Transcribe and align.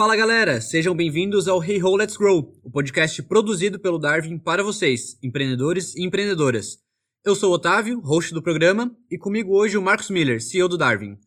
Fala 0.00 0.16
galera, 0.16 0.62
sejam 0.62 0.96
bem-vindos 0.96 1.46
ao 1.46 1.62
Hey 1.62 1.82
Ho 1.82 1.94
Let's 1.94 2.16
Grow, 2.16 2.58
o 2.64 2.70
podcast 2.70 3.22
produzido 3.24 3.78
pelo 3.78 3.98
Darwin 3.98 4.38
para 4.38 4.64
vocês, 4.64 5.18
empreendedores 5.22 5.94
e 5.94 6.02
empreendedoras. 6.02 6.78
Eu 7.22 7.34
sou 7.34 7.50
o 7.50 7.54
Otávio, 7.56 8.00
host 8.00 8.32
do 8.32 8.42
programa, 8.42 8.96
e 9.10 9.18
comigo 9.18 9.54
hoje 9.54 9.76
o 9.76 9.82
Marcos 9.82 10.08
Miller, 10.08 10.40
CEO 10.40 10.70
do 10.70 10.78
Darwin. 10.78 11.18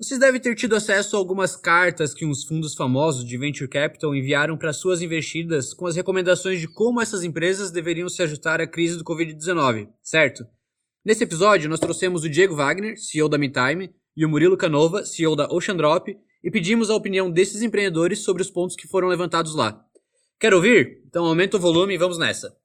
Vocês 0.00 0.18
devem 0.18 0.40
ter 0.40 0.54
tido 0.54 0.76
acesso 0.76 1.14
a 1.14 1.18
algumas 1.18 1.56
cartas 1.56 2.14
que 2.14 2.24
uns 2.24 2.42
fundos 2.42 2.74
famosos 2.74 3.22
de 3.22 3.36
venture 3.36 3.68
capital 3.68 4.14
enviaram 4.14 4.56
para 4.56 4.72
suas 4.72 5.02
investidas 5.02 5.74
com 5.74 5.86
as 5.86 5.94
recomendações 5.94 6.58
de 6.58 6.68
como 6.68 7.02
essas 7.02 7.22
empresas 7.22 7.70
deveriam 7.70 8.08
se 8.08 8.22
ajustar 8.22 8.62
à 8.62 8.66
crise 8.66 8.96
do 8.96 9.04
Covid-19, 9.04 9.90
certo? 10.02 10.46
Nesse 11.04 11.24
episódio, 11.24 11.68
nós 11.68 11.78
trouxemos 11.78 12.24
o 12.24 12.30
Diego 12.30 12.56
Wagner, 12.56 12.96
CEO 12.96 13.28
da 13.28 13.36
MeTime, 13.36 13.94
e 14.16 14.24
o 14.24 14.28
Murilo 14.28 14.56
Canova, 14.56 15.04
CEO 15.04 15.36
da 15.36 15.48
Ocean 15.52 15.76
Drop, 15.76 16.16
e 16.42 16.50
pedimos 16.50 16.90
a 16.90 16.96
opinião 16.96 17.30
desses 17.30 17.62
empreendedores 17.62 18.20
sobre 18.24 18.42
os 18.42 18.50
pontos 18.50 18.74
que 18.74 18.88
foram 18.88 19.08
levantados 19.08 19.54
lá. 19.54 19.84
Quer 20.38 20.54
ouvir? 20.54 21.02
Então 21.06 21.26
aumenta 21.26 21.56
o 21.56 21.60
volume 21.60 21.94
e 21.94 21.98
vamos 21.98 22.18
nessa. 22.18 22.56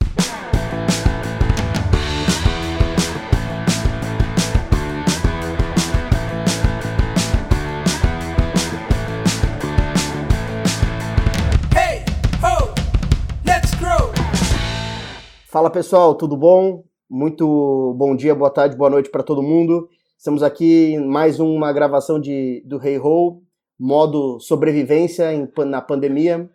Fala 15.48 15.70
pessoal, 15.70 16.16
tudo 16.16 16.36
bom? 16.36 16.84
Muito 17.10 17.96
bom 17.98 18.14
dia, 18.14 18.36
boa 18.36 18.50
tarde, 18.50 18.76
boa 18.76 18.90
noite 18.90 19.10
para 19.10 19.24
todo 19.24 19.42
mundo. 19.42 19.88
Estamos 20.18 20.44
aqui 20.44 20.96
em 20.96 21.08
mais 21.08 21.40
uma 21.40 21.72
gravação 21.72 22.20
de, 22.20 22.62
do 22.66 22.78
Hey 22.86 23.00
Ho, 23.00 23.42
modo 23.80 24.40
sobrevivência 24.40 25.34
em, 25.34 25.50
na 25.66 25.82
pandemia. 25.82 26.50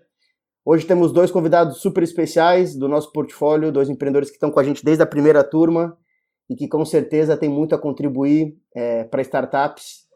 Hoje 0.64 0.86
temos 0.86 1.12
dois 1.12 1.30
convidados 1.30 1.78
super 1.78 2.02
especiais 2.02 2.76
do 2.76 2.88
nosso 2.88 3.12
portfólio, 3.12 3.72
dois 3.72 3.88
empreendedores 3.88 4.30
que 4.30 4.36
estão 4.36 4.50
com 4.50 4.60
a 4.60 4.64
gente 4.64 4.84
desde 4.84 5.02
a 5.02 5.06
primeira 5.06 5.42
turma 5.42 5.96
e 6.48 6.56
que 6.56 6.68
com 6.68 6.84
certeza 6.84 7.36
têm 7.36 7.48
muito 7.48 7.74
a 7.74 7.78
contribuir 7.78 8.56
é, 8.74 9.04
para 9.04 9.22
startups, 9.22 10.06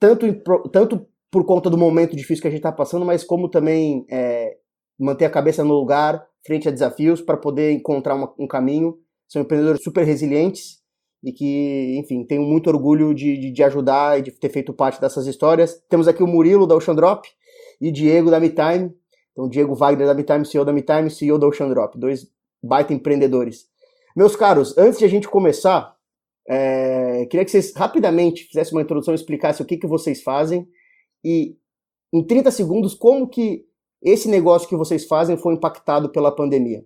tanto, 0.00 0.26
tanto 0.70 1.06
por 1.30 1.44
conta 1.44 1.70
do 1.70 1.78
momento 1.78 2.16
difícil 2.16 2.42
que 2.42 2.48
a 2.48 2.50
gente 2.50 2.60
está 2.60 2.72
passando, 2.72 3.04
mas 3.04 3.22
como 3.22 3.48
também 3.48 4.04
é, 4.10 4.56
manter 4.98 5.24
a 5.24 5.30
cabeça 5.30 5.62
no 5.62 5.74
lugar 5.74 6.26
frente 6.44 6.68
a 6.68 6.72
desafios 6.72 7.20
para 7.20 7.36
poder 7.36 7.72
encontrar 7.72 8.14
uma, 8.14 8.32
um 8.38 8.46
caminho. 8.46 8.98
São 9.28 9.42
empreendedores 9.42 9.82
super 9.82 10.04
resilientes 10.04 10.81
e 11.22 11.32
que, 11.32 11.96
enfim, 11.98 12.24
tenho 12.24 12.42
muito 12.42 12.68
orgulho 12.68 13.14
de, 13.14 13.50
de, 13.52 13.62
ajudar 13.62 14.18
e 14.18 14.22
de 14.22 14.32
ter 14.32 14.48
feito 14.48 14.72
parte 14.72 15.00
dessas 15.00 15.26
histórias. 15.26 15.80
Temos 15.88 16.08
aqui 16.08 16.22
o 16.22 16.26
Murilo 16.26 16.66
da 16.66 16.74
Ocean 16.74 16.94
Drop 16.94 17.28
e 17.80 17.92
Diego 17.92 18.30
da 18.30 18.40
MeTime. 18.40 18.92
Então, 19.30 19.48
Diego 19.48 19.74
Wagner 19.74 20.06
da 20.06 20.14
MeTime, 20.14 20.44
CEO 20.44 20.64
da 20.64 20.72
MeTime, 20.72 21.10
CEO 21.10 21.38
da 21.38 21.46
Ocean 21.46 21.68
Drop, 21.68 21.96
dois 21.98 22.26
baita 22.62 22.92
empreendedores. 22.92 23.66
Meus 24.16 24.36
caros, 24.36 24.76
antes 24.76 24.98
de 24.98 25.04
a 25.04 25.08
gente 25.08 25.28
começar, 25.28 25.96
é, 26.48 27.24
queria 27.26 27.44
que 27.44 27.50
vocês 27.50 27.72
rapidamente 27.74 28.44
fizessem 28.44 28.74
uma 28.74 28.82
introdução 28.82 29.14
e 29.14 29.16
explicassem 29.16 29.64
o 29.64 29.66
que, 29.66 29.76
que 29.76 29.86
vocês 29.86 30.22
fazem 30.22 30.68
e, 31.24 31.56
em 32.12 32.26
30 32.26 32.50
segundos, 32.50 32.94
como 32.94 33.28
que 33.28 33.64
esse 34.02 34.28
negócio 34.28 34.68
que 34.68 34.76
vocês 34.76 35.06
fazem 35.06 35.36
foi 35.36 35.54
impactado 35.54 36.10
pela 36.10 36.34
pandemia. 36.34 36.84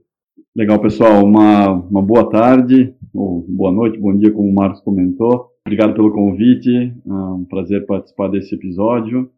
Legal, 0.55 0.79
pessoal. 0.81 1.25
Uma, 1.25 1.73
uma 1.73 2.03
boa 2.03 2.29
tarde, 2.29 2.95
ou 3.15 3.47
boa 3.49 3.73
noite, 3.73 3.99
bom 3.99 4.15
dia, 4.15 4.31
como 4.31 4.51
o 4.51 4.55
Marcos 4.55 4.83
comentou. 4.83 5.51
Obrigado 5.67 5.95
pelo 5.95 6.13
convite. 6.13 6.95
É 7.07 7.11
um 7.11 7.45
prazer 7.45 7.87
participar 7.87 8.29
desse 8.29 8.55
episódio. 8.55 9.31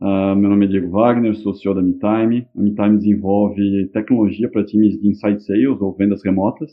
Uh, 0.00 0.36
meu 0.36 0.48
nome 0.48 0.66
é 0.66 0.68
Diego 0.68 0.90
Wagner, 0.90 1.34
sou 1.34 1.54
CEO 1.54 1.74
da 1.74 1.82
MeTime. 1.82 2.46
A 2.56 2.60
MeTime 2.60 2.98
desenvolve 2.98 3.88
tecnologia 3.92 4.48
para 4.48 4.64
times 4.64 5.00
de 5.00 5.08
inside 5.08 5.42
sales 5.42 5.80
ou 5.80 5.92
vendas 5.92 6.22
remotas, 6.24 6.70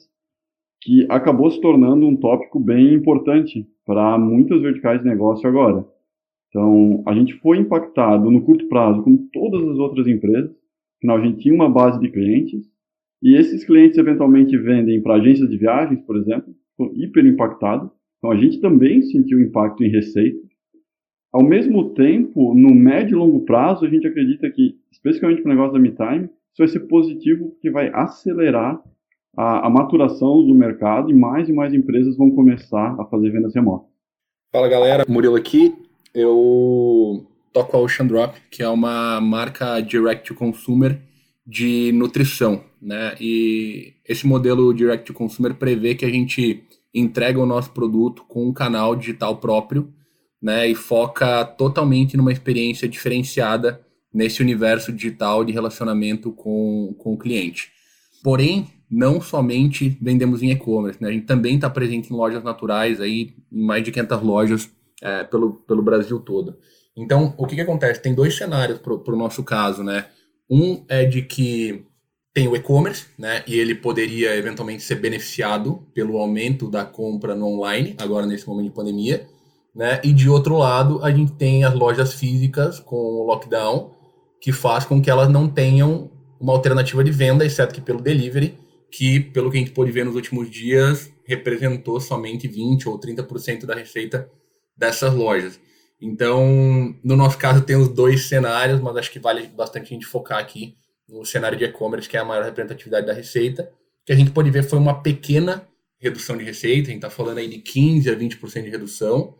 que 0.83 1.07
acabou 1.09 1.49
se 1.49 1.59
tornando 1.59 2.05
um 2.05 2.15
tópico 2.15 2.59
bem 2.59 2.93
importante 2.93 3.67
para 3.83 4.15
muitas 4.19 4.61
verticais 4.61 5.01
de 5.01 5.07
negócio 5.07 5.49
agora. 5.49 5.83
Então, 6.49 7.03
a 7.07 7.15
gente 7.15 7.33
foi 7.39 7.57
impactado 7.57 8.29
no 8.29 8.43
curto 8.43 8.67
prazo, 8.67 9.01
como 9.01 9.27
todas 9.33 9.67
as 9.67 9.77
outras 9.79 10.05
empresas. 10.05 10.55
Afinal, 10.99 11.17
a 11.17 11.21
gente 11.25 11.39
tinha 11.39 11.53
uma 11.53 11.69
base 11.69 11.99
de 11.99 12.09
clientes, 12.09 12.74
e 13.21 13.35
esses 13.35 13.63
clientes 13.63 13.97
eventualmente 13.97 14.57
vendem 14.57 15.01
para 15.01 15.15
agências 15.15 15.49
de 15.49 15.57
viagens, 15.57 16.01
por 16.01 16.17
exemplo, 16.17 16.53
ficou 16.71 16.93
hiper 16.95 17.25
impactado. 17.25 17.91
Então, 18.17 18.31
a 18.31 18.37
gente 18.37 18.59
também 18.59 19.01
sentiu 19.01 19.41
impacto 19.41 19.83
em 19.83 19.89
receita. 19.89 20.39
Ao 21.33 21.43
mesmo 21.43 21.93
tempo, 21.93 22.53
no 22.53 22.73
médio 22.73 23.15
e 23.15 23.19
longo 23.19 23.43
prazo, 23.45 23.85
a 23.85 23.89
gente 23.89 24.07
acredita 24.07 24.49
que, 24.49 24.75
especificamente 24.91 25.41
para 25.41 25.51
o 25.51 25.53
negócio 25.53 25.73
da 25.73 25.79
MeTime, 25.79 26.25
isso 26.25 26.59
vai 26.59 26.67
ser 26.67 26.81
positivo 26.81 27.49
porque 27.49 27.69
vai 27.69 27.91
acelerar 27.93 28.81
a, 29.35 29.67
a 29.67 29.69
maturação 29.69 30.45
do 30.45 30.55
mercado 30.55 31.11
e 31.11 31.13
mais 31.13 31.49
e 31.49 31.53
mais 31.53 31.73
empresas 31.73 32.15
vão 32.15 32.31
começar 32.31 32.95
a 32.99 33.05
fazer 33.05 33.31
vendas 33.31 33.53
remotas. 33.53 33.89
Fala 34.51 34.69
galera, 34.69 35.03
Murilo 35.09 35.35
aqui 35.35 35.75
eu 36.13 37.27
toco 37.51 37.75
a 37.75 37.79
Ocean 37.81 38.07
Drop, 38.07 38.39
que 38.49 38.63
é 38.63 38.69
uma 38.69 39.19
marca 39.19 39.81
direct 39.81 40.27
to 40.27 40.33
consumer 40.33 40.97
de 41.45 41.91
nutrição, 41.93 42.63
né? 42.81 43.15
E 43.19 43.93
esse 44.07 44.25
modelo 44.25 44.73
direct 44.73 45.05
to 45.05 45.13
consumer 45.13 45.53
prevê 45.53 45.93
que 45.93 46.05
a 46.05 46.09
gente 46.09 46.63
entrega 46.93 47.39
o 47.39 47.45
nosso 47.45 47.71
produto 47.71 48.23
com 48.27 48.47
um 48.47 48.53
canal 48.53 48.95
digital 48.95 49.37
próprio, 49.37 49.93
né? 50.41 50.67
E 50.67 50.73
foca 50.73 51.45
totalmente 51.45 52.17
numa 52.17 52.31
experiência 52.31 52.87
diferenciada 52.87 53.81
nesse 54.13 54.41
universo 54.41 54.91
digital 54.91 55.43
de 55.43 55.51
relacionamento 55.51 56.31
com, 56.31 56.95
com 56.97 57.13
o 57.13 57.17
cliente. 57.17 57.69
Porém, 58.23 58.67
não 58.89 59.19
somente 59.19 59.97
vendemos 60.01 60.41
em 60.41 60.51
e-commerce, 60.51 61.01
né? 61.01 61.09
A 61.09 61.11
gente 61.11 61.25
também 61.25 61.55
está 61.55 61.69
presente 61.69 62.11
em 62.11 62.15
lojas 62.15 62.43
naturais 62.43 63.01
aí, 63.01 63.35
em 63.51 63.63
mais 63.63 63.83
de 63.83 63.91
500 63.91 64.21
lojas 64.21 64.71
é, 65.01 65.23
pelo, 65.23 65.53
pelo 65.53 65.83
Brasil 65.83 66.19
todo. 66.19 66.57
Então, 66.95 67.33
o 67.37 67.45
que, 67.45 67.55
que 67.55 67.61
acontece? 67.61 68.01
Tem 68.01 68.15
dois 68.15 68.37
cenários 68.37 68.79
para 68.79 68.93
o 68.93 69.17
nosso 69.17 69.43
caso, 69.43 69.83
né? 69.83 70.05
Um 70.49 70.83
é 70.87 71.05
de 71.05 71.21
que 71.21 71.85
tem 72.33 72.47
o 72.47 72.55
e-commerce, 72.55 73.05
né? 73.17 73.43
E 73.47 73.57
ele 73.57 73.73
poderia 73.73 74.35
eventualmente 74.35 74.83
ser 74.83 74.95
beneficiado 74.95 75.87
pelo 75.93 76.17
aumento 76.17 76.69
da 76.69 76.83
compra 76.83 77.33
no 77.33 77.47
online, 77.47 77.95
agora 77.97 78.25
nesse 78.25 78.47
momento 78.47 78.67
de 78.67 78.75
pandemia, 78.75 79.25
né? 79.73 80.01
E 80.03 80.11
de 80.11 80.29
outro 80.29 80.57
lado, 80.57 81.03
a 81.03 81.11
gente 81.11 81.31
tem 81.31 81.63
as 81.63 81.73
lojas 81.73 82.13
físicas 82.13 82.79
com 82.79 82.97
o 82.97 83.25
lockdown, 83.25 83.91
que 84.41 84.51
faz 84.51 84.85
com 84.85 85.01
que 85.01 85.09
elas 85.09 85.29
não 85.29 85.47
tenham 85.47 86.11
uma 86.39 86.53
alternativa 86.53 87.03
de 87.03 87.11
venda, 87.11 87.45
exceto 87.45 87.73
que 87.73 87.81
pelo 87.81 88.01
delivery, 88.01 88.57
que, 88.91 89.19
pelo 89.19 89.49
que 89.49 89.57
a 89.57 89.59
gente 89.59 89.71
pôde 89.71 89.91
ver 89.91 90.05
nos 90.05 90.15
últimos 90.15 90.49
dias, 90.49 91.09
representou 91.25 91.99
somente 91.99 92.47
20 92.47 92.87
ou 92.87 92.99
30% 92.99 93.65
da 93.65 93.73
receita 93.73 94.29
dessas 94.77 95.13
lojas. 95.13 95.59
Então, 96.01 96.95
no 97.03 97.15
nosso 97.15 97.37
caso, 97.37 97.61
tem 97.61 97.75
os 97.75 97.89
dois 97.89 98.27
cenários, 98.27 98.81
mas 98.81 98.97
acho 98.97 99.11
que 99.11 99.19
vale 99.19 99.47
bastante 99.47 99.85
a 99.85 99.95
gente 99.95 100.05
focar 100.05 100.39
aqui 100.39 100.75
no 101.07 101.25
cenário 101.25 101.57
de 101.57 101.63
e-commerce, 101.63 102.09
que 102.09 102.17
é 102.17 102.19
a 102.19 102.25
maior 102.25 102.43
representatividade 102.43 103.05
da 103.05 103.13
receita, 103.13 103.71
que 104.05 104.11
a 104.11 104.15
gente 104.15 104.31
pode 104.31 104.49
ver 104.49 104.63
foi 104.63 104.77
uma 104.77 105.01
pequena 105.01 105.67
redução 105.97 106.37
de 106.37 106.43
receita, 106.43 106.89
a 106.89 106.91
gente 106.91 106.97
está 106.97 107.09
falando 107.09 107.37
aí 107.37 107.47
de 107.47 107.57
15% 107.59 108.11
a 108.11 108.15
20% 108.15 108.63
de 108.63 108.69
redução, 108.69 109.35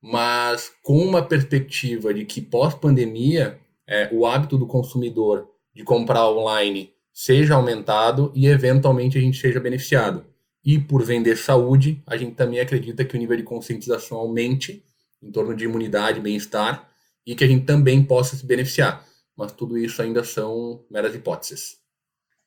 mas 0.00 0.70
com 0.82 0.98
uma 0.98 1.22
perspectiva 1.22 2.12
de 2.12 2.24
que 2.24 2.40
pós-pandemia, 2.40 3.58
é, 3.86 4.08
o 4.12 4.26
hábito 4.26 4.56
do 4.58 4.66
consumidor 4.66 5.48
de 5.74 5.82
comprar 5.82 6.28
online 6.30 6.92
seja 7.12 7.54
aumentado 7.54 8.32
e 8.34 8.46
eventualmente 8.46 9.16
a 9.18 9.20
gente 9.20 9.38
seja 9.38 9.60
beneficiado. 9.60 10.24
E 10.64 10.78
por 10.78 11.02
vender 11.02 11.36
saúde, 11.36 12.02
a 12.06 12.16
gente 12.16 12.34
também 12.34 12.60
acredita 12.60 13.04
que 13.04 13.16
o 13.16 13.18
nível 13.18 13.36
de 13.36 13.42
conscientização 13.42 14.18
aumente 14.18 14.82
em 15.22 15.30
torno 15.30 15.54
de 15.54 15.64
imunidade, 15.64 16.20
bem-estar 16.20 16.88
e 17.26 17.34
que 17.34 17.44
a 17.44 17.46
gente 17.46 17.64
também 17.64 18.04
possa 18.04 18.36
se 18.36 18.44
beneficiar. 18.44 19.04
Mas 19.36 19.52
tudo 19.52 19.76
isso 19.78 20.00
ainda 20.02 20.22
são 20.22 20.84
meras 20.90 21.14
hipóteses. 21.14 21.76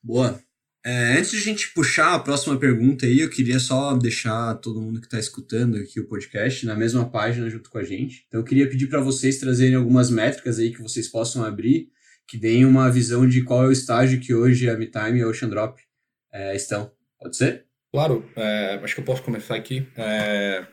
Boa. 0.01 0.39
É, 0.85 1.17
antes 1.17 1.31
de 1.31 1.37
a 1.37 1.41
gente 1.41 1.73
puxar 1.73 2.13
a 2.13 2.19
próxima 2.19 2.57
pergunta 2.57 3.05
aí, 3.05 3.19
eu 3.19 3.29
queria 3.29 3.59
só 3.59 3.93
deixar 3.97 4.55
todo 4.55 4.81
mundo 4.81 5.01
que 5.01 5.07
está 5.07 5.19
escutando 5.19 5.75
aqui 5.75 5.99
o 5.99 6.07
podcast 6.07 6.65
na 6.65 6.75
mesma 6.75 7.09
página 7.09 7.49
junto 7.49 7.69
com 7.69 7.77
a 7.77 7.83
gente. 7.83 8.23
Então 8.27 8.39
eu 8.39 8.43
queria 8.45 8.69
pedir 8.69 8.87
para 8.87 9.01
vocês 9.01 9.37
trazerem 9.37 9.75
algumas 9.75 10.09
métricas 10.09 10.59
aí 10.59 10.71
que 10.71 10.81
vocês 10.81 11.09
possam 11.09 11.43
abrir, 11.43 11.89
que 12.25 12.37
deem 12.37 12.63
uma 12.63 12.89
visão 12.89 13.27
de 13.27 13.43
qual 13.43 13.65
é 13.65 13.67
o 13.67 13.71
estágio 13.71 14.21
que 14.21 14.33
hoje 14.33 14.69
a 14.69 14.77
MeTime 14.77 15.19
e 15.19 15.23
a 15.23 15.27
Ocean 15.27 15.49
Drop 15.49 15.81
é, 16.31 16.55
estão. 16.55 16.89
Pode 17.19 17.35
ser? 17.35 17.65
Claro, 17.91 18.23
é, 18.35 18.79
acho 18.81 18.95
que 18.95 19.01
eu 19.01 19.05
posso 19.05 19.23
começar 19.23 19.55
aqui. 19.55 19.85
É, 19.97 20.65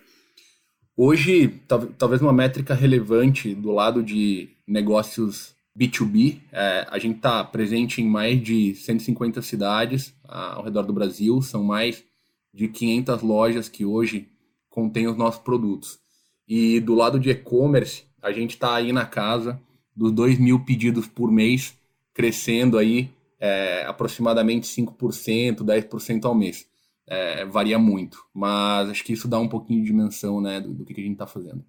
hoje, 0.96 1.60
talvez 1.98 2.20
uma 2.22 2.32
métrica 2.32 2.74
relevante 2.74 3.54
do 3.54 3.72
lado 3.72 4.02
de 4.02 4.48
negócios 4.66 5.54
B2B, 5.78 6.38
é, 6.52 6.86
a 6.88 6.98
gente 6.98 7.16
está 7.16 7.42
presente 7.42 8.00
em 8.00 8.08
mais 8.08 8.40
de 8.42 8.74
150 8.74 9.42
cidades 9.42 10.14
ao 10.24 10.62
redor 10.62 10.82
do 10.82 10.92
Brasil, 10.92 11.42
são 11.42 11.64
mais 11.64 12.04
de 12.52 12.68
500 12.68 13.22
lojas 13.22 13.68
que 13.68 13.84
hoje 13.84 14.28
contêm 14.70 15.08
os 15.08 15.16
nossos 15.16 15.40
produtos. 15.40 15.98
E 16.46 16.78
do 16.80 16.94
lado 16.94 17.18
de 17.18 17.30
e-commerce, 17.30 18.04
a 18.22 18.30
gente 18.30 18.50
está 18.50 18.74
aí 18.74 18.92
na 18.92 19.04
casa 19.04 19.60
dos 19.94 20.12
2 20.12 20.38
mil 20.38 20.60
pedidos 20.60 21.06
por 21.06 21.30
mês, 21.30 21.76
crescendo 22.12 22.78
aí 22.78 23.10
é, 23.40 23.84
aproximadamente 23.86 24.66
5%, 24.66 25.58
10% 25.58 26.24
ao 26.24 26.34
mês. 26.34 26.66
É, 27.06 27.44
varia 27.44 27.78
muito, 27.78 28.16
mas 28.32 28.88
acho 28.88 29.04
que 29.04 29.12
isso 29.12 29.28
dá 29.28 29.38
um 29.38 29.48
pouquinho 29.48 29.82
de 29.82 29.90
dimensão 29.90 30.40
né, 30.40 30.60
do, 30.60 30.72
do 30.72 30.84
que, 30.86 30.98
a 30.98 31.04
gente 31.04 31.12
está 31.12 31.26
fazendo. 31.26 31.62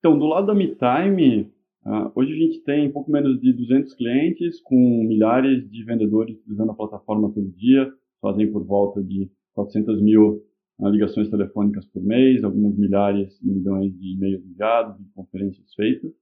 Então, 0.00 0.18
do 0.18 0.26
lado 0.26 0.48
da 0.48 0.54
MeTime, 0.54 1.52
uh, 1.84 2.10
hoje 2.14 2.32
a 2.32 2.36
gente 2.36 2.60
tem 2.64 2.90
pouco 2.90 3.10
menos 3.10 3.40
de 3.40 3.52
200 3.52 3.94
clientes, 3.94 4.60
com 4.60 5.04
milhares 5.04 5.68
de 5.70 5.84
vendedores 5.84 6.36
utilizando 6.38 6.72
a 6.72 6.74
plataforma 6.74 7.32
todo 7.32 7.52
dia, 7.52 7.88
fazem 8.20 8.50
por 8.50 8.64
volta 8.64 9.02
de 9.02 9.30
400 9.54 10.02
mil 10.02 10.42
uh, 10.80 10.88
ligações 10.88 11.30
telefônicas 11.30 11.86
por 11.86 12.02
mês, 12.02 12.42
alguns 12.42 12.76
milhares 12.76 13.40
e 13.40 13.46
milhões 13.46 13.96
de 13.96 14.14
e-mails 14.14 14.44
enviados, 14.44 14.98
de 14.98 15.08
conferências 15.12 15.72
feitas. 15.74 16.12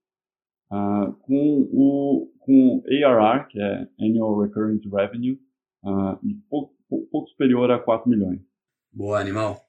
Uh, 0.71 1.13
com 1.23 1.69
o 1.73 2.31
com 2.41 2.83
ARR, 2.87 3.49
que 3.49 3.61
é 3.61 3.89
Annual 4.01 4.41
Recurring 4.41 4.81
Revenue, 4.93 5.41
uh, 5.85 6.19
de 6.23 6.35
pouco, 6.49 6.75
pouco, 7.11 7.29
superior 7.31 7.71
a 7.71 7.79
4 7.79 8.09
milhões. 8.09 8.41
Boa, 8.93 9.19
animal. 9.21 9.61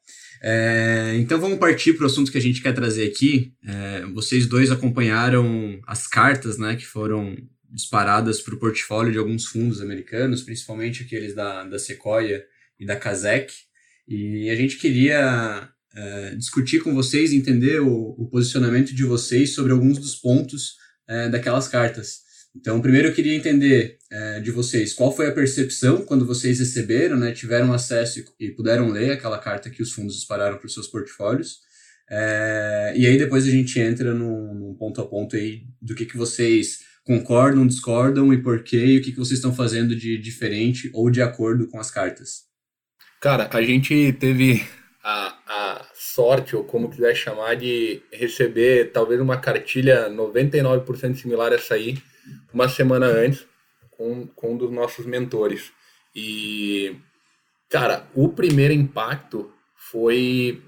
É, 0.43 1.13
então 1.17 1.39
vamos 1.39 1.57
partir 1.57 1.93
para 1.93 2.03
o 2.03 2.05
assunto 2.05 2.31
que 2.31 2.37
a 2.37 2.41
gente 2.41 2.61
quer 2.61 2.73
trazer 2.73 3.05
aqui. 3.07 3.53
É, 3.65 4.05
vocês 4.13 4.47
dois 4.47 4.71
acompanharam 4.71 5.79
as 5.87 6.07
cartas 6.07 6.59
né, 6.59 6.75
que 6.75 6.85
foram 6.85 7.35
disparadas 7.67 8.39
para 8.39 8.53
o 8.53 8.59
portfólio 8.59 9.11
de 9.11 9.17
alguns 9.17 9.45
fundos 9.47 9.81
americanos, 9.81 10.43
principalmente 10.43 11.03
aqueles 11.03 11.33
da, 11.33 11.63
da 11.63 11.79
Sequoia 11.79 12.45
e 12.79 12.85
da 12.85 12.95
Kazek. 12.95 13.51
E 14.07 14.49
a 14.49 14.55
gente 14.55 14.77
queria 14.77 15.69
é, 15.95 16.35
discutir 16.35 16.83
com 16.83 16.93
vocês, 16.93 17.33
entender 17.33 17.81
o, 17.81 18.15
o, 18.17 18.27
posicionamento 18.29 18.93
de 18.93 19.03
vocês 19.03 19.55
sobre 19.55 19.71
alguns 19.71 19.97
dos 19.97 20.15
pontos 20.15 20.75
é, 21.07 21.29
daquelas 21.29 21.67
cartas. 21.67 22.24
Então, 22.55 22.81
primeiro 22.81 23.09
eu 23.09 23.13
queria 23.13 23.35
entender 23.35 23.97
é, 24.11 24.39
de 24.39 24.49
vocês 24.49 24.93
qual 24.93 25.11
foi 25.11 25.27
a 25.27 25.31
percepção 25.31 26.05
quando 26.05 26.25
vocês 26.25 26.59
receberam, 26.59 27.17
né, 27.17 27.31
tiveram 27.31 27.73
acesso 27.73 28.23
e, 28.39 28.45
e 28.45 28.51
puderam 28.51 28.89
ler 28.89 29.11
aquela 29.11 29.37
carta 29.37 29.69
que 29.69 29.83
os 29.83 29.91
fundos 29.91 30.15
dispararam 30.15 30.57
para 30.57 30.65
os 30.65 30.73
seus 30.73 30.87
portfólios. 30.87 31.59
É, 32.09 32.93
e 32.95 33.05
aí 33.05 33.17
depois 33.17 33.45
a 33.47 33.51
gente 33.51 33.79
entra 33.79 34.13
num, 34.13 34.75
ponto 34.77 35.01
a 35.01 35.05
ponto 35.05 35.35
aí 35.35 35.63
do 35.81 35.95
que, 35.95 36.05
que 36.05 36.17
vocês 36.17 36.79
concordam, 37.03 37.67
discordam 37.67 38.33
e 38.33 38.41
por 38.41 38.63
quê, 38.63 38.85
e 38.85 38.97
o 38.97 39.01
que, 39.01 39.11
que 39.11 39.17
vocês 39.17 39.39
estão 39.39 39.53
fazendo 39.53 39.95
de 39.95 40.17
diferente 40.17 40.89
ou 40.93 41.09
de 41.09 41.21
acordo 41.21 41.67
com 41.67 41.79
as 41.79 41.91
cartas. 41.91 42.45
Cara, 43.21 43.49
a 43.51 43.61
gente 43.61 44.13
teve 44.13 44.63
a, 45.03 45.35
a 45.47 45.85
sorte, 45.93 46.55
ou 46.55 46.63
como 46.63 46.89
quiser 46.89 47.15
chamar, 47.15 47.55
de 47.55 48.01
receber 48.11 48.91
talvez 48.91 49.19
uma 49.19 49.37
cartilha 49.37 50.09
99% 50.09 51.15
similar 51.15 51.51
a 51.51 51.55
essa 51.55 51.75
aí, 51.75 51.97
uma 52.53 52.67
semana 52.69 53.05
antes, 53.05 53.45
com, 53.91 54.27
com 54.27 54.53
um 54.53 54.57
dos 54.57 54.71
nossos 54.71 55.05
mentores. 55.05 55.71
E, 56.15 56.95
cara, 57.69 58.07
o 58.13 58.29
primeiro 58.29 58.73
impacto 58.73 59.51
foi 59.75 60.61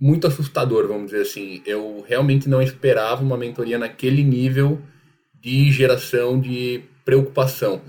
muito 0.00 0.26
assustador, 0.26 0.86
vamos 0.86 1.06
dizer 1.10 1.22
assim. 1.22 1.62
Eu 1.64 2.04
realmente 2.06 2.48
não 2.48 2.60
esperava 2.60 3.22
uma 3.22 3.36
mentoria 3.36 3.78
naquele 3.78 4.22
nível 4.22 4.80
de 5.34 5.70
geração 5.70 6.40
de 6.40 6.82
preocupação, 7.04 7.82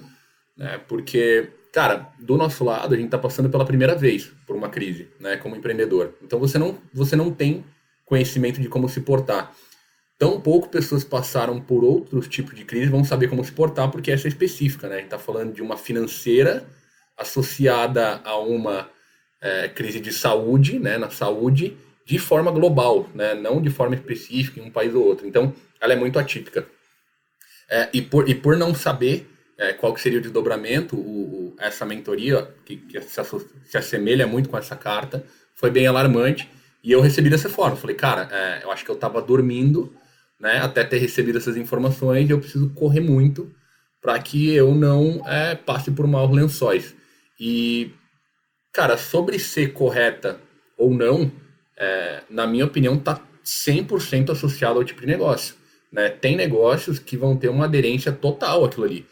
né? 0.56 0.80
Porque 0.88 1.51
cara, 1.77 2.12
do 2.19 2.38
nosso 2.38 2.63
lado, 2.63 2.95
a 2.95 2.97
gente 2.97 3.06
está 3.06 3.19
passando 3.19 3.51
pela 3.51 3.63
primeira 3.63 3.95
vez 3.95 4.31
por 4.47 4.56
uma 4.56 4.68
crise, 4.68 5.09
né, 5.19 5.38
como 5.38 5.56
empreendedor. 5.56 6.15
Então 6.23 6.39
você 6.39 6.57
não, 6.57 6.75
você 6.91 7.15
não 7.15 7.31
tem 7.31 7.63
conhecimento 8.03 8.59
de 8.59 8.68
como 8.68 8.89
se 8.89 9.01
portar. 9.01 9.53
Tão 10.17 10.41
pouco 10.41 10.69
pessoas 10.69 11.03
passaram 11.03 11.61
por 11.61 11.83
outros 11.83 12.27
tipos 12.27 12.55
de 12.55 12.65
crise 12.65 12.87
vão 12.87 13.03
saber 13.03 13.27
como 13.27 13.43
se 13.43 13.51
portar, 13.51 13.91
porque 13.91 14.11
essa 14.11 14.27
é 14.27 14.29
específica, 14.29 14.87
né? 14.87 14.95
A 14.95 14.97
gente 14.97 15.05
está 15.05 15.19
falando 15.19 15.53
de 15.53 15.61
uma 15.61 15.77
financeira 15.77 16.65
associada 17.15 18.21
a 18.23 18.37
uma 18.37 18.89
é, 19.41 19.67
crise 19.67 19.99
de 19.99 20.11
saúde, 20.11 20.79
né, 20.79 20.97
na 20.97 21.09
saúde, 21.09 21.77
de 22.05 22.19
forma 22.19 22.51
global, 22.51 23.09
né, 23.13 23.33
não 23.33 23.61
de 23.61 23.69
forma 23.69 23.95
específica 23.95 24.59
em 24.59 24.63
um 24.63 24.71
país 24.71 24.93
ou 24.93 25.03
outro. 25.03 25.27
Então, 25.27 25.53
ela 25.81 25.93
é 25.93 25.95
muito 25.95 26.17
atípica. 26.17 26.65
É, 27.69 27.89
e, 27.91 28.01
por, 28.01 28.29
e 28.29 28.35
por 28.35 28.55
não 28.55 28.73
saber 28.73 29.29
é, 29.57 29.73
qual 29.73 29.93
que 29.93 29.99
seria 29.99 30.19
o 30.19 30.21
desdobramento, 30.21 30.95
o, 30.95 30.99
o 30.99 31.55
essa 31.59 31.85
mentoria, 31.85 32.47
que, 32.65 32.77
que 32.77 33.01
se, 33.01 33.21
se, 33.65 33.77
assemelha 33.77 34.27
muito 34.27 34.47
com 34.47 34.57
essa 34.57 34.75
carta, 34.75 35.25
foi 35.55 35.71
bem 35.71 35.87
alarmante. 35.87 36.49
E 36.83 36.91
eu 36.91 37.01
recebi 37.01 37.29
dessa 37.29 37.49
forma. 37.49 37.75
Falei, 37.75 37.95
cara, 37.95 38.29
é, 38.31 38.63
eu 38.63 38.71
acho 38.71 38.85
que 38.85 38.91
eu 38.91 38.95
estava 38.95 39.21
dormindo, 39.21 39.93
né, 40.39 40.59
até 40.59 40.83
ter 40.83 40.97
recebido 40.97 41.37
essas 41.37 41.57
informações, 41.57 42.29
eu 42.29 42.39
preciso 42.39 42.69
correr 42.69 43.01
muito 43.01 43.51
para 44.01 44.17
que 44.19 44.53
eu 44.53 44.73
não 44.73 45.21
é, 45.27 45.55
passe 45.55 45.91
por 45.91 46.07
maus 46.07 46.31
lençóis. 46.31 46.95
E, 47.39 47.91
cara, 48.71 48.97
sobre 48.97 49.39
ser 49.39 49.73
correta 49.73 50.39
ou 50.77 50.93
não, 50.93 51.31
é, 51.75 52.21
na 52.29 52.45
minha 52.47 52.65
opinião, 52.65 52.95
está 52.95 53.21
100% 53.43 54.31
associado 54.31 54.79
ao 54.79 54.85
tipo 54.85 55.01
de 55.01 55.07
negócio. 55.07 55.55
Né? 55.91 56.09
Tem 56.09 56.35
negócios 56.35 56.99
que 56.99 57.17
vão 57.17 57.35
ter 57.35 57.49
uma 57.49 57.65
aderência 57.65 58.11
total 58.11 58.63
àquilo 58.63 58.85
ali 58.85 59.05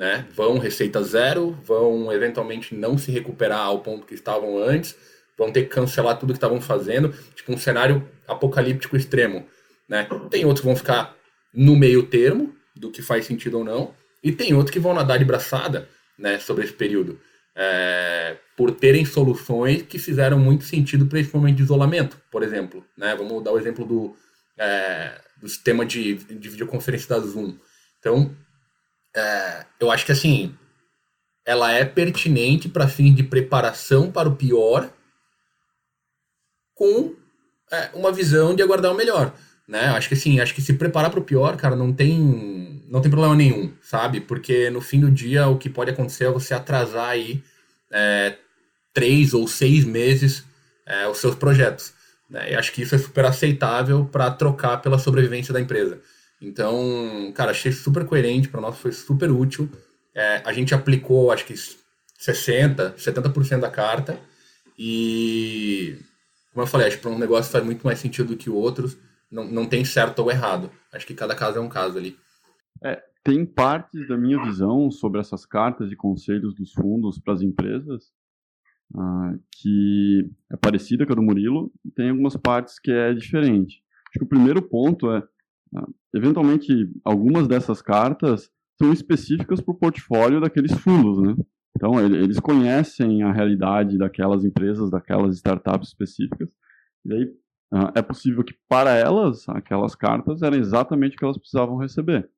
né? 0.00 0.26
Vão 0.34 0.56
receita 0.56 1.02
zero, 1.02 1.58
vão 1.62 2.10
eventualmente 2.10 2.74
não 2.74 2.96
se 2.96 3.10
recuperar 3.10 3.60
ao 3.60 3.80
ponto 3.80 4.06
que 4.06 4.14
estavam 4.14 4.56
antes, 4.56 4.96
vão 5.36 5.52
ter 5.52 5.64
que 5.64 5.68
cancelar 5.68 6.18
tudo 6.18 6.32
que 6.32 6.38
estavam 6.38 6.58
fazendo, 6.58 7.14
tipo 7.34 7.52
um 7.52 7.58
cenário 7.58 8.08
apocalíptico 8.26 8.96
extremo, 8.96 9.46
né? 9.90 10.08
Tem 10.30 10.44
outros 10.44 10.60
que 10.60 10.66
vão 10.66 10.76
ficar 10.76 11.16
no 11.52 11.74
meio 11.74 12.06
termo 12.06 12.54
do 12.76 12.92
que 12.92 13.02
faz 13.02 13.26
sentido 13.26 13.58
ou 13.58 13.64
não, 13.64 13.92
e 14.22 14.30
tem 14.30 14.54
outros 14.54 14.70
que 14.70 14.78
vão 14.78 14.94
nadar 14.94 15.18
de 15.18 15.24
braçada, 15.24 15.88
né, 16.16 16.38
sobre 16.38 16.64
esse 16.64 16.72
período, 16.72 17.20
é, 17.56 18.36
por 18.56 18.70
terem 18.70 19.04
soluções 19.04 19.82
que 19.82 19.98
fizeram 19.98 20.38
muito 20.38 20.64
sentido 20.64 21.06
para 21.06 21.18
esse 21.18 21.34
momento 21.34 21.56
de 21.56 21.62
isolamento, 21.64 22.20
por 22.30 22.42
exemplo, 22.42 22.86
né? 22.96 23.16
Vamos 23.16 23.42
dar 23.42 23.52
o 23.52 23.58
exemplo 23.58 23.84
do, 23.84 24.14
é, 24.56 25.20
do 25.40 25.48
sistema 25.48 25.84
de, 25.84 26.14
de 26.14 26.48
videoconferência 26.48 27.08
da 27.08 27.18
Zoom. 27.18 27.56
Então, 27.98 28.34
é, 29.16 29.66
eu 29.80 29.90
acho 29.90 30.06
que 30.06 30.12
assim, 30.12 30.54
ela 31.44 31.72
é 31.72 31.84
pertinente 31.84 32.68
para 32.68 32.86
fins 32.86 33.16
de 33.16 33.24
preparação 33.24 34.12
para 34.12 34.28
o 34.28 34.36
pior, 34.36 34.88
com 36.74 37.16
é, 37.72 37.90
uma 37.94 38.12
visão 38.12 38.54
de 38.54 38.62
aguardar 38.62 38.92
o 38.92 38.96
melhor. 38.96 39.34
Né? 39.70 39.86
Acho 39.86 40.08
que 40.08 40.14
assim, 40.14 40.40
acho 40.40 40.52
que 40.52 40.60
se 40.60 40.72
preparar 40.72 41.12
para 41.12 41.20
o 41.20 41.24
pior, 41.24 41.56
cara, 41.56 41.76
não 41.76 41.92
tem, 41.92 42.82
não 42.88 43.00
tem 43.00 43.08
problema 43.08 43.36
nenhum, 43.36 43.72
sabe? 43.80 44.20
Porque 44.20 44.68
no 44.68 44.80
fim 44.80 44.98
do 44.98 45.08
dia 45.08 45.46
o 45.46 45.56
que 45.56 45.70
pode 45.70 45.92
acontecer 45.92 46.24
é 46.24 46.30
você 46.30 46.52
atrasar 46.52 47.10
aí 47.10 47.40
é, 47.88 48.34
três 48.92 49.32
ou 49.32 49.46
seis 49.46 49.84
meses 49.84 50.44
é, 50.84 51.06
os 51.06 51.18
seus 51.18 51.36
projetos. 51.36 51.92
Né? 52.28 52.50
E 52.50 52.56
acho 52.56 52.72
que 52.72 52.82
isso 52.82 52.96
é 52.96 52.98
super 52.98 53.24
aceitável 53.24 54.04
para 54.04 54.28
trocar 54.32 54.78
pela 54.78 54.98
sobrevivência 54.98 55.54
da 55.54 55.60
empresa. 55.60 56.00
Então, 56.42 57.32
cara, 57.32 57.52
achei 57.52 57.70
super 57.70 58.04
coerente, 58.04 58.48
para 58.48 58.60
nós 58.60 58.76
foi 58.76 58.90
super 58.90 59.30
útil. 59.30 59.70
É, 60.12 60.42
a 60.44 60.52
gente 60.52 60.74
aplicou, 60.74 61.30
acho 61.30 61.44
que 61.44 61.54
60%, 61.54 62.94
70% 62.96 63.60
da 63.60 63.70
carta. 63.70 64.18
E, 64.76 65.96
como 66.52 66.64
eu 66.64 66.66
falei, 66.66 66.88
acho 66.88 66.96
que 66.96 67.02
para 67.02 67.12
um 67.12 67.18
negócio 67.20 67.52
faz 67.52 67.64
muito 67.64 67.86
mais 67.86 68.00
sentido 68.00 68.30
do 68.30 68.36
que 68.36 68.50
outros. 68.50 68.96
Não, 69.30 69.44
não 69.44 69.66
tem 69.66 69.84
certo 69.84 70.20
ou 70.20 70.30
errado. 70.30 70.70
Acho 70.92 71.06
que 71.06 71.14
cada 71.14 71.34
caso 71.34 71.58
é 71.58 71.60
um 71.60 71.68
caso 71.68 71.98
ali. 71.98 72.16
É, 72.82 73.02
tem 73.22 73.44
partes 73.44 74.08
da 74.08 74.16
minha 74.16 74.42
visão 74.42 74.90
sobre 74.90 75.20
essas 75.20 75.44
cartas 75.46 75.88
de 75.88 75.96
conselhos 75.96 76.54
dos 76.54 76.72
fundos 76.72 77.18
para 77.18 77.34
as 77.34 77.42
empresas 77.42 78.12
uh, 78.94 79.38
que 79.52 80.28
é 80.50 80.56
parecida 80.56 81.06
com 81.06 81.12
a 81.12 81.16
do 81.16 81.22
Murilo, 81.22 81.72
e 81.84 81.90
tem 81.90 82.10
algumas 82.10 82.36
partes 82.36 82.78
que 82.78 82.90
é 82.90 83.12
diferente. 83.12 83.82
Acho 84.08 84.18
que 84.18 84.24
o 84.24 84.28
primeiro 84.28 84.62
ponto 84.62 85.10
é 85.10 85.22
ah, 85.76 85.86
eventualmente, 86.14 86.90
algumas 87.04 87.46
dessas 87.46 87.80
cartas 87.80 88.50
são 88.80 88.92
específicas 88.92 89.60
para 89.60 89.72
o 89.72 89.78
portfólio 89.78 90.40
daqueles 90.40 90.72
fundos, 90.72 91.22
né? 91.22 91.44
Então, 91.76 92.00
eles 92.00 92.40
conhecem 92.40 93.22
a 93.22 93.32
realidade 93.32 93.96
daquelas 93.96 94.44
empresas, 94.44 94.90
daquelas 94.90 95.36
startups 95.36 95.88
específicas, 95.88 96.48
e 97.04 97.12
aí 97.12 97.32
ah, 97.72 97.92
é 97.94 98.02
possível 98.02 98.42
que 98.42 98.54
para 98.68 98.94
elas, 98.94 99.48
aquelas 99.48 99.94
cartas 99.94 100.42
eram 100.42 100.58
exatamente 100.58 101.14
o 101.14 101.18
que 101.18 101.24
elas 101.24 101.38
precisavam 101.38 101.76
receber. 101.76 102.28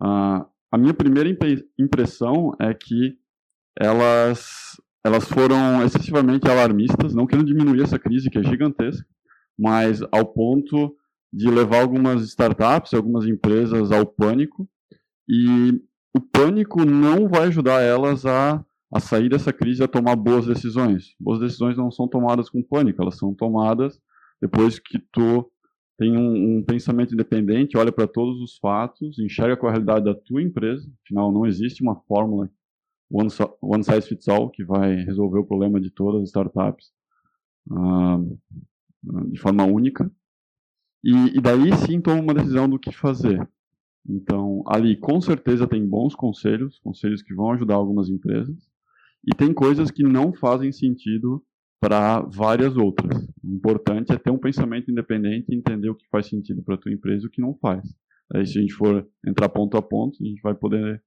Ah, 0.00 0.46
a 0.70 0.78
minha 0.78 0.94
primeira 0.94 1.28
impressão 1.78 2.54
é 2.60 2.72
que 2.72 3.18
elas, 3.78 4.80
elas 5.04 5.24
foram 5.24 5.84
excessivamente 5.84 6.48
alarmistas, 6.48 7.14
não 7.14 7.26
querendo 7.26 7.46
diminuir 7.46 7.82
essa 7.82 7.98
crise 7.98 8.30
que 8.30 8.38
é 8.38 8.44
gigantesca, 8.44 9.06
mas 9.58 10.02
ao 10.12 10.24
ponto 10.24 10.96
de 11.32 11.50
levar 11.50 11.80
algumas 11.80 12.22
startups, 12.22 12.94
algumas 12.94 13.24
empresas 13.26 13.90
ao 13.90 14.06
pânico, 14.06 14.68
e 15.28 15.80
o 16.16 16.20
pânico 16.20 16.84
não 16.84 17.28
vai 17.28 17.48
ajudar 17.48 17.82
elas 17.82 18.24
a, 18.24 18.64
a 18.92 19.00
sair 19.00 19.28
dessa 19.28 19.52
crise 19.52 19.82
a 19.82 19.88
tomar 19.88 20.14
boas 20.14 20.46
decisões. 20.46 21.14
Boas 21.18 21.40
decisões 21.40 21.76
não 21.76 21.90
são 21.90 22.06
tomadas 22.06 22.48
com 22.48 22.62
pânico, 22.62 23.02
elas 23.02 23.18
são 23.18 23.34
tomadas 23.34 24.00
depois 24.40 24.78
que 24.78 24.98
tu 25.12 25.50
tem 25.96 26.16
um, 26.16 26.58
um 26.58 26.64
pensamento 26.64 27.14
independente, 27.14 27.76
olha 27.76 27.92
para 27.92 28.06
todos 28.06 28.40
os 28.40 28.58
fatos, 28.58 29.18
enxerga 29.18 29.56
com 29.56 29.66
a 29.66 29.70
realidade 29.70 30.04
da 30.04 30.14
tua 30.14 30.42
empresa. 30.42 30.90
Afinal, 31.04 31.32
não 31.32 31.46
existe 31.46 31.82
uma 31.82 31.96
fórmula 32.02 32.50
one, 33.10 33.28
one 33.60 33.84
size 33.84 34.08
fits 34.08 34.28
all 34.28 34.50
que 34.50 34.64
vai 34.64 34.96
resolver 34.96 35.38
o 35.38 35.46
problema 35.46 35.80
de 35.80 35.90
todas 35.90 36.22
as 36.22 36.28
startups 36.28 36.92
uh, 37.70 38.38
de 39.30 39.38
forma 39.38 39.64
única. 39.64 40.10
E, 41.04 41.36
e 41.36 41.40
daí 41.40 41.72
sim 41.86 42.00
toma 42.00 42.20
uma 42.20 42.34
decisão 42.34 42.68
do 42.68 42.78
que 42.78 42.90
fazer. 42.90 43.48
Então, 44.08 44.62
ali 44.66 44.96
com 44.96 45.20
certeza 45.20 45.66
tem 45.66 45.86
bons 45.86 46.14
conselhos, 46.14 46.78
conselhos 46.80 47.22
que 47.22 47.34
vão 47.34 47.52
ajudar 47.52 47.74
algumas 47.74 48.08
empresas, 48.08 48.56
e 49.26 49.34
tem 49.34 49.54
coisas 49.54 49.90
que 49.90 50.02
não 50.02 50.32
fazem 50.32 50.72
sentido 50.72 51.42
para 51.84 52.20
várias 52.20 52.78
outras. 52.78 53.22
O 53.44 53.54
importante 53.54 54.10
é 54.10 54.16
ter 54.16 54.30
um 54.30 54.38
pensamento 54.38 54.90
independente 54.90 55.44
e 55.50 55.54
entender 55.54 55.90
o 55.90 55.94
que 55.94 56.08
faz 56.10 56.26
sentido 56.26 56.62
para 56.62 56.76
a 56.76 56.78
tua 56.78 56.90
empresa 56.90 57.24
e 57.24 57.26
o 57.26 57.30
que 57.30 57.42
não 57.42 57.54
faz. 57.60 57.82
Aí, 58.34 58.46
se 58.46 58.58
a 58.58 58.62
gente 58.62 58.72
for 58.72 59.06
entrar 59.26 59.50
ponto 59.50 59.76
a 59.76 59.82
ponto, 59.82 60.16
a 60.18 60.26
gente 60.26 60.40
vai 60.40 60.54
poder 60.54 61.02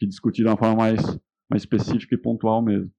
que 0.00 0.06
discutir 0.06 0.42
de 0.42 0.48
uma 0.48 0.56
forma 0.56 0.74
mais, 0.74 1.00
mais 1.48 1.62
específica 1.62 2.16
e 2.16 2.18
pontual 2.18 2.60
mesmo. 2.60 2.90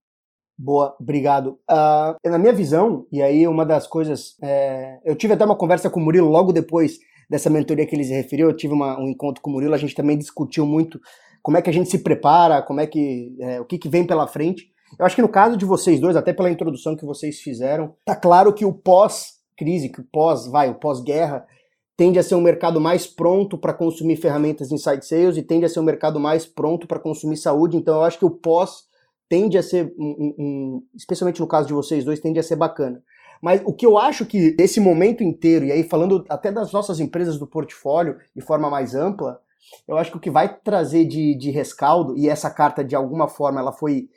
Boa, 0.57 0.95
obrigado. 0.99 1.59
Uh, 1.69 2.29
na 2.29 2.39
minha 2.39 2.53
visão, 2.53 3.05
e 3.11 3.21
aí 3.21 3.45
uma 3.45 3.65
das 3.65 3.85
coisas. 3.85 4.37
É, 4.41 4.97
eu 5.03 5.15
tive 5.15 5.33
até 5.33 5.43
uma 5.43 5.57
conversa 5.57 5.89
com 5.89 5.99
o 5.99 6.03
Murilo 6.03 6.29
logo 6.29 6.53
depois 6.53 6.97
dessa 7.29 7.49
mentoria 7.49 7.85
que 7.85 7.93
ele 7.93 8.05
se 8.05 8.13
referiu. 8.13 8.47
Eu 8.47 8.55
tive 8.55 8.73
uma, 8.73 8.97
um 8.97 9.09
encontro 9.09 9.41
com 9.41 9.49
o 9.49 9.53
Murilo, 9.53 9.73
a 9.73 9.77
gente 9.77 9.93
também 9.93 10.17
discutiu 10.17 10.65
muito 10.65 10.99
como 11.43 11.57
é 11.57 11.61
que 11.61 11.69
a 11.69 11.73
gente 11.73 11.89
se 11.89 11.99
prepara, 11.99 12.61
como 12.61 12.79
é 12.79 12.87
que. 12.87 13.35
É, 13.41 13.59
o 13.59 13.65
que, 13.65 13.77
que 13.77 13.89
vem 13.89 14.07
pela 14.07 14.27
frente. 14.27 14.71
Eu 14.97 15.05
acho 15.05 15.15
que 15.15 15.21
no 15.21 15.29
caso 15.29 15.57
de 15.57 15.65
vocês 15.65 15.99
dois, 15.99 16.15
até 16.15 16.33
pela 16.33 16.51
introdução 16.51 16.95
que 16.95 17.05
vocês 17.05 17.39
fizeram, 17.39 17.95
tá 18.05 18.15
claro 18.15 18.53
que 18.53 18.65
o 18.65 18.73
pós-crise, 18.73 19.89
que 19.89 20.01
o 20.01 20.07
pós, 20.11 20.47
vai, 20.47 20.69
o 20.69 20.75
pós-guerra, 20.75 21.45
tende 21.97 22.19
a 22.19 22.23
ser 22.23 22.35
um 22.35 22.41
mercado 22.41 22.79
mais 22.79 23.07
pronto 23.07 23.57
para 23.57 23.73
consumir 23.73 24.17
ferramentas 24.17 24.71
inside 24.71 25.05
sales 25.05 25.35
e 25.35 25.41
tende 25.41 25.65
a 25.65 25.69
ser 25.69 25.79
um 25.79 25.83
mercado 25.83 26.19
mais 26.19 26.45
pronto 26.45 26.87
para 26.87 26.99
consumir 26.99 27.37
saúde. 27.37 27.75
Então 27.75 27.95
eu 27.95 28.03
acho 28.03 28.19
que 28.19 28.25
o 28.25 28.29
pós 28.29 28.83
tende 29.27 29.57
a 29.57 29.63
ser, 29.63 29.93
um, 29.97 30.05
um, 30.05 30.35
um, 30.39 30.83
especialmente 30.95 31.39
no 31.39 31.47
caso 31.47 31.67
de 31.67 31.73
vocês 31.73 32.05
dois, 32.05 32.19
tende 32.19 32.39
a 32.39 32.43
ser 32.43 32.55
bacana. 32.55 33.01
Mas 33.41 33.61
o 33.65 33.73
que 33.73 33.85
eu 33.85 33.97
acho 33.97 34.25
que 34.25 34.55
esse 34.59 34.79
momento 34.79 35.23
inteiro, 35.23 35.65
e 35.65 35.71
aí 35.71 35.83
falando 35.83 36.23
até 36.29 36.51
das 36.51 36.71
nossas 36.71 36.99
empresas 36.99 37.37
do 37.37 37.47
portfólio 37.47 38.17
de 38.35 38.41
forma 38.41 38.69
mais 38.69 38.95
ampla, 38.95 39.39
eu 39.87 39.97
acho 39.97 40.11
que 40.11 40.17
o 40.17 40.21
que 40.21 40.29
vai 40.29 40.55
trazer 40.59 41.05
de, 41.05 41.35
de 41.35 41.51
rescaldo, 41.51 42.17
e 42.17 42.29
essa 42.29 42.49
carta 42.49 42.83
de 42.83 42.95
alguma 42.95 43.27
forma 43.27 43.59
ela 43.59 43.73
foi 43.73 44.07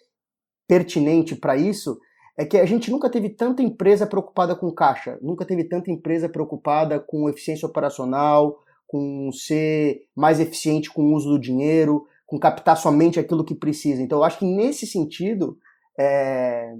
pertinente 0.71 1.35
para 1.35 1.57
isso, 1.57 1.99
é 2.39 2.45
que 2.45 2.57
a 2.57 2.65
gente 2.65 2.93
nunca 2.93 3.11
teve 3.11 3.29
tanta 3.29 3.61
empresa 3.61 4.07
preocupada 4.07 4.55
com 4.55 4.71
caixa, 4.71 5.19
nunca 5.21 5.45
teve 5.45 5.65
tanta 5.65 5.91
empresa 5.91 6.29
preocupada 6.29 7.00
com 7.00 7.29
eficiência 7.29 7.67
operacional, 7.67 8.57
com 8.87 9.33
ser 9.33 10.03
mais 10.15 10.39
eficiente 10.39 10.89
com 10.89 11.03
o 11.03 11.15
uso 11.17 11.29
do 11.29 11.41
dinheiro, 11.41 12.07
com 12.25 12.39
captar 12.39 12.77
somente 12.77 13.19
aquilo 13.19 13.45
que 13.45 13.53
precisa. 13.53 14.00
Então, 14.00 14.19
eu 14.19 14.25
acho 14.25 14.39
que 14.39 14.45
nesse 14.45 14.87
sentido, 14.87 15.59
é, 15.99 16.73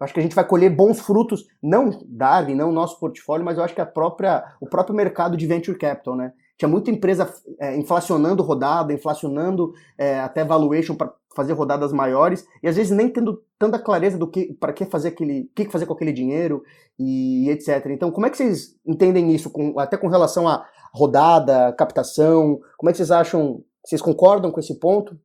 acho 0.00 0.12
que 0.12 0.18
a 0.18 0.22
gente 0.24 0.34
vai 0.34 0.44
colher 0.44 0.74
bons 0.74 0.98
frutos, 0.98 1.46
não 1.62 1.90
Darwin, 2.08 2.56
não 2.56 2.70
o 2.70 2.74
nosso 2.74 2.98
portfólio, 2.98 3.44
mas 3.44 3.56
eu 3.56 3.62
acho 3.62 3.74
que 3.74 3.80
a 3.80 3.86
própria, 3.86 4.44
o 4.60 4.68
próprio 4.68 4.96
mercado 4.96 5.36
de 5.36 5.46
venture 5.46 5.78
capital, 5.78 6.16
né? 6.16 6.32
Tinha 6.58 6.68
muita 6.68 6.90
empresa 6.90 7.32
é, 7.60 7.76
inflacionando 7.76 8.42
rodada, 8.42 8.92
inflacionando 8.92 9.72
é, 9.96 10.18
até 10.18 10.44
valuation 10.44 10.94
para 10.94 11.12
fazer 11.34 11.52
rodadas 11.52 11.92
maiores 11.92 12.44
e 12.60 12.68
às 12.68 12.74
vezes 12.74 12.90
nem 12.90 13.08
tendo 13.08 13.40
tanta 13.56 13.78
clareza 13.78 14.18
do 14.18 14.26
que 14.26 14.52
para 14.54 14.72
que 14.72 14.84
fazer 14.84 15.08
aquele, 15.08 15.48
que 15.54 15.70
fazer 15.70 15.86
com 15.86 15.92
aquele 15.92 16.12
dinheiro 16.12 16.64
e 16.98 17.48
etc. 17.50 17.86
Então, 17.90 18.10
como 18.10 18.26
é 18.26 18.30
que 18.30 18.36
vocês 18.36 18.74
entendem 18.84 19.32
isso, 19.32 19.50
com, 19.50 19.78
até 19.78 19.96
com 19.96 20.08
relação 20.08 20.48
a 20.48 20.66
rodada, 20.92 21.72
captação? 21.74 22.58
Como 22.76 22.90
é 22.90 22.92
que 22.92 22.96
vocês 22.96 23.12
acham 23.12 23.62
vocês 23.86 24.02
concordam 24.02 24.50
com 24.50 24.58
esse 24.60 24.78
ponto? 24.78 25.18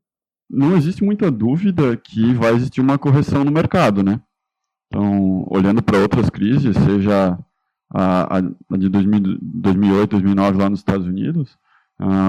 Não 0.49 0.77
existe 0.77 1.03
muita 1.03 1.31
dúvida 1.31 1.97
que 1.97 2.33
vai 2.35 2.53
existir 2.53 2.79
uma 2.79 2.97
correção 2.97 3.43
no 3.43 3.51
mercado, 3.51 4.03
né? 4.03 4.21
Então, 4.87 5.45
olhando 5.49 5.81
para 5.81 5.97
outras 5.97 6.29
crises, 6.29 6.77
seja 6.77 7.37
a, 7.93 8.37
a 8.37 8.77
de 8.77 8.89
2000, 8.89 9.37
2008, 9.41 10.11
2009 10.11 10.57
lá 10.57 10.69
nos 10.69 10.79
Estados 10.79 11.05
Unidos, 11.05 11.57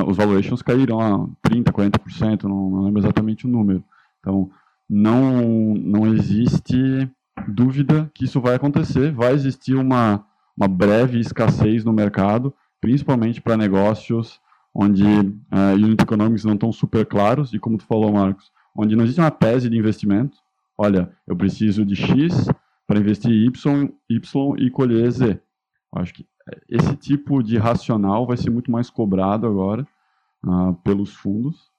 os 0.07 0.17
valuations 0.17 0.63
caíram 0.63 1.01
a 1.01 1.27
30%, 1.49 1.73
40%, 1.73 2.45
não, 2.45 2.71
não 2.71 2.83
lembro 2.83 3.01
exatamente 3.01 3.47
o 3.47 3.51
número. 3.51 3.83
Então, 4.21 4.51
não, 4.89 5.75
não 5.75 6.07
existe 6.15 7.11
dúvida 7.49 8.11
que 8.15 8.25
isso 8.25 8.41
vai 8.41 8.55
acontecer. 8.55 9.13
Vai 9.13 9.33
existir 9.33 9.75
uma, 9.75 10.25
uma 10.57 10.69
breve 10.69 11.19
escassez 11.19 11.85
no 11.85 11.93
mercado, 11.93 12.55
principalmente 12.81 13.41
para 13.41 13.57
negócios 13.57 14.41
onde 14.75 15.05
uh, 15.05 15.75
unit 15.77 16.03
economics 16.03 16.45
não 16.45 16.55
estão 16.55 16.73
super 16.73 17.07
claros, 17.07 17.53
e 17.55 17.61
como 17.61 17.79
tu 17.79 17.85
falou, 17.85 18.13
Marcos, 18.13 18.51
onde 18.77 18.97
não 18.97 19.05
existe 19.05 19.21
uma 19.21 19.31
tese 19.31 19.71
de 19.71 19.79
investimento. 19.79 20.37
Olha, 20.77 21.13
eu 21.27 21.37
preciso 21.37 21.85
de 21.85 21.95
X 21.95 22.49
para 22.87 22.99
investir 22.99 23.31
Y, 23.31 23.89
Y 24.11 24.55
e 24.59 24.71
colher 24.71 25.11
Z. 25.11 25.41
Acho 25.95 26.15
que 26.15 26.27
esse 26.69 26.97
tipo 26.97 27.43
de 27.43 27.57
racional 27.57 28.27
vai 28.27 28.37
ser 28.37 28.51
muito 28.51 28.71
mais 28.71 28.91
cobrado 28.91 29.47
agora 29.47 29.87
uh, 30.45 30.75
pelos 30.83 31.15
fundos. 31.15 31.73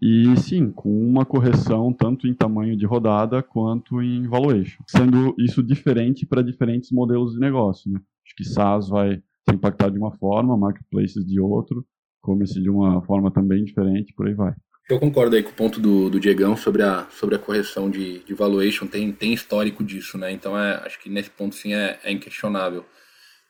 E 0.00 0.36
sim, 0.36 0.70
com 0.70 0.90
uma 0.90 1.24
correção 1.24 1.90
tanto 1.92 2.26
em 2.26 2.34
tamanho 2.34 2.76
de 2.76 2.84
rodada 2.84 3.42
quanto 3.42 4.02
em 4.02 4.28
valuation. 4.28 4.82
Sendo 4.86 5.34
isso 5.38 5.62
diferente 5.62 6.26
para 6.26 6.42
diferentes 6.42 6.92
modelos 6.92 7.32
de 7.32 7.40
negócio. 7.40 7.90
Né? 7.90 7.98
Acho 8.24 8.36
que 8.36 8.44
SaaS 8.44 8.88
vai 8.88 9.22
ser 9.48 9.54
impactado 9.54 9.92
de 9.92 9.98
uma 9.98 10.12
forma, 10.12 10.56
marketplaces 10.56 11.24
de 11.24 11.40
outro, 11.40 11.84
come-se 12.20 12.60
de 12.60 12.68
uma 12.68 13.00
forma 13.02 13.30
também 13.30 13.64
diferente, 13.64 14.12
por 14.14 14.26
aí 14.26 14.34
vai. 14.34 14.52
Eu 14.88 15.00
concordo 15.00 15.34
aí 15.34 15.42
com 15.42 15.50
o 15.50 15.54
ponto 15.54 15.80
do, 15.80 16.10
do 16.10 16.20
Diegão 16.20 16.56
sobre 16.56 16.82
a, 16.82 17.06
sobre 17.10 17.34
a 17.34 17.38
correção 17.38 17.90
de, 17.90 18.20
de 18.20 18.34
valuation, 18.34 18.86
tem, 18.86 19.10
tem 19.12 19.32
histórico 19.32 19.82
disso, 19.82 20.16
né? 20.18 20.30
Então 20.30 20.56
é, 20.56 20.76
acho 20.84 21.00
que 21.00 21.08
nesse 21.08 21.30
ponto 21.30 21.54
sim 21.54 21.74
é, 21.74 21.98
é 22.04 22.12
inquestionável. 22.12 22.84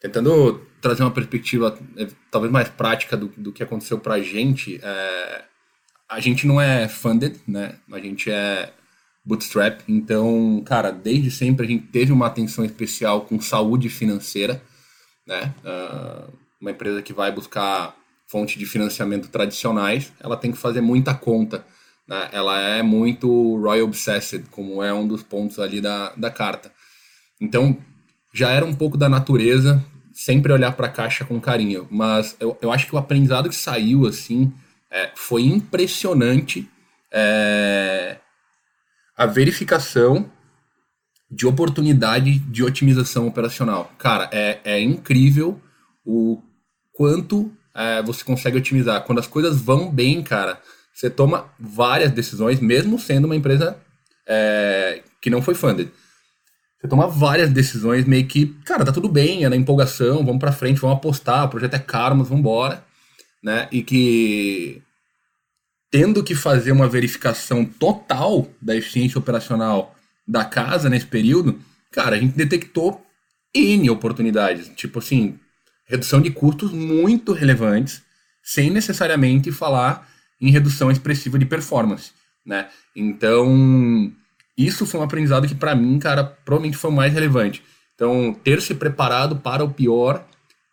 Tentando 0.07 0.61
trazer 0.81 1.03
uma 1.03 1.11
perspectiva 1.11 1.77
é, 1.97 2.07
talvez 2.31 2.53
mais 2.53 2.69
prática 2.69 3.17
do, 3.17 3.27
do 3.37 3.53
que 3.53 3.63
aconteceu 3.63 3.99
pra 3.99 4.21
gente, 4.21 4.79
é, 4.83 5.45
a 6.09 6.21
gente 6.21 6.47
não 6.47 6.61
é 6.61 6.87
funded, 6.87 7.41
né? 7.47 7.77
A 7.91 7.99
gente 7.99 8.31
é 8.31 8.73
bootstrap, 9.25 9.81
então, 9.89 10.63
cara, 10.65 10.93
desde 10.93 11.31
sempre 11.31 11.67
a 11.67 11.69
gente 11.69 11.89
teve 11.89 12.13
uma 12.13 12.29
atenção 12.29 12.65
especial 12.65 13.23
com 13.23 13.41
saúde 13.41 13.89
financeira, 13.89 14.63
né? 15.27 15.53
Uh, 15.65 16.33
uma 16.61 16.71
empresa 16.71 17.03
que 17.03 17.13
vai 17.13 17.33
buscar 17.33 17.97
fonte 18.29 18.57
de 18.57 18.65
financiamento 18.65 19.29
tradicionais, 19.29 20.13
ela 20.21 20.37
tem 20.37 20.53
que 20.53 20.59
fazer 20.59 20.81
muita 20.81 21.15
conta. 21.15 21.67
Né? 22.07 22.29
Ela 22.33 22.61
é 22.61 22.83
muito 22.83 23.57
Royal 23.57 23.87
Obsessed, 23.87 24.45
como 24.51 24.83
é 24.83 24.93
um 24.95 25.07
dos 25.07 25.23
pontos 25.23 25.59
ali 25.59 25.81
da, 25.81 26.13
da 26.17 26.31
carta. 26.31 26.73
Então, 27.41 27.77
já 28.33 28.51
era 28.51 28.65
um 28.65 28.75
pouco 28.75 28.97
da 28.97 29.09
natureza 29.09 29.85
sempre 30.17 30.51
olhar 30.51 30.73
para 30.73 30.87
a 30.87 30.91
caixa 30.91 31.27
com 31.27 31.39
carinho. 31.39 31.87
Mas 31.91 32.35
eu, 32.41 32.57
eu 32.63 32.73
acho 32.73 32.87
que 32.87 32.95
o 32.95 32.99
aprendizado 32.99 33.51
que 33.51 33.55
saiu, 33.55 34.07
assim, 34.07 34.51
é, 34.91 35.11
foi 35.15 35.43
impressionante 35.43 36.67
é, 37.13 38.17
a 39.15 39.27
verificação 39.27 40.33
de 41.31 41.47
oportunidade 41.47 42.39
de 42.39 42.65
otimização 42.65 43.27
operacional. 43.27 43.93
Cara, 43.99 44.31
é, 44.33 44.59
é 44.65 44.81
incrível 44.81 45.61
o 46.03 46.41
quanto 46.95 47.53
é, 47.75 48.03
você 48.03 48.25
consegue 48.25 48.57
otimizar. 48.57 49.05
Quando 49.05 49.19
as 49.19 49.27
coisas 49.27 49.61
vão 49.61 49.91
bem, 49.91 50.23
cara, 50.23 50.59
você 50.95 51.11
toma 51.11 51.53
várias 51.61 52.11
decisões, 52.11 52.59
mesmo 52.59 52.99
sendo 52.99 53.27
uma 53.27 53.37
empresa 53.37 53.77
é, 54.27 55.03
que 55.21 55.29
não 55.29 55.43
foi 55.43 55.55
funded. 55.55 55.91
Você 56.87 56.91
toma 56.91 57.09
várias 57.09 57.51
decisões 57.51 58.05
meio 58.05 58.25
que, 58.27 58.47
cara, 58.65 58.85
tá 58.85 58.93
tudo 58.93 59.09
bem, 59.09 59.45
é 59.45 59.49
na 59.49 59.57
empolgação, 59.57 60.25
vamos 60.25 60.39
para 60.39 60.53
frente, 60.53 60.81
vamos 60.81 60.97
apostar, 60.97 61.45
o 61.45 61.49
projeto 61.49 61.75
é 61.75 61.81
caro, 61.81 62.15
mas 62.15 62.29
vamos 62.29 62.41
embora, 62.41 62.85
né? 63.43 63.67
E 63.73 63.83
que 63.83 64.81
tendo 65.91 66.23
que 66.23 66.37
fazer 66.37 66.71
uma 66.71 66.89
verificação 66.89 67.65
total 67.65 68.49
da 68.63 68.77
eficiência 68.77 69.19
operacional 69.19 69.97
da 70.27 70.45
casa 70.45 70.89
nesse 70.89 71.07
período, 71.07 71.59
cara, 71.91 72.15
a 72.15 72.19
gente 72.21 72.37
detectou 72.37 73.05
N 73.53 73.91
oportunidades. 73.91 74.71
Tipo 74.77 75.01
assim, 75.01 75.41
redução 75.87 76.21
de 76.21 76.31
custos 76.31 76.71
muito 76.71 77.33
relevantes, 77.33 78.01
sem 78.45 78.71
necessariamente 78.71 79.51
falar 79.51 80.09
em 80.41 80.53
redução 80.53 80.89
expressiva 80.89 81.37
de 81.37 81.47
performance, 81.47 82.13
né? 82.45 82.69
Então, 82.95 84.13
isso 84.57 84.87
foi 84.87 85.01
um 85.01 85.03
aprendizado 85.03 85.47
que 85.47 85.55
para 85.55 85.75
mim, 85.75 85.99
cara, 85.99 86.25
provavelmente 86.25 86.77
foi 86.77 86.91
o 86.91 86.95
mais 86.95 87.13
relevante. 87.13 87.63
Então, 87.95 88.35
ter 88.45 88.61
se 88.61 88.75
preparado 88.75 89.37
para 89.37 89.65
o 89.65 89.73
pior 89.73 90.27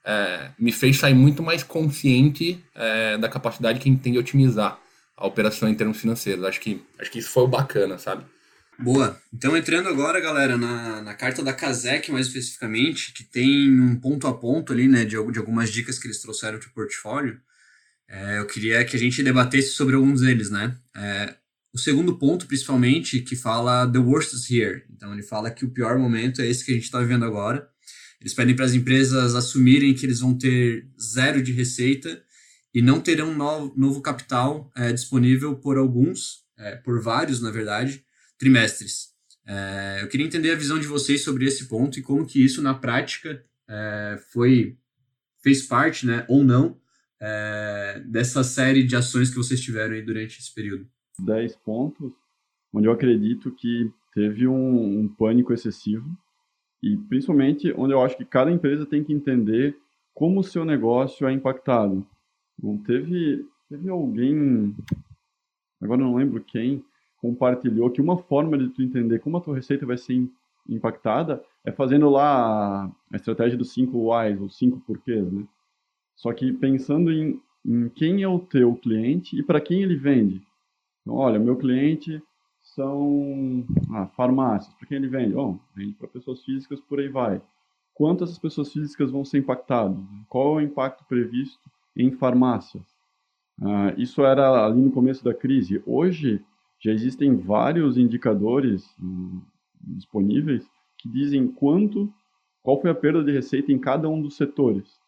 é, 0.05 0.51
me 0.59 0.71
fez 0.71 0.97
sair 0.97 1.13
muito 1.13 1.41
mais 1.41 1.63
consciente 1.63 2.63
é, 2.75 3.17
da 3.17 3.29
capacidade 3.29 3.79
que 3.79 3.89
a 3.89 3.91
gente 3.91 4.01
tem 4.01 4.13
de 4.13 4.19
otimizar 4.19 4.79
a 5.15 5.25
operação 5.25 5.69
em 5.69 5.75
termos 5.75 5.99
financeiros. 5.99 6.43
Acho 6.43 6.59
que, 6.59 6.81
acho 6.99 7.11
que 7.11 7.19
isso 7.19 7.29
foi 7.29 7.43
o 7.43 7.47
bacana, 7.47 7.97
sabe? 7.97 8.25
Boa. 8.77 9.17
Então, 9.33 9.55
entrando 9.55 9.87
agora, 9.87 10.19
galera, 10.19 10.57
na, 10.57 11.01
na 11.01 11.13
carta 11.13 11.43
da 11.43 11.53
Kazek, 11.53 12.11
mais 12.11 12.27
especificamente, 12.27 13.13
que 13.13 13.23
tem 13.23 13.79
um 13.79 13.95
ponto 13.95 14.27
a 14.27 14.33
ponto 14.33 14.73
ali, 14.73 14.87
né, 14.87 15.05
de, 15.05 15.15
de 15.31 15.39
algumas 15.39 15.71
dicas 15.71 15.99
que 15.99 16.07
eles 16.07 16.19
trouxeram 16.19 16.59
para 16.59 16.67
o 16.67 16.73
portfólio, 16.73 17.39
é, 18.09 18.39
eu 18.39 18.47
queria 18.47 18.83
que 18.83 18.95
a 18.95 18.99
gente 18.99 19.23
debatesse 19.23 19.69
sobre 19.69 19.95
alguns 19.95 20.21
deles, 20.21 20.49
né? 20.49 20.75
É, 20.95 21.35
o 21.73 21.77
segundo 21.79 22.17
ponto, 22.19 22.45
principalmente, 22.45 23.19
que 23.21 23.35
fala 23.35 23.91
The 23.91 23.97
Worst 23.97 24.33
is 24.33 24.49
Here. 24.49 24.83
Então, 24.91 25.11
ele 25.11 25.23
fala 25.23 25.49
que 25.49 25.65
o 25.65 25.71
pior 25.71 25.97
momento 25.97 26.39
é 26.41 26.47
esse 26.47 26.63
que 26.63 26.71
a 26.71 26.75
gente 26.75 26.83
está 26.83 26.99
vivendo 26.99 27.25
agora. 27.25 27.67
Eles 28.21 28.33
pedem 28.33 28.55
para 28.55 28.65
as 28.65 28.73
empresas 28.73 29.33
assumirem 29.33 29.93
que 29.93 30.05
eles 30.05 30.19
vão 30.19 30.37
ter 30.37 30.87
zero 31.01 31.41
de 31.41 31.51
receita 31.51 32.23
e 32.73 32.81
não 32.81 33.01
terão 33.01 33.33
novo, 33.33 33.73
novo 33.75 34.01
capital 34.01 34.71
é, 34.77 34.93
disponível 34.93 35.55
por 35.55 35.77
alguns, 35.77 36.43
é, 36.57 36.75
por 36.75 37.01
vários, 37.01 37.41
na 37.41 37.49
verdade, 37.49 38.05
trimestres. 38.37 39.09
É, 39.45 39.99
eu 40.01 40.07
queria 40.07 40.25
entender 40.25 40.51
a 40.51 40.55
visão 40.55 40.79
de 40.79 40.87
vocês 40.87 41.21
sobre 41.21 41.45
esse 41.45 41.65
ponto 41.65 41.97
e 41.97 42.03
como 42.03 42.25
que 42.25 42.43
isso, 42.43 42.61
na 42.61 42.73
prática, 42.73 43.43
foi 44.31 44.77
fez 45.41 45.63
parte, 45.63 46.05
né, 46.05 46.25
ou 46.29 46.43
não, 46.43 46.79
dessa 48.05 48.43
série 48.43 48.83
de 48.83 48.95
ações 48.95 49.29
que 49.29 49.35
vocês 49.35 49.59
tiveram 49.59 49.95
aí 49.95 50.01
durante 50.01 50.39
esse 50.39 50.53
período. 50.53 50.87
10 51.19 51.55
pontos, 51.57 52.11
onde 52.73 52.87
eu 52.87 52.91
acredito 52.91 53.51
que 53.51 53.91
teve 54.13 54.47
um, 54.47 55.01
um 55.01 55.07
pânico 55.07 55.53
excessivo 55.53 56.07
e 56.81 56.97
principalmente 56.97 57.73
onde 57.77 57.93
eu 57.93 58.01
acho 58.01 58.17
que 58.17 58.25
cada 58.25 58.51
empresa 58.51 58.85
tem 58.85 59.03
que 59.03 59.13
entender 59.13 59.77
como 60.13 60.39
o 60.39 60.43
seu 60.43 60.65
negócio 60.65 61.27
é 61.27 61.31
impactado. 61.31 62.05
Teve, 62.85 63.45
teve 63.69 63.89
alguém, 63.89 64.75
agora 65.81 66.01
não 66.01 66.15
lembro 66.15 66.43
quem, 66.43 66.83
compartilhou 67.17 67.89
que 67.89 68.01
uma 68.01 68.17
forma 68.17 68.57
de 68.57 68.69
tu 68.69 68.81
entender 68.81 69.19
como 69.19 69.37
a 69.37 69.41
tua 69.41 69.55
receita 69.55 69.85
vai 69.85 69.97
ser 69.97 70.29
impactada 70.69 71.43
é 71.65 71.71
fazendo 71.71 72.09
lá 72.09 72.85
a 72.85 73.15
estratégia 73.15 73.57
dos 73.57 73.73
5 73.73 73.97
whys, 73.97 74.41
os 74.41 74.57
5 74.57 74.81
porquês, 74.81 75.31
né? 75.31 75.47
Só 76.15 76.31
que 76.33 76.51
pensando 76.51 77.11
em, 77.11 77.41
em 77.65 77.89
quem 77.89 78.21
é 78.21 78.27
o 78.27 78.39
teu 78.39 78.75
cliente 78.75 79.37
e 79.37 79.43
para 79.43 79.61
quem 79.61 79.81
ele 79.81 79.95
vende. 79.95 80.41
Então, 81.03 81.15
olha, 81.15 81.37
meu 81.37 81.55
cliente 81.57 82.21
são 82.61 83.65
ah, 83.93 84.07
farmácias. 84.07 84.73
Para 84.73 84.87
quem 84.87 84.97
ele 84.97 85.07
vende? 85.07 85.33
Bom, 85.33 85.59
vende 85.75 85.93
para 85.93 86.07
pessoas 86.07 86.43
físicas, 86.43 86.79
por 86.79 86.99
aí 86.99 87.09
vai. 87.09 87.41
Quantas 87.93 88.39
pessoas 88.39 88.71
físicas 88.71 89.11
vão 89.11 89.23
ser 89.23 89.37
impactadas? 89.37 89.97
Qual 90.27 90.59
é 90.59 90.63
o 90.63 90.65
impacto 90.65 91.03
previsto 91.05 91.61
em 91.95 92.11
farmácias? 92.11 92.83
Ah, 93.61 93.93
isso 93.97 94.23
era 94.23 94.65
ali 94.65 94.81
no 94.81 94.91
começo 94.91 95.23
da 95.23 95.33
crise. 95.33 95.83
Hoje, 95.85 96.43
já 96.79 96.91
existem 96.91 97.35
vários 97.35 97.97
indicadores 97.97 98.89
hum, 98.99 99.41
disponíveis 99.81 100.65
que 100.97 101.09
dizem 101.09 101.47
quanto, 101.47 102.11
qual 102.63 102.81
foi 102.81 102.89
a 102.89 102.95
perda 102.95 103.23
de 103.23 103.31
receita 103.31 103.71
em 103.71 103.77
cada 103.77 104.09
um 104.09 104.21
dos 104.21 104.37
setores. 104.37 104.99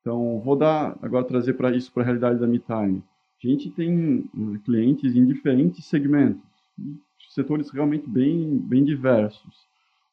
Então, 0.00 0.40
vou 0.40 0.56
dar 0.56 0.96
agora 1.02 1.24
trazer 1.24 1.54
para 1.54 1.76
isso 1.76 1.92
para 1.92 2.02
a 2.02 2.06
realidade 2.06 2.40
da 2.40 2.46
MeTime. 2.46 3.02
A 3.42 3.46
gente 3.46 3.70
tem 3.70 4.28
uh, 4.34 4.58
clientes 4.64 5.14
em 5.14 5.26
diferentes 5.26 5.84
segmentos, 5.84 6.42
setores 7.28 7.70
realmente 7.70 8.08
bem, 8.08 8.56
bem 8.58 8.82
diversos. 8.84 9.66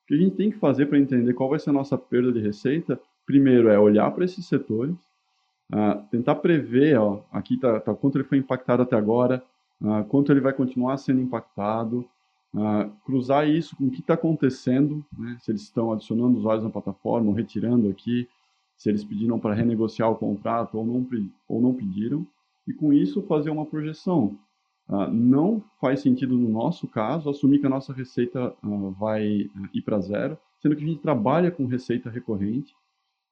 O 0.03 0.07
que 0.07 0.15
a 0.15 0.17
gente 0.17 0.35
tem 0.35 0.51
que 0.51 0.57
fazer 0.57 0.87
para 0.87 0.99
entender 0.99 1.33
qual 1.33 1.49
vai 1.49 1.59
ser 1.59 1.69
a 1.69 1.73
nossa 1.73 1.97
perda 1.97 2.31
de 2.31 2.41
receita, 2.41 2.99
primeiro 3.25 3.69
é 3.69 3.79
olhar 3.79 4.11
para 4.11 4.25
esses 4.25 4.45
setores, 4.45 4.95
uh, 5.71 6.03
tentar 6.11 6.35
prever, 6.35 6.99
ó, 6.99 7.23
aqui 7.31 7.55
está 7.55 7.79
tá, 7.79 7.95
quanto 7.95 8.17
ele 8.17 8.25
foi 8.25 8.37
impactado 8.37 8.83
até 8.83 8.97
agora, 8.97 9.41
uh, 9.81 10.03
quanto 10.09 10.31
ele 10.31 10.41
vai 10.41 10.51
continuar 10.51 10.97
sendo 10.97 11.21
impactado, 11.21 12.05
uh, 12.53 12.91
cruzar 13.05 13.47
isso 13.47 13.75
com 13.77 13.85
o 13.85 13.91
que 13.91 14.01
está 14.01 14.15
acontecendo, 14.15 15.03
né, 15.17 15.37
se 15.39 15.49
eles 15.49 15.61
estão 15.61 15.93
adicionando 15.93 16.37
usuários 16.37 16.65
na 16.65 16.69
plataforma, 16.69 17.29
ou 17.29 17.33
retirando 17.33 17.89
aqui, 17.89 18.27
se 18.75 18.89
eles 18.89 19.05
pediram 19.05 19.39
para 19.39 19.53
renegociar 19.53 20.11
o 20.11 20.15
contrato 20.15 20.77
ou 20.77 20.85
não, 20.85 21.07
ou 21.47 21.61
não 21.61 21.73
pediram, 21.73 22.27
e 22.67 22.73
com 22.73 22.93
isso 22.93 23.21
fazer 23.23 23.49
uma 23.49 23.65
projeção. 23.65 24.37
Uh, 24.87 25.07
não 25.11 25.63
faz 25.79 26.01
sentido, 26.01 26.37
no 26.37 26.49
nosso 26.49 26.87
caso, 26.87 27.29
assumir 27.29 27.59
que 27.59 27.65
a 27.65 27.69
nossa 27.69 27.93
receita 27.93 28.53
uh, 28.63 28.91
vai 28.91 29.43
uh, 29.43 29.69
ir 29.73 29.81
para 29.81 29.99
zero, 29.99 30.37
sendo 30.61 30.75
que 30.75 30.83
a 30.83 30.87
gente 30.87 31.01
trabalha 31.01 31.51
com 31.51 31.65
receita 31.65 32.09
recorrente 32.09 32.75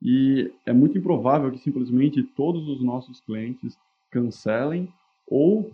e 0.01 0.51
é 0.65 0.73
muito 0.73 0.97
improvável 0.97 1.51
que 1.51 1.59
simplesmente 1.59 2.23
todos 2.23 2.67
os 2.67 2.81
nossos 2.81 3.19
clientes 3.21 3.77
cancelem 4.09 4.91
ou 5.27 5.71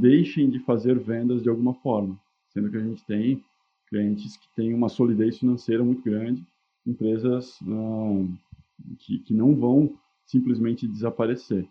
deixem 0.00 0.50
de 0.50 0.58
fazer 0.58 0.98
vendas 0.98 1.40
de 1.40 1.48
alguma 1.48 1.74
forma, 1.74 2.18
sendo 2.48 2.68
que 2.68 2.76
a 2.76 2.82
gente 2.82 3.04
tem 3.04 3.40
clientes 3.88 4.36
que 4.36 4.48
têm 4.56 4.74
uma 4.74 4.88
solidez 4.88 5.38
financeira 5.38 5.84
muito 5.84 6.02
grande, 6.02 6.44
empresas 6.84 7.56
que, 8.98 9.20
que 9.20 9.32
não 9.32 9.54
vão 9.54 9.96
simplesmente 10.26 10.88
desaparecer. 10.88 11.68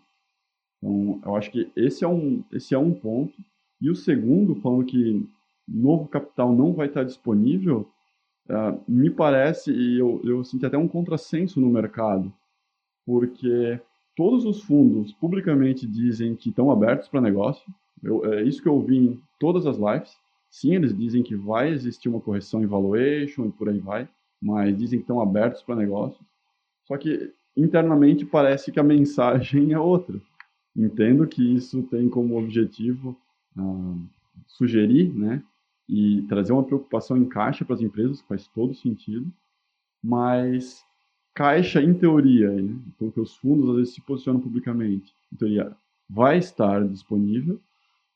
Então, 0.84 1.18
eu 1.24 1.36
acho 1.36 1.50
que 1.50 1.70
esse 1.74 2.04
é 2.04 2.08
um, 2.08 2.44
esse 2.52 2.74
é 2.74 2.78
um 2.78 2.92
ponto. 2.92 3.32
E 3.80 3.90
o 3.90 3.96
segundo, 3.96 4.54
falando 4.56 4.84
que 4.84 5.26
novo 5.66 6.06
capital 6.06 6.54
não 6.54 6.74
vai 6.74 6.88
estar 6.88 7.04
disponível, 7.04 7.88
uh, 8.50 8.78
me 8.86 9.08
parece, 9.08 9.72
e 9.72 9.98
eu, 9.98 10.20
eu 10.22 10.44
senti 10.44 10.66
até 10.66 10.76
um 10.76 10.86
contrassenso 10.86 11.58
no 11.58 11.70
mercado, 11.70 12.30
porque 13.06 13.80
todos 14.14 14.44
os 14.44 14.62
fundos 14.62 15.12
publicamente 15.14 15.86
dizem 15.86 16.36
que 16.36 16.50
estão 16.50 16.70
abertos 16.70 17.08
para 17.08 17.20
negócio. 17.20 17.64
Eu, 18.02 18.32
é 18.32 18.42
isso 18.42 18.62
que 18.62 18.68
eu 18.68 18.74
ouvi 18.74 18.98
em 18.98 19.20
todas 19.40 19.66
as 19.66 19.78
lives. 19.78 20.14
Sim, 20.50 20.74
eles 20.74 20.96
dizem 20.96 21.22
que 21.22 21.34
vai 21.34 21.70
existir 21.70 22.10
uma 22.10 22.20
correção 22.20 22.62
em 22.62 22.66
valuation 22.66 23.46
e 23.46 23.52
por 23.52 23.70
aí 23.70 23.78
vai, 23.78 24.06
mas 24.40 24.76
dizem 24.76 24.98
que 24.98 25.04
estão 25.04 25.20
abertos 25.20 25.62
para 25.62 25.76
negócios. 25.76 26.24
Só 26.84 26.98
que 26.98 27.32
internamente 27.56 28.26
parece 28.26 28.70
que 28.70 28.78
a 28.78 28.84
mensagem 28.84 29.72
é 29.72 29.78
outra. 29.78 30.20
Entendo 30.76 31.26
que 31.26 31.54
isso 31.54 31.82
tem 31.84 32.08
como 32.08 32.38
objetivo 32.38 33.16
ah, 33.56 33.94
sugerir, 34.46 35.12
né, 35.12 35.42
e 35.88 36.22
trazer 36.22 36.52
uma 36.52 36.64
preocupação 36.64 37.16
em 37.16 37.26
caixa 37.26 37.64
para 37.64 37.74
as 37.74 37.82
empresas, 37.82 38.20
faz 38.22 38.46
todo 38.48 38.74
sentido, 38.74 39.30
mas 40.02 40.84
caixa, 41.34 41.82
em 41.82 41.94
teoria, 41.94 42.50
né, 42.50 42.74
porque 42.98 43.20
os 43.20 43.36
fundos 43.36 43.70
às 43.70 43.76
vezes 43.76 43.94
se 43.94 44.00
posicionam 44.00 44.40
publicamente, 44.40 45.14
em 45.32 45.36
teoria, 45.36 45.76
vai 46.08 46.38
estar 46.38 46.86
disponível, 46.88 47.60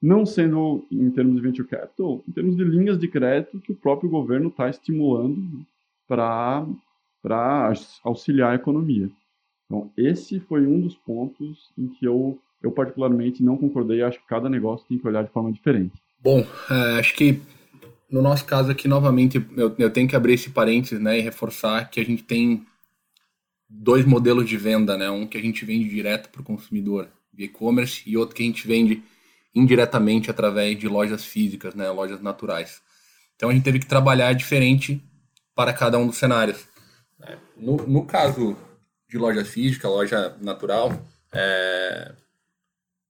não 0.00 0.24
sendo 0.24 0.86
em 0.90 1.10
termos 1.10 1.36
de 1.36 1.42
venture 1.42 1.66
capital, 1.66 2.22
em 2.28 2.32
termos 2.32 2.56
de 2.56 2.64
linhas 2.64 2.98
de 2.98 3.08
crédito 3.08 3.60
que 3.60 3.72
o 3.72 3.76
próprio 3.76 4.08
governo 4.08 4.48
está 4.48 4.68
estimulando 4.68 5.36
né, 5.36 5.64
para 6.06 6.66
para 7.22 7.72
auxiliar 8.04 8.52
a 8.52 8.54
economia. 8.54 9.10
Então, 9.66 9.90
esse 9.96 10.40
foi 10.40 10.66
um 10.66 10.80
dos 10.80 10.96
pontos 10.96 11.70
em 11.76 11.88
que 11.88 12.06
eu, 12.06 12.38
eu 12.62 12.72
particularmente 12.72 13.42
não 13.42 13.56
concordei. 13.56 14.02
Acho 14.02 14.18
que 14.18 14.26
cada 14.26 14.48
negócio 14.48 14.86
tem 14.88 14.98
que 14.98 15.06
olhar 15.06 15.24
de 15.24 15.30
forma 15.30 15.52
diferente. 15.52 15.92
Bom, 16.20 16.44
é, 16.70 16.98
acho 16.98 17.14
que 17.14 17.40
no 18.10 18.22
nosso 18.22 18.44
caso 18.44 18.70
aqui, 18.70 18.88
novamente, 18.88 19.44
eu, 19.56 19.74
eu 19.78 19.90
tenho 19.90 20.08
que 20.08 20.16
abrir 20.16 20.34
esse 20.34 20.50
parênteses 20.50 20.98
né, 20.98 21.18
e 21.18 21.22
reforçar 21.22 21.90
que 21.90 22.00
a 22.00 22.04
gente 22.04 22.22
tem 22.22 22.66
dois 23.68 24.04
modelos 24.06 24.48
de 24.48 24.56
venda, 24.56 24.96
né? 24.96 25.10
Um 25.10 25.26
que 25.26 25.36
a 25.36 25.42
gente 25.42 25.64
vende 25.64 25.88
direto 25.88 26.30
para 26.30 26.40
o 26.40 26.44
consumidor 26.44 27.08
via 27.32 27.46
e-commerce 27.46 28.02
e 28.06 28.16
outro 28.16 28.34
que 28.34 28.42
a 28.42 28.46
gente 28.46 28.66
vende 28.66 29.02
indiretamente 29.54 30.30
através 30.30 30.78
de 30.78 30.88
lojas 30.88 31.24
físicas, 31.24 31.74
né? 31.74 31.90
Lojas 31.90 32.22
naturais. 32.22 32.80
Então 33.36 33.50
a 33.50 33.52
gente 33.52 33.64
teve 33.64 33.78
que 33.78 33.86
trabalhar 33.86 34.32
diferente 34.32 35.02
para 35.54 35.72
cada 35.72 35.98
um 35.98 36.06
dos 36.06 36.16
cenários. 36.16 36.66
Né? 37.18 37.38
No, 37.56 37.76
no 37.76 38.06
caso 38.06 38.56
de 39.08 39.18
loja 39.18 39.44
física, 39.44 39.88
loja 39.88 40.36
natural, 40.40 40.92
é, 41.32 42.14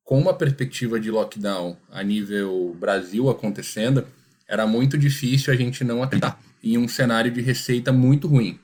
com 0.09 0.19
uma 0.19 0.33
perspectiva 0.33 0.99
de 0.99 1.11
lockdown 1.11 1.77
a 1.91 2.03
nível 2.03 2.75
Brasil 2.81 3.29
acontecendo, 3.29 4.07
era 4.49 4.67
muito 4.67 4.97
difícil 4.97 5.53
a 5.53 5.57
gente 5.57 5.85
não 5.85 6.03
acreditar 6.03 6.41
em 6.65 6.79
um 6.79 6.89
cenário 6.89 7.31
de 7.31 7.43
receita 7.43 7.93
muito 7.93 8.27
ruim. 8.27 8.59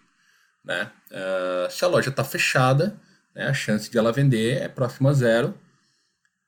Né? 0.65 0.91
Uh, 1.11 1.71
se 1.71 1.85
a 1.85 1.89
loja 1.89 2.09
está 2.09 2.25
fechada, 2.25 2.99
né, 3.35 3.47
a 3.47 3.53
chance 3.53 3.91
de 3.91 3.99
ela 3.99 4.11
vender 4.11 4.57
é 4.57 4.69
próxima 4.69 5.11
a 5.11 5.13
zero. 5.13 5.55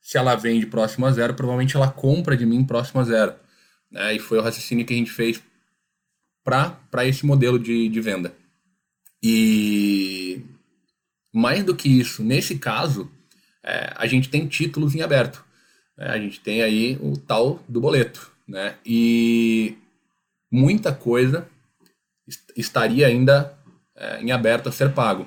Se 0.01 0.17
ela 0.17 0.35
vende 0.35 0.65
próximo 0.65 1.05
a 1.05 1.13
zero, 1.13 1.35
provavelmente 1.35 1.77
ela 1.77 1.91
compra 1.91 2.35
de 2.35 2.47
mim 2.47 2.65
próximo 2.65 3.03
a 3.03 3.05
zero. 3.05 3.35
Né? 3.91 4.15
E 4.15 4.19
foi 4.19 4.39
o 4.39 4.43
raciocínio 4.43 4.87
que 4.87 4.95
a 4.95 4.97
gente 4.97 5.11
fez 5.11 5.43
para 6.43 7.05
esse 7.05 7.27
modelo 7.27 7.59
de, 7.59 7.91
de 7.91 8.01
venda. 8.01 8.35
E 9.23 10.41
mais 11.35 11.63
do 11.63 11.77
que 11.77 11.87
isso, 11.87 12.25
nesse 12.25 12.59
caso, 12.59 13.11
é, 13.67 13.93
a 13.97 14.07
gente 14.07 14.29
tem 14.29 14.47
títulos 14.47 14.95
em 14.95 15.03
aberto. 15.03 15.45
Né? 15.99 16.07
A 16.07 16.19
gente 16.19 16.41
tem 16.41 16.63
aí 16.63 16.97
o 17.03 17.17
tal 17.17 17.63
do 17.69 17.81
boleto. 17.81 18.31
Né? 18.47 18.77
E 18.87 19.77
muita 20.51 20.93
coisa 20.93 21.49
estaria 22.57 23.07
ainda 23.07 23.59
é, 23.97 24.21
em 24.23 24.31
aberto 24.31 24.69
a 24.69 24.73
ser 24.73 24.93
pago. 24.93 25.27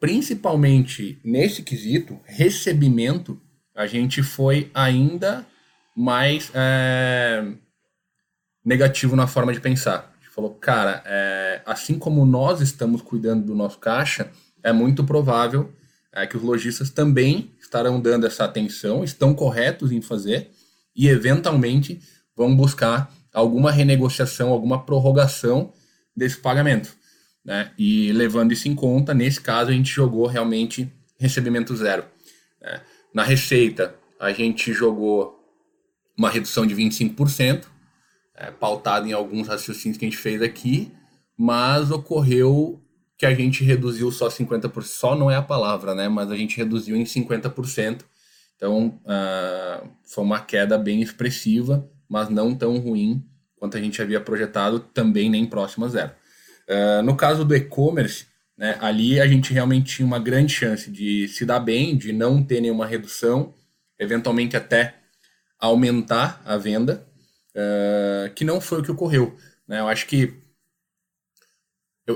Principalmente 0.00 1.20
nesse 1.24 1.62
quesito, 1.62 2.18
recebimento, 2.24 3.40
a 3.74 3.86
gente 3.86 4.22
foi 4.22 4.68
ainda 4.74 5.46
mais 5.96 6.50
é, 6.52 7.46
negativo 8.64 9.14
na 9.14 9.28
forma 9.28 9.52
de 9.52 9.60
pensar. 9.60 10.12
A 10.12 10.24
gente 10.24 10.34
falou, 10.34 10.54
cara, 10.54 11.02
é, 11.06 11.62
assim 11.64 11.98
como 11.98 12.26
nós 12.26 12.60
estamos 12.60 13.00
cuidando 13.00 13.46
do 13.46 13.54
nosso 13.54 13.78
caixa, 13.78 14.30
é 14.62 14.72
muito 14.72 15.04
provável 15.04 15.72
é, 16.12 16.26
que 16.26 16.36
os 16.36 16.42
lojistas 16.42 16.90
também 16.90 17.50
estarão 17.60 18.00
dando 18.00 18.26
essa 18.26 18.44
atenção, 18.44 19.02
estão 19.02 19.34
corretos 19.34 19.90
em 19.90 20.02
fazer 20.02 20.50
e 20.94 21.08
eventualmente 21.08 22.00
vão 22.36 22.54
buscar 22.54 23.12
alguma 23.32 23.70
renegociação, 23.70 24.50
alguma 24.50 24.84
prorrogação 24.84 25.72
desse 26.14 26.36
pagamento. 26.36 26.94
Né? 27.44 27.72
E 27.78 28.12
levando 28.12 28.52
isso 28.52 28.68
em 28.68 28.74
conta, 28.74 29.14
nesse 29.14 29.40
caso 29.40 29.70
a 29.70 29.74
gente 29.74 29.90
jogou 29.90 30.26
realmente 30.26 30.92
recebimento 31.18 31.74
zero. 31.74 32.04
Né? 32.60 32.80
Na 33.14 33.22
receita, 33.22 33.94
a 34.20 34.32
gente 34.32 34.72
jogou 34.72 35.38
uma 36.16 36.30
redução 36.30 36.66
de 36.66 36.74
25%, 36.74 37.64
é, 38.34 38.50
pautado 38.50 39.06
em 39.06 39.12
alguns 39.12 39.48
raciocínios 39.48 39.98
que 39.98 40.04
a 40.04 40.08
gente 40.08 40.20
fez 40.20 40.42
aqui, 40.42 40.92
mas 41.36 41.90
ocorreu 41.90 42.81
que 43.22 43.26
a 43.26 43.32
gente 43.32 43.62
reduziu 43.62 44.10
só 44.10 44.26
50%, 44.26 44.82
só 44.82 45.14
não 45.14 45.30
é 45.30 45.36
a 45.36 45.42
palavra, 45.42 45.94
né? 45.94 46.08
Mas 46.08 46.28
a 46.28 46.36
gente 46.36 46.56
reduziu 46.56 46.96
em 46.96 47.04
50%. 47.04 48.00
Então, 48.56 49.00
uh, 49.04 49.88
foi 50.02 50.24
uma 50.24 50.40
queda 50.40 50.76
bem 50.76 51.00
expressiva, 51.00 51.88
mas 52.08 52.28
não 52.28 52.52
tão 52.52 52.78
ruim 52.78 53.24
quanto 53.54 53.76
a 53.76 53.80
gente 53.80 54.02
havia 54.02 54.20
projetado, 54.20 54.80
também 54.80 55.30
nem 55.30 55.46
próximo 55.46 55.84
a 55.84 55.88
zero. 55.88 56.10
Uh, 56.68 57.02
no 57.04 57.14
caso 57.14 57.44
do 57.44 57.54
e-commerce, 57.54 58.26
né, 58.58 58.76
ali 58.80 59.20
a 59.20 59.26
gente 59.28 59.52
realmente 59.52 59.94
tinha 59.94 60.06
uma 60.06 60.18
grande 60.18 60.52
chance 60.52 60.90
de 60.90 61.28
se 61.28 61.46
dar 61.46 61.60
bem, 61.60 61.96
de 61.96 62.12
não 62.12 62.42
ter 62.42 62.60
nenhuma 62.60 62.86
redução, 62.86 63.54
eventualmente 64.00 64.56
até 64.56 64.96
aumentar 65.60 66.42
a 66.44 66.56
venda, 66.56 67.06
uh, 67.54 68.34
que 68.34 68.44
não 68.44 68.60
foi 68.60 68.80
o 68.80 68.82
que 68.82 68.90
ocorreu. 68.90 69.36
Né? 69.68 69.78
Eu 69.78 69.86
acho 69.86 70.08
que 70.08 70.41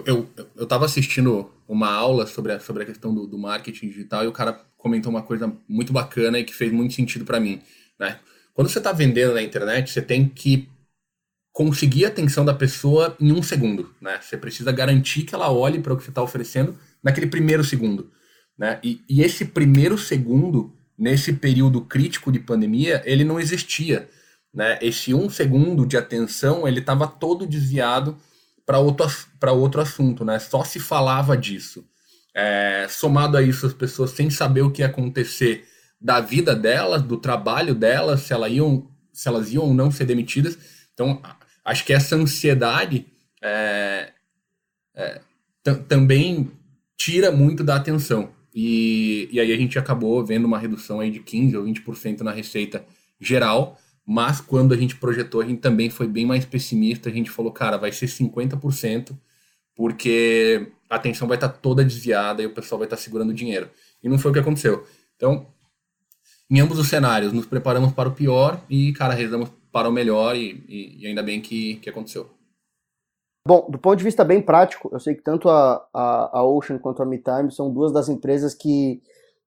eu, 0.04 0.28
eu, 0.36 0.48
eu 0.56 0.66
tava 0.66 0.84
assistindo 0.84 1.50
uma 1.68 1.90
aula 1.90 2.26
sobre 2.26 2.52
a, 2.52 2.60
sobre 2.60 2.82
a 2.82 2.86
questão 2.86 3.14
do, 3.14 3.26
do 3.26 3.38
marketing 3.38 3.88
digital 3.88 4.24
e 4.24 4.28
o 4.28 4.32
cara 4.32 4.60
comentou 4.76 5.10
uma 5.10 5.22
coisa 5.22 5.52
muito 5.68 5.92
bacana 5.92 6.38
e 6.38 6.44
que 6.44 6.54
fez 6.54 6.72
muito 6.72 6.94
sentido 6.94 7.24
para 7.24 7.40
mim. 7.40 7.60
Né? 7.98 8.18
Quando 8.54 8.68
você 8.68 8.78
está 8.78 8.92
vendendo 8.92 9.34
na 9.34 9.42
internet, 9.42 9.90
você 9.90 10.02
tem 10.02 10.28
que 10.28 10.68
conseguir 11.52 12.04
a 12.04 12.08
atenção 12.08 12.44
da 12.44 12.54
pessoa 12.54 13.16
em 13.20 13.32
um 13.32 13.42
segundo. 13.42 13.94
Né? 14.00 14.18
Você 14.20 14.36
precisa 14.36 14.70
garantir 14.70 15.22
que 15.22 15.34
ela 15.34 15.50
olhe 15.50 15.80
para 15.80 15.92
o 15.92 15.96
que 15.96 16.04
você 16.04 16.10
está 16.10 16.22
oferecendo 16.22 16.78
naquele 17.02 17.26
primeiro 17.26 17.64
segundo. 17.64 18.10
Né? 18.58 18.78
E, 18.82 19.00
e 19.08 19.22
esse 19.22 19.44
primeiro 19.44 19.96
segundo, 19.98 20.72
nesse 20.98 21.32
período 21.32 21.80
crítico 21.80 22.30
de 22.30 22.38
pandemia, 22.38 23.02
ele 23.04 23.24
não 23.24 23.40
existia. 23.40 24.08
Né? 24.52 24.78
Esse 24.80 25.12
um 25.14 25.28
segundo 25.28 25.86
de 25.86 25.96
atenção, 25.96 26.66
ele 26.66 26.80
estava 26.80 27.06
todo 27.06 27.46
desviado 27.46 28.16
para 28.66 28.80
outro, 28.80 29.06
outro 29.54 29.80
assunto, 29.80 30.24
né? 30.24 30.38
Só 30.40 30.64
se 30.64 30.80
falava 30.80 31.36
disso. 31.36 31.88
É, 32.34 32.86
somado 32.90 33.36
a 33.36 33.42
isso, 33.42 33.64
as 33.64 33.72
pessoas 33.72 34.10
sem 34.10 34.28
saber 34.28 34.62
o 34.62 34.70
que 34.70 34.82
ia 34.82 34.86
acontecer 34.86 35.64
da 35.98 36.20
vida 36.20 36.54
delas, 36.54 37.00
do 37.02 37.16
trabalho 37.16 37.74
delas, 37.74 38.20
se, 38.22 38.32
elas 38.32 38.52
iam, 38.52 38.90
se 39.12 39.28
elas 39.28 39.52
iam 39.52 39.64
ou 39.64 39.72
não 39.72 39.90
ser 39.90 40.04
demitidas. 40.04 40.58
Então, 40.92 41.22
acho 41.64 41.84
que 41.84 41.92
essa 41.92 42.16
ansiedade 42.16 43.06
é, 43.42 44.12
é, 44.94 45.20
também 45.88 46.50
tira 46.98 47.30
muito 47.30 47.62
da 47.62 47.76
atenção. 47.76 48.30
E, 48.54 49.28
e 49.30 49.38
aí 49.38 49.52
a 49.52 49.56
gente 49.56 49.78
acabou 49.78 50.24
vendo 50.24 50.46
uma 50.46 50.58
redução 50.58 51.00
aí 51.00 51.10
de 51.10 51.20
15% 51.20 51.54
ou 51.56 51.64
20% 51.64 52.20
na 52.20 52.32
receita 52.32 52.84
geral, 53.20 53.78
mas 54.06 54.40
quando 54.40 54.72
a 54.72 54.76
gente 54.76 54.94
projetou, 54.96 55.40
a 55.40 55.44
gente 55.44 55.60
também 55.60 55.90
foi 55.90 56.06
bem 56.06 56.24
mais 56.24 56.44
pessimista. 56.44 57.08
A 57.08 57.12
gente 57.12 57.28
falou, 57.28 57.50
cara, 57.50 57.76
vai 57.76 57.90
ser 57.90 58.06
50%, 58.06 59.16
porque 59.74 60.70
a 60.88 60.94
atenção 60.94 61.26
vai 61.26 61.36
estar 61.36 61.48
tá 61.48 61.58
toda 61.60 61.84
desviada 61.84 62.40
e 62.40 62.46
o 62.46 62.54
pessoal 62.54 62.78
vai 62.78 62.86
estar 62.86 62.96
tá 62.96 63.02
segurando 63.02 63.30
o 63.30 63.34
dinheiro. 63.34 63.68
E 64.00 64.08
não 64.08 64.16
foi 64.16 64.30
o 64.30 64.34
que 64.34 64.40
aconteceu. 64.40 64.86
Então, 65.16 65.46
em 66.48 66.60
ambos 66.60 66.78
os 66.78 66.88
cenários, 66.88 67.32
nos 67.32 67.46
preparamos 67.46 67.92
para 67.92 68.08
o 68.08 68.12
pior 68.12 68.62
e, 68.70 68.92
cara, 68.92 69.12
rezamos 69.12 69.50
para 69.72 69.88
o 69.88 69.92
melhor 69.92 70.36
e, 70.36 70.64
e, 70.68 71.02
e 71.02 71.06
ainda 71.08 71.22
bem 71.22 71.40
que, 71.40 71.76
que 71.76 71.90
aconteceu. 71.90 72.30
Bom, 73.44 73.68
do 73.68 73.78
ponto 73.78 73.96
de 73.96 74.04
vista 74.04 74.24
bem 74.24 74.40
prático, 74.40 74.88
eu 74.92 75.00
sei 75.00 75.16
que 75.16 75.22
tanto 75.22 75.48
a, 75.48 75.84
a, 75.92 76.38
a 76.38 76.44
Ocean 76.44 76.78
quanto 76.78 77.02
a 77.02 77.06
MeTime 77.06 77.50
são 77.50 77.72
duas 77.72 77.92
das 77.92 78.08
empresas 78.08 78.54
que 78.54 79.02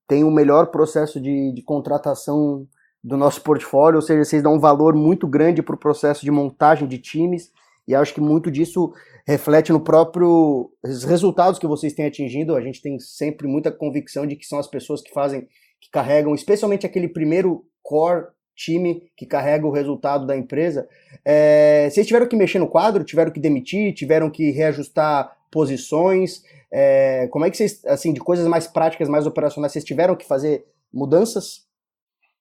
têm 0.08 0.26
o 0.26 0.32
melhor 0.32 0.68
processo 0.68 1.20
de, 1.20 1.54
de 1.54 1.62
contratação 1.62 2.68
do 3.04 3.16
nosso 3.18 3.42
portfólio, 3.42 3.98
ou 3.98 4.02
seja, 4.02 4.24
vocês 4.24 4.44
dão 4.44 4.56
um 4.56 4.60
valor 4.60 4.94
muito 4.94 5.28
grande 5.28 5.62
para 5.62 5.76
o 5.76 5.80
processo 5.80 6.24
de 6.26 6.32
montagem 6.32 6.88
de 6.88 6.98
times, 6.98 7.52
e 7.88 7.96
acho 7.96 8.14
que 8.14 8.22
muito 8.22 8.52
disso 8.52 8.94
reflete 9.26 9.72
no 9.72 9.80
próprio 9.80 10.72
resultados 10.84 11.60
que 11.60 11.66
vocês 11.66 11.94
têm 11.94 12.06
atingido. 12.06 12.56
A 12.56 12.62
gente 12.62 12.82
tem 12.82 13.00
sempre 13.00 13.48
muita 13.48 13.72
convicção 13.72 14.28
de 14.28 14.36
que 14.36 14.46
são 14.46 14.60
as 14.60 14.68
pessoas 14.68 15.02
que 15.02 15.12
fazem, 15.12 15.48
que 15.82 15.90
carregam, 15.92 16.36
especialmente 16.36 16.86
aquele 16.86 17.08
primeiro 17.08 17.66
core 17.82 18.28
time 18.56 19.10
que 19.16 19.26
carrega 19.26 19.66
o 19.66 19.72
resultado 19.72 20.28
da 20.28 20.36
empresa. 20.38 20.88
É, 21.24 21.90
vocês 21.90 22.06
tiveram 22.06 22.28
que 22.28 22.36
mexer 22.36 22.60
no 22.60 22.68
quadro, 22.68 23.04
tiveram 23.04 23.32
que 23.32 23.40
demitir, 23.40 23.94
tiveram 23.94 24.30
que 24.30 24.52
reajustar 24.52 25.36
posições. 25.50 26.44
É, 26.72 27.28
como 27.32 27.46
é 27.46 27.50
que 27.50 27.58
vocês, 27.58 27.84
assim, 27.86 28.14
de 28.14 28.20
coisas 28.20 28.46
mais 28.48 28.68
práticas, 28.68 29.10
mais 29.10 29.26
operacionais, 29.26 29.72
vocês 29.72 29.86
tiveram 29.86 30.16
que 30.16 30.28
fazer 30.28 30.66
mudanças? 30.94 31.69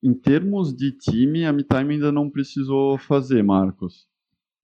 Em 0.02 0.14
termos 0.14 0.74
de 0.74 0.92
time, 0.92 1.44
a 1.44 1.52
MeTime 1.52 1.94
ainda 1.94 2.12
não 2.12 2.30
precisou 2.30 2.96
fazer, 2.98 3.42
Marcos. 3.42 4.06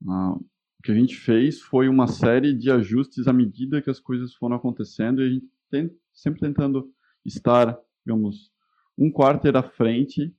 Ah, 0.06 0.34
o 0.34 0.82
que 0.82 0.92
a 0.92 0.94
gente 0.94 1.16
fez 1.16 1.60
foi 1.60 1.88
uma 1.88 2.06
série 2.06 2.54
de 2.54 2.70
ajustes 2.70 3.26
à 3.26 3.32
medida 3.32 3.82
que 3.82 3.90
as 3.90 3.98
coisas 3.98 4.34
foram 4.34 4.56
acontecendo 4.56 5.22
e 5.22 5.26
a 5.26 5.30
gente 5.30 5.46
tem, 5.70 5.90
sempre 6.12 6.40
tentando 6.40 6.88
estar, 7.24 7.76
digamos, 8.06 8.52
um 8.96 9.10
quarto 9.10 9.48
à 9.48 9.62
frente 9.62 10.32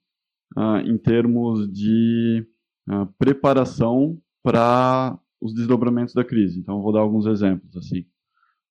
ah, 0.55 0.81
em 0.85 0.97
termos 0.97 1.69
de 1.71 2.47
ah, 2.87 3.05
preparação 3.17 4.21
para 4.41 5.19
os 5.41 5.53
desdobramentos 5.53 6.13
da 6.13 6.23
crise. 6.23 6.59
Então, 6.59 6.81
vou 6.81 6.93
dar 6.93 7.01
alguns 7.01 7.25
exemplos 7.25 7.75
assim. 7.75 8.05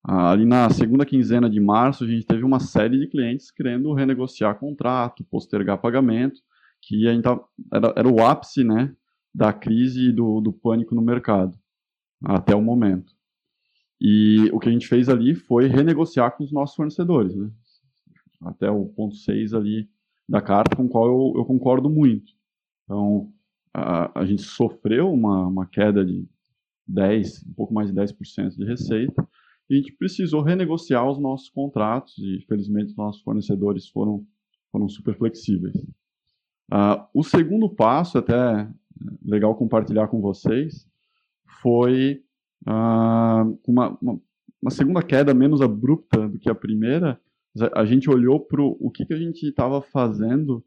Ah, 0.07 0.33
ali 0.33 0.45
na 0.45 0.69
segunda 0.69 1.07
quinzena 1.07 1.49
de 1.49 1.59
março, 1.59 2.05
a 2.05 2.07
gente 2.07 2.27
teve 2.27 2.45
uma 2.45 2.61
série 2.61 2.99
de 2.99 3.07
clientes 3.07 3.51
querendo 3.51 3.93
renegociar 3.95 4.59
contrato, 4.59 5.25
postergar 5.25 5.81
pagamento, 5.81 6.43
que 6.83 7.09
ainda 7.09 7.41
era, 7.73 7.95
era 7.97 8.09
o 8.09 8.23
ápice 8.23 8.63
né, 8.63 8.95
da 9.35 9.51
crise 9.51 10.09
e 10.09 10.13
do, 10.13 10.43
do 10.43 10.53
pânico 10.53 10.95
no 10.95 11.01
mercado, 11.01 11.59
até 12.23 12.55
o 12.55 12.61
momento. 12.61 13.15
E 13.99 14.51
o 14.53 14.61
que 14.61 14.69
a 14.69 14.73
gente 14.73 14.87
fez 14.87 15.09
ali 15.09 15.35
foi 15.35 15.67
renegociar 15.69 16.37
com 16.37 16.45
os 16.45 16.53
nossos 16.53 16.77
fornecedores, 16.77 17.35
né? 17.35 17.51
até 18.43 18.71
o 18.71 18.85
ponto 18.85 19.15
6 19.15 19.55
ali 19.55 19.89
da 20.29 20.43
carta, 20.43 20.77
com 20.77 20.85
o 20.85 20.89
qual 20.89 21.07
eu, 21.07 21.41
eu 21.41 21.45
concordo 21.47 21.89
muito. 21.89 22.33
Então, 22.85 23.33
a, 23.73 24.21
a 24.21 24.27
gente 24.27 24.43
sofreu 24.43 25.11
uma, 25.11 25.47
uma 25.47 25.67
queda 25.67 26.05
de 26.05 26.29
10, 26.87 27.47
um 27.47 27.55
pouco 27.55 27.73
mais 27.73 27.89
de 27.89 27.95
10% 27.95 28.57
de 28.57 28.65
receita, 28.65 29.27
e 29.69 29.75
a 29.75 29.77
gente 29.79 29.93
precisou 29.93 30.43
renegociar 30.43 31.09
os 31.09 31.19
nossos 31.19 31.49
contratos 31.49 32.19
e, 32.19 32.45
felizmente, 32.47 32.91
os 32.91 32.97
nossos 32.97 33.23
fornecedores 33.23 33.89
foram, 33.89 34.27
foram 34.71 34.89
super 34.89 35.17
flexíveis. 35.17 35.75
Uh, 36.73 37.01
o 37.15 37.23
segundo 37.23 37.69
passo, 37.69 38.19
até 38.19 38.35
é, 38.35 38.69
legal 39.25 39.55
compartilhar 39.55 40.09
com 40.09 40.21
vocês, 40.21 40.87
foi 41.63 42.23
uh, 42.67 43.59
uma, 43.67 43.99
uma, 44.01 44.21
uma, 44.61 44.71
segunda 44.71 45.03
queda 45.03 45.33
menos 45.33 45.63
abrupta 45.63 46.29
do 46.29 46.39
que 46.39 46.51
a 46.51 46.55
primeira. 46.55 47.21
A 47.75 47.85
gente 47.85 48.11
olhou 48.11 48.41
para 48.41 48.63
o 48.63 48.91
que, 48.91 49.07
que 49.07 49.15
a 49.15 49.19
gente 49.19 49.47
estava 49.47 49.81
fazendo, 49.81 50.65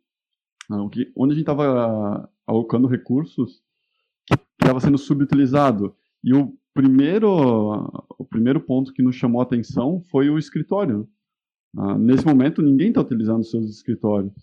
uh, 0.71 0.81
o 0.81 0.89
que, 0.89 1.12
onde 1.15 1.33
a 1.33 1.36
gente 1.36 1.43
estava 1.43 2.29
alocando 2.47 2.88
recursos 2.88 3.62
que 4.25 4.36
estava 4.60 4.79
sendo 4.79 4.97
subutilizado. 4.97 5.95
E 6.23 6.33
o 6.33 6.57
primeiro, 6.77 7.27
o 8.19 8.23
primeiro 8.23 8.61
ponto 8.61 8.93
que 8.93 9.01
nos 9.01 9.15
chamou 9.15 9.41
a 9.41 9.43
atenção 9.43 9.99
foi 10.11 10.29
o 10.29 10.37
escritório. 10.37 11.09
Uh, 11.75 11.97
nesse 11.97 12.23
momento, 12.23 12.61
ninguém 12.61 12.89
está 12.89 13.01
utilizando 13.01 13.43
seus 13.43 13.67
escritórios. 13.67 14.33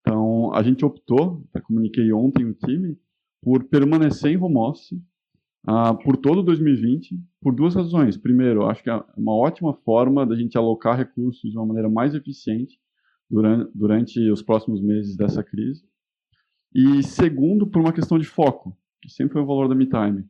Então, 0.00 0.52
a 0.54 0.62
gente 0.62 0.84
optou, 0.84 1.42
até 1.48 1.62
comuniquei 1.62 2.12
ontem 2.12 2.44
o 2.44 2.52
time, 2.52 2.98
por 3.42 3.64
permanecer 3.64 4.32
em 4.32 4.36
home 4.36 4.58
office 4.58 4.92
uh, 5.66 5.96
por 6.04 6.18
todo 6.18 6.42
2020, 6.42 7.18
por 7.40 7.54
duas 7.54 7.74
razões. 7.74 8.18
Primeiro, 8.18 8.66
acho 8.66 8.82
que 8.82 8.90
é 8.90 9.04
uma 9.16 9.34
ótima 9.34 9.72
forma 9.72 10.26
da 10.26 10.36
gente 10.36 10.58
alocar 10.58 10.94
recursos 10.94 11.50
de 11.50 11.56
uma 11.56 11.66
maneira 11.66 11.88
mais 11.88 12.14
eficiente 12.14 12.78
durante, 13.30 13.70
durante 13.74 14.30
os 14.30 14.42
próximos 14.42 14.82
meses 14.82 15.16
dessa 15.16 15.42
crise. 15.42 15.82
E 16.74 17.02
segundo, 17.02 17.66
por 17.66 17.80
uma 17.80 17.94
questão 17.94 18.18
de 18.18 18.26
foco, 18.26 18.76
que 19.00 19.08
sempre 19.08 19.32
foi 19.34 19.42
o 19.42 19.46
valor 19.46 19.68
da 19.68 19.74
MeTime. 19.74 20.28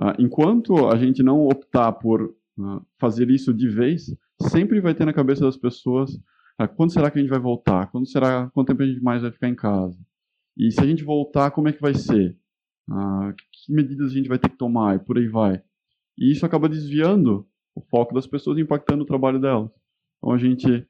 Uh, 0.00 0.16
enquanto 0.18 0.88
a 0.88 0.96
gente 0.96 1.22
não 1.22 1.46
optar 1.46 1.92
por 1.92 2.22
uh, 2.22 2.86
fazer 2.98 3.28
isso 3.28 3.52
de 3.52 3.68
vez, 3.68 4.06
sempre 4.48 4.80
vai 4.80 4.94
ter 4.94 5.04
na 5.04 5.12
cabeça 5.12 5.44
das 5.44 5.58
pessoas 5.58 6.14
uh, 6.14 6.66
quando 6.74 6.90
será 6.90 7.10
que 7.10 7.18
a 7.18 7.20
gente 7.20 7.30
vai 7.30 7.38
voltar? 7.38 7.90
Quando 7.90 8.08
será, 8.08 8.48
quanto 8.54 8.68
tempo 8.68 8.82
a 8.82 8.86
gente 8.86 9.02
mais 9.02 9.20
vai 9.20 9.30
ficar 9.30 9.48
em 9.48 9.54
casa? 9.54 9.98
E 10.56 10.70
se 10.72 10.80
a 10.80 10.86
gente 10.86 11.04
voltar, 11.04 11.50
como 11.50 11.68
é 11.68 11.72
que 11.72 11.82
vai 11.82 11.94
ser? 11.94 12.36
Que 13.54 13.72
medidas 13.72 14.10
a 14.10 14.14
gente 14.14 14.28
vai 14.28 14.38
ter 14.38 14.48
que 14.48 14.56
tomar 14.56 14.96
e 14.96 14.98
por 14.98 15.16
aí 15.16 15.28
vai. 15.28 15.62
E 16.18 16.32
isso 16.32 16.44
acaba 16.44 16.68
desviando 16.68 17.46
o 17.74 17.80
foco 17.80 18.12
das 18.12 18.26
pessoas, 18.26 18.58
impactando 18.58 19.04
o 19.04 19.06
trabalho 19.06 19.40
delas. 19.40 19.70
Então 20.18 20.32
a 20.32 20.38
gente 20.38 20.86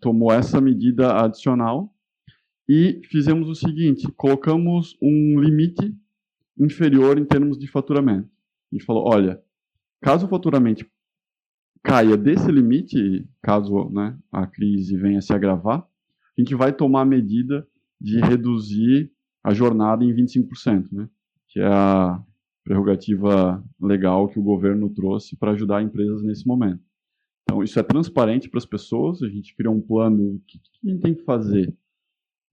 tomou 0.00 0.32
essa 0.32 0.60
medida 0.60 1.16
adicional 1.16 1.94
e 2.68 3.00
fizemos 3.04 3.48
o 3.48 3.54
seguinte: 3.54 4.10
colocamos 4.16 4.98
um 5.00 5.40
limite 5.40 5.94
inferior 6.58 7.18
em 7.18 7.24
termos 7.24 7.58
de 7.58 7.66
faturamento. 7.66 8.28
A 8.72 8.76
gente 8.76 8.84
falou: 8.84 9.08
olha, 9.08 9.42
caso 10.00 10.26
o 10.26 10.28
faturamento 10.28 10.86
caia 11.82 12.16
desse 12.16 12.50
limite, 12.50 13.28
caso 13.42 13.88
né, 13.90 14.18
a 14.32 14.46
crise 14.46 14.96
venha 14.96 15.20
se 15.20 15.32
agravar, 15.32 15.80
a 15.80 16.40
gente 16.40 16.54
vai 16.54 16.72
tomar 16.72 17.02
a 17.02 17.06
medida 17.06 17.66
de 18.00 18.20
reduzir 18.20 19.12
a 19.42 19.54
jornada 19.54 20.04
em 20.04 20.12
25%, 20.12 20.90
né, 20.90 21.08
que 21.48 21.60
é 21.60 21.66
a 21.66 22.20
prerrogativa 22.64 23.64
legal 23.80 24.28
que 24.28 24.38
o 24.38 24.42
governo 24.42 24.90
trouxe 24.90 25.36
para 25.36 25.52
ajudar 25.52 25.82
empresas 25.82 26.22
nesse 26.24 26.44
momento. 26.44 26.82
Então, 27.44 27.62
isso 27.62 27.78
é 27.78 27.82
transparente 27.84 28.50
para 28.50 28.58
as 28.58 28.66
pessoas, 28.66 29.22
a 29.22 29.28
gente 29.28 29.54
criou 29.54 29.72
um 29.72 29.80
plano, 29.80 30.34
o 30.34 30.40
que, 30.48 30.58
que 30.58 30.88
a 30.88 30.90
gente 30.90 31.00
tem 31.00 31.14
que 31.14 31.22
fazer 31.22 31.72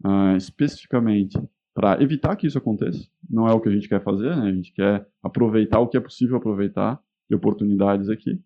uh, 0.05 0.37
especificamente 0.37 1.35
para 1.73 2.01
evitar 2.01 2.35
que 2.35 2.47
isso 2.47 2.57
aconteça. 2.57 3.07
Não 3.29 3.47
é 3.47 3.53
o 3.53 3.59
que 3.59 3.69
a 3.69 3.71
gente 3.71 3.89
quer 3.89 4.03
fazer, 4.03 4.35
né? 4.35 4.49
a 4.49 4.53
gente 4.53 4.71
quer 4.73 5.07
aproveitar 5.23 5.79
o 5.79 5.87
que 5.87 5.97
é 5.97 6.01
possível 6.01 6.37
aproveitar 6.37 6.99
de 7.29 7.35
oportunidades 7.35 8.09
aqui. 8.09 8.39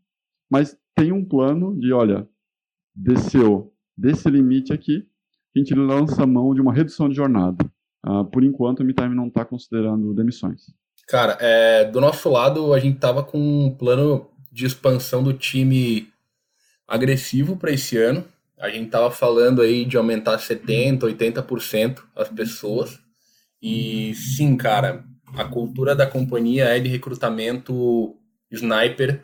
Mas 0.50 0.78
tem 0.96 1.12
um 1.12 1.26
plano 1.26 1.78
de, 1.78 1.92
olha, 1.92 2.28
desceu 2.96 3.74
desse 3.98 4.30
limite 4.30 4.72
aqui, 4.72 5.06
a 5.56 5.60
gente 5.60 5.74
lança 5.74 6.26
mão 6.26 6.54
de 6.54 6.62
uma 6.62 6.74
redução 6.74 7.10
de 7.10 7.16
jornada. 7.16 7.66
Uh, 8.06 8.24
por 8.26 8.44
enquanto, 8.44 8.82
a 8.82 8.86
MeTime 8.86 9.16
não 9.16 9.28
está 9.28 9.44
considerando 9.44 10.13
demissões. 10.13 10.74
Cara, 11.08 11.38
é, 11.40 11.86
do 11.86 12.00
nosso 12.00 12.30
lado, 12.30 12.74
a 12.74 12.80
gente 12.80 12.96
estava 12.96 13.24
com 13.24 13.40
um 13.40 13.72
plano 13.72 14.30
de 14.52 14.66
expansão 14.66 15.24
do 15.24 15.34
time 15.34 16.08
agressivo 16.88 17.58
para 17.58 17.72
esse 17.72 17.98
ano. 17.98 18.24
A 18.60 18.70
gente 18.70 18.90
tava 18.90 19.12
falando 19.12 19.62
aí 19.62 19.86
de 19.86 19.98
aumentar 19.98 20.38
70%, 20.38 21.00
80% 21.00 22.04
as 22.16 22.30
pessoas. 22.30 23.00
E 23.62 24.13
sim, 24.15 24.56
cara, 24.56 25.04
a 25.36 25.46
cultura 25.46 25.96
da 25.96 26.08
companhia 26.08 26.65
é 26.65 26.80
de 26.80 26.89
recrutamento 26.89 28.15
sniper, 28.52 29.22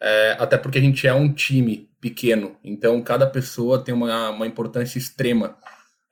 é, 0.00 0.36
até 0.38 0.58
porque 0.58 0.78
a 0.78 0.80
gente 0.80 1.06
é 1.06 1.14
um 1.14 1.32
time 1.32 1.88
pequeno, 2.00 2.56
então 2.62 3.00
cada 3.02 3.26
pessoa 3.26 3.82
tem 3.82 3.94
uma, 3.94 4.30
uma 4.30 4.46
importância 4.46 4.98
extrema 4.98 5.56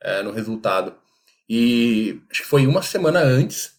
é, 0.01 0.23
no 0.23 0.31
resultado. 0.31 0.95
E 1.47 2.21
acho 2.31 2.41
que 2.41 2.47
foi 2.47 2.65
uma 2.65 2.81
semana 2.81 3.19
antes 3.19 3.73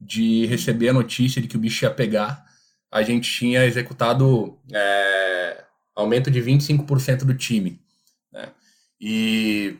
de 0.00 0.46
receber 0.46 0.90
a 0.90 0.92
notícia 0.92 1.40
de 1.40 1.48
que 1.48 1.56
o 1.56 1.60
bicho 1.60 1.84
ia 1.84 1.90
pegar, 1.90 2.44
a 2.90 3.02
gente 3.02 3.30
tinha 3.30 3.64
executado 3.64 4.58
é, 4.72 5.64
aumento 5.94 6.30
de 6.30 6.40
25% 6.40 7.24
do 7.24 7.34
time. 7.34 7.80
Né? 8.32 8.48
E 9.00 9.76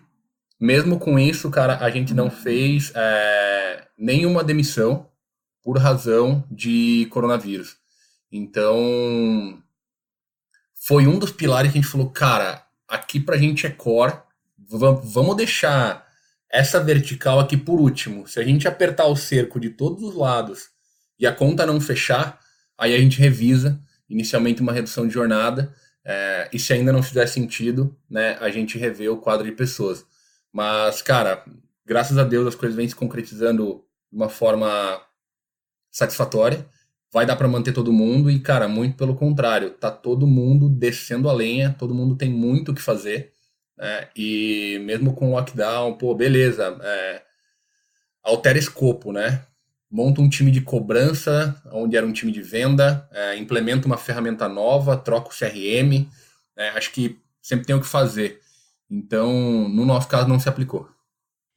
mesmo 0.60 0.98
com 0.98 1.18
isso, 1.18 1.50
cara, 1.50 1.78
a 1.78 1.90
gente 1.90 2.14
não 2.14 2.30
fez 2.30 2.92
é, 2.94 3.86
nenhuma 3.96 4.42
demissão 4.42 5.08
por 5.62 5.78
razão 5.78 6.44
de 6.50 7.06
coronavírus. 7.10 7.76
Então, 8.30 9.62
foi 10.86 11.06
um 11.06 11.18
dos 11.18 11.32
pilares 11.32 11.72
que 11.72 11.78
a 11.78 11.80
gente 11.80 11.90
falou, 11.90 12.10
cara, 12.10 12.64
aqui 12.88 13.18
pra 13.18 13.36
gente 13.36 13.66
é 13.66 13.70
core, 13.70 14.20
vamos 14.58 15.36
deixar 15.36 16.06
essa 16.50 16.82
vertical 16.82 17.40
aqui 17.40 17.56
por 17.56 17.80
último. 17.80 18.26
Se 18.26 18.38
a 18.40 18.44
gente 18.44 18.68
apertar 18.68 19.06
o 19.06 19.16
cerco 19.16 19.58
de 19.58 19.70
todos 19.70 20.02
os 20.02 20.14
lados 20.14 20.68
e 21.18 21.26
a 21.26 21.32
conta 21.32 21.66
não 21.66 21.80
fechar, 21.80 22.38
aí 22.78 22.94
a 22.94 22.98
gente 22.98 23.18
revisa 23.18 23.80
inicialmente 24.08 24.62
uma 24.62 24.72
redução 24.72 25.06
de 25.06 25.14
jornada 25.14 25.74
é, 26.04 26.48
e 26.52 26.58
se 26.58 26.72
ainda 26.72 26.92
não 26.92 27.02
fizer 27.02 27.26
sentido, 27.26 27.96
né, 28.08 28.36
a 28.40 28.48
gente 28.48 28.78
revê 28.78 29.08
o 29.08 29.16
quadro 29.16 29.44
de 29.44 29.52
pessoas. 29.52 30.06
Mas, 30.56 31.02
cara, 31.02 31.44
graças 31.84 32.16
a 32.16 32.24
Deus 32.24 32.46
as 32.46 32.54
coisas 32.54 32.74
vêm 32.74 32.88
se 32.88 32.96
concretizando 32.96 33.84
de 34.10 34.16
uma 34.16 34.30
forma 34.30 34.66
satisfatória. 35.90 36.66
Vai 37.12 37.26
dar 37.26 37.36
para 37.36 37.46
manter 37.46 37.74
todo 37.74 37.92
mundo 37.92 38.30
e, 38.30 38.40
cara, 38.40 38.66
muito 38.66 38.96
pelo 38.96 39.14
contrário, 39.14 39.72
tá 39.72 39.90
todo 39.90 40.26
mundo 40.26 40.70
descendo 40.70 41.28
a 41.28 41.32
lenha, 41.34 41.76
todo 41.78 41.94
mundo 41.94 42.16
tem 42.16 42.30
muito 42.30 42.72
o 42.72 42.74
que 42.74 42.80
fazer. 42.80 43.34
Né? 43.76 44.08
E 44.16 44.80
mesmo 44.82 45.14
com 45.14 45.28
o 45.28 45.32
lockdown, 45.32 45.98
pô, 45.98 46.14
beleza, 46.14 46.74
é, 46.82 47.22
altera 48.22 48.56
escopo, 48.56 49.12
né? 49.12 49.44
monta 49.90 50.22
um 50.22 50.28
time 50.28 50.50
de 50.50 50.62
cobrança, 50.62 51.54
onde 51.70 51.98
era 51.98 52.06
um 52.06 52.14
time 52.14 52.32
de 52.32 52.40
venda, 52.40 53.06
é, 53.12 53.36
implementa 53.36 53.86
uma 53.86 53.98
ferramenta 53.98 54.48
nova, 54.48 54.96
troca 54.96 55.28
o 55.28 55.36
CRM. 55.36 56.08
É, 56.56 56.70
acho 56.70 56.92
que 56.92 57.20
sempre 57.42 57.66
tem 57.66 57.76
o 57.76 57.80
que 57.80 57.86
fazer. 57.86 58.40
Então, 58.90 59.68
no 59.68 59.84
nosso 59.84 60.08
caso, 60.08 60.28
não 60.28 60.38
se 60.38 60.48
aplicou. 60.48 60.88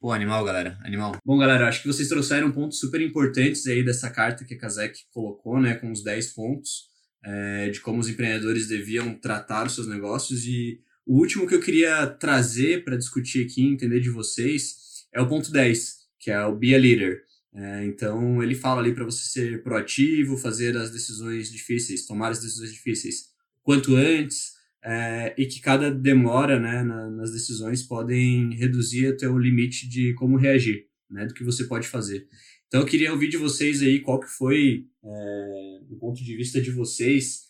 Pô, 0.00 0.12
animal, 0.12 0.44
galera, 0.44 0.78
animal. 0.82 1.16
Bom, 1.24 1.36
galera, 1.38 1.68
acho 1.68 1.82
que 1.82 1.88
vocês 1.88 2.08
trouxeram 2.08 2.50
pontos 2.50 2.78
super 2.78 3.00
importantes 3.02 3.66
aí 3.66 3.84
dessa 3.84 4.10
carta 4.10 4.44
que 4.44 4.54
a 4.54 4.58
Kazek 4.58 4.98
colocou, 5.12 5.60
né, 5.60 5.74
com 5.74 5.92
os 5.92 6.02
10 6.02 6.32
pontos, 6.32 6.88
é, 7.22 7.68
de 7.68 7.80
como 7.80 8.00
os 8.00 8.08
empreendedores 8.08 8.66
deviam 8.66 9.14
tratar 9.14 9.66
os 9.66 9.74
seus 9.74 9.86
negócios. 9.86 10.46
E 10.46 10.80
o 11.06 11.18
último 11.18 11.46
que 11.46 11.54
eu 11.54 11.60
queria 11.60 12.06
trazer 12.06 12.82
para 12.82 12.96
discutir 12.96 13.44
aqui, 13.44 13.66
entender 13.66 14.00
de 14.00 14.08
vocês, 14.08 15.06
é 15.12 15.20
o 15.20 15.28
ponto 15.28 15.52
10, 15.52 15.96
que 16.18 16.30
é 16.30 16.44
o 16.46 16.56
Be 16.56 16.74
a 16.74 16.78
Leader. 16.78 17.22
É, 17.52 17.84
então 17.84 18.42
ele 18.42 18.54
fala 18.54 18.80
ali 18.80 18.94
para 18.94 19.04
você 19.04 19.24
ser 19.28 19.62
proativo, 19.62 20.38
fazer 20.38 20.76
as 20.76 20.90
decisões 20.90 21.50
difíceis, 21.50 22.06
tomar 22.06 22.30
as 22.30 22.40
decisões 22.40 22.72
difíceis 22.72 23.30
quanto 23.62 23.96
antes, 23.96 24.52
é, 24.82 25.34
e 25.36 25.46
que 25.46 25.60
cada 25.60 25.90
demora 25.90 26.58
né, 26.58 26.82
na, 26.82 27.10
nas 27.10 27.32
decisões 27.32 27.82
podem 27.82 28.54
reduzir 28.54 29.08
até 29.08 29.28
o 29.28 29.38
limite 29.38 29.88
de 29.88 30.14
como 30.14 30.36
reagir, 30.36 30.86
né, 31.10 31.26
do 31.26 31.34
que 31.34 31.44
você 31.44 31.64
pode 31.64 31.86
fazer. 31.86 32.26
Então 32.66 32.80
eu 32.80 32.86
queria 32.86 33.12
ouvir 33.12 33.28
de 33.28 33.36
vocês 33.36 33.82
aí 33.82 34.00
qual 34.00 34.20
que 34.20 34.28
foi, 34.28 34.86
é, 35.04 35.80
do 35.88 35.96
ponto 35.96 36.22
de 36.22 36.36
vista 36.36 36.60
de 36.60 36.70
vocês, 36.70 37.42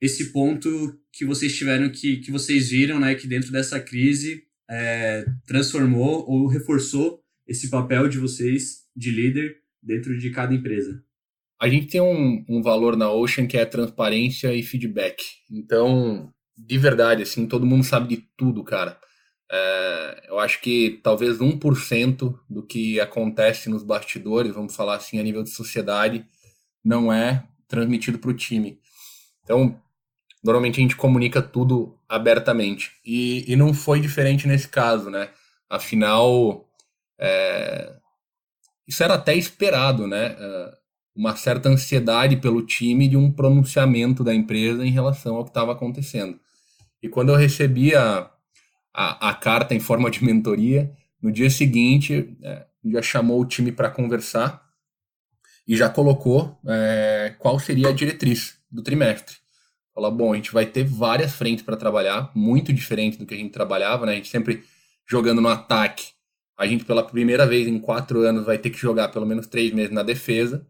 esse 0.00 0.32
ponto 0.32 0.98
que 1.12 1.24
vocês 1.24 1.54
tiveram 1.56 1.90
que, 1.90 2.18
que 2.18 2.30
vocês 2.30 2.70
viram, 2.70 2.98
né, 2.98 3.14
que 3.14 3.26
dentro 3.26 3.52
dessa 3.52 3.78
crise 3.78 4.44
é, 4.70 5.26
transformou 5.46 6.24
ou 6.26 6.46
reforçou 6.46 7.20
esse 7.46 7.68
papel 7.68 8.08
de 8.08 8.18
vocês 8.18 8.86
de 8.96 9.10
líder 9.10 9.56
dentro 9.82 10.16
de 10.16 10.30
cada 10.30 10.54
empresa? 10.54 11.02
A 11.60 11.68
gente 11.68 11.88
tem 11.88 12.00
um, 12.00 12.42
um 12.48 12.62
valor 12.62 12.96
na 12.96 13.12
Ocean 13.12 13.46
que 13.46 13.56
é 13.58 13.66
transparência 13.66 14.54
e 14.54 14.62
feedback. 14.62 15.22
Então, 15.50 16.32
de 16.66 16.78
verdade, 16.78 17.22
assim, 17.22 17.46
todo 17.46 17.66
mundo 17.66 17.84
sabe 17.84 18.16
de 18.16 18.28
tudo, 18.36 18.62
cara. 18.62 18.98
É, 19.50 20.26
eu 20.28 20.38
acho 20.38 20.60
que 20.60 21.00
talvez 21.02 21.38
1% 21.38 22.38
do 22.48 22.62
que 22.62 23.00
acontece 23.00 23.68
nos 23.68 23.82
bastidores, 23.82 24.54
vamos 24.54 24.74
falar 24.74 24.96
assim, 24.96 25.18
a 25.18 25.22
nível 25.22 25.42
de 25.42 25.50
sociedade, 25.50 26.24
não 26.84 27.12
é 27.12 27.44
transmitido 27.66 28.18
para 28.18 28.30
o 28.30 28.34
time. 28.34 28.78
Então, 29.42 29.80
normalmente 30.42 30.78
a 30.78 30.82
gente 30.82 30.96
comunica 30.96 31.42
tudo 31.42 31.98
abertamente. 32.08 32.92
E, 33.04 33.50
e 33.50 33.56
não 33.56 33.74
foi 33.74 34.00
diferente 34.00 34.46
nesse 34.46 34.68
caso, 34.68 35.10
né? 35.10 35.30
Afinal, 35.68 36.68
é, 37.18 37.94
isso 38.86 39.02
era 39.02 39.14
até 39.14 39.34
esperado, 39.34 40.06
né? 40.06 40.36
É, 40.38 40.78
uma 41.14 41.36
certa 41.36 41.68
ansiedade 41.68 42.36
pelo 42.36 42.62
time 42.62 43.08
de 43.08 43.16
um 43.16 43.30
pronunciamento 43.32 44.22
da 44.22 44.34
empresa 44.34 44.86
em 44.86 44.90
relação 44.90 45.36
ao 45.36 45.44
que 45.44 45.50
estava 45.50 45.72
acontecendo. 45.72 46.38
E 47.02 47.08
quando 47.08 47.30
eu 47.30 47.36
recebi 47.36 47.94
a, 47.94 48.30
a, 48.92 49.30
a, 49.30 49.34
carta 49.34 49.74
em 49.74 49.80
forma 49.80 50.10
de 50.10 50.24
mentoria, 50.24 50.92
no 51.20 51.32
dia 51.32 51.50
seguinte 51.50 52.36
é, 52.42 52.66
já 52.86 53.02
chamou 53.02 53.40
o 53.40 53.46
time 53.46 53.72
para 53.72 53.90
conversar 53.90 54.62
e 55.66 55.76
já 55.76 55.88
colocou 55.88 56.58
é, 56.66 57.34
qual 57.38 57.58
seria 57.58 57.88
a 57.88 57.92
diretriz 57.92 58.58
do 58.70 58.82
trimestre. 58.82 59.36
Falar, 59.94 60.10
bom, 60.10 60.32
a 60.32 60.36
gente 60.36 60.52
vai 60.52 60.66
ter 60.66 60.84
várias 60.84 61.32
frentes 61.32 61.64
para 61.64 61.76
trabalhar, 61.76 62.30
muito 62.34 62.72
diferente 62.72 63.18
do 63.18 63.26
que 63.26 63.34
a 63.34 63.36
gente 63.36 63.50
trabalhava, 63.50 64.06
né? 64.06 64.12
A 64.12 64.14
gente 64.16 64.28
sempre 64.28 64.62
jogando 65.06 65.40
no 65.40 65.48
ataque 65.48 66.12
a 66.60 66.66
gente, 66.66 66.84
pela 66.84 67.02
primeira 67.02 67.46
vez 67.46 67.66
em 67.66 67.78
quatro 67.78 68.20
anos, 68.20 68.44
vai 68.44 68.58
ter 68.58 68.68
que 68.68 68.76
jogar 68.76 69.08
pelo 69.08 69.24
menos 69.24 69.46
três 69.46 69.72
meses 69.72 69.90
na 69.90 70.02
defesa. 70.02 70.66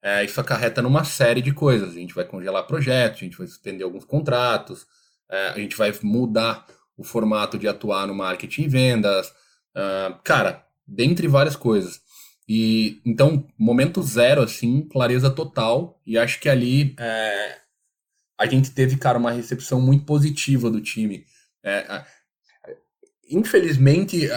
É, 0.00 0.24
isso 0.24 0.40
acarreta 0.40 0.80
numa 0.80 1.04
série 1.04 1.42
de 1.42 1.52
coisas. 1.52 1.90
A 1.90 1.98
gente 1.98 2.14
vai 2.14 2.24
congelar 2.24 2.66
projetos, 2.66 3.20
a 3.20 3.24
gente 3.26 3.36
vai 3.36 3.46
suspender 3.46 3.84
alguns 3.84 4.06
contratos, 4.06 4.86
é, 5.34 5.48
a 5.48 5.58
gente 5.58 5.76
vai 5.76 5.92
mudar 6.02 6.66
o 6.96 7.02
formato 7.02 7.58
de 7.58 7.66
atuar 7.66 8.06
no 8.06 8.14
marketing 8.14 8.62
e 8.62 8.68
vendas. 8.68 9.28
Uh, 9.76 10.16
cara, 10.22 10.64
dentre 10.86 11.26
várias 11.26 11.56
coisas. 11.56 12.00
E 12.48 13.00
então, 13.04 13.46
momento 13.58 14.02
zero, 14.02 14.42
assim, 14.42 14.82
clareza 14.82 15.30
total. 15.30 16.00
E 16.06 16.16
acho 16.16 16.38
que 16.40 16.48
ali 16.48 16.94
é, 16.98 17.58
a 18.38 18.46
gente 18.46 18.70
teve, 18.70 18.96
cara, 18.96 19.18
uma 19.18 19.32
recepção 19.32 19.80
muito 19.80 20.04
positiva 20.04 20.70
do 20.70 20.80
time. 20.80 21.24
É, 21.64 22.04
infelizmente, 23.30 24.30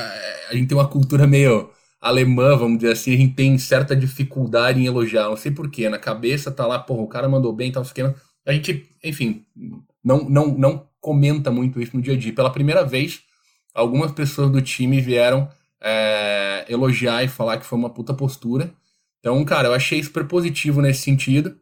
a 0.49 0.53
gente 0.53 0.69
tem 0.69 0.77
uma 0.77 0.87
cultura 0.87 1.27
meio 1.27 1.69
alemã, 1.99 2.55
vamos 2.55 2.77
dizer 2.79 2.93
assim, 2.93 3.13
a 3.13 3.17
gente 3.17 3.35
tem 3.35 3.57
certa 3.57 3.95
dificuldade 3.95 4.79
em 4.79 4.85
elogiar. 4.85 5.25
Não 5.25 5.37
sei 5.37 5.51
porquê. 5.51 5.89
Na 5.89 5.99
cabeça 5.99 6.51
tá 6.51 6.65
lá, 6.65 6.79
porra, 6.79 7.01
o 7.01 7.07
cara 7.07 7.29
mandou 7.29 7.53
bem, 7.53 7.71
tá, 7.71 7.81
a 8.45 8.53
gente, 8.53 8.89
enfim, 9.03 9.45
não, 10.03 10.29
não, 10.29 10.47
não 10.47 10.89
comenta 10.99 11.51
muito 11.51 11.81
isso 11.81 11.95
no 11.95 12.01
dia 12.01 12.13
a 12.13 12.17
dia. 12.17 12.33
Pela 12.33 12.51
primeira 12.51 12.83
vez, 12.83 13.21
algumas 13.73 14.11
pessoas 14.11 14.51
do 14.51 14.61
time 14.61 14.99
vieram 15.01 15.49
é, 15.81 16.65
elogiar 16.67 17.23
e 17.23 17.27
falar 17.27 17.57
que 17.57 17.65
foi 17.65 17.77
uma 17.77 17.89
puta 17.89 18.13
postura. 18.13 18.73
Então, 19.19 19.43
cara, 19.45 19.67
eu 19.67 19.73
achei 19.73 20.01
super 20.03 20.25
positivo 20.27 20.81
nesse 20.81 21.01
sentido. 21.01 21.57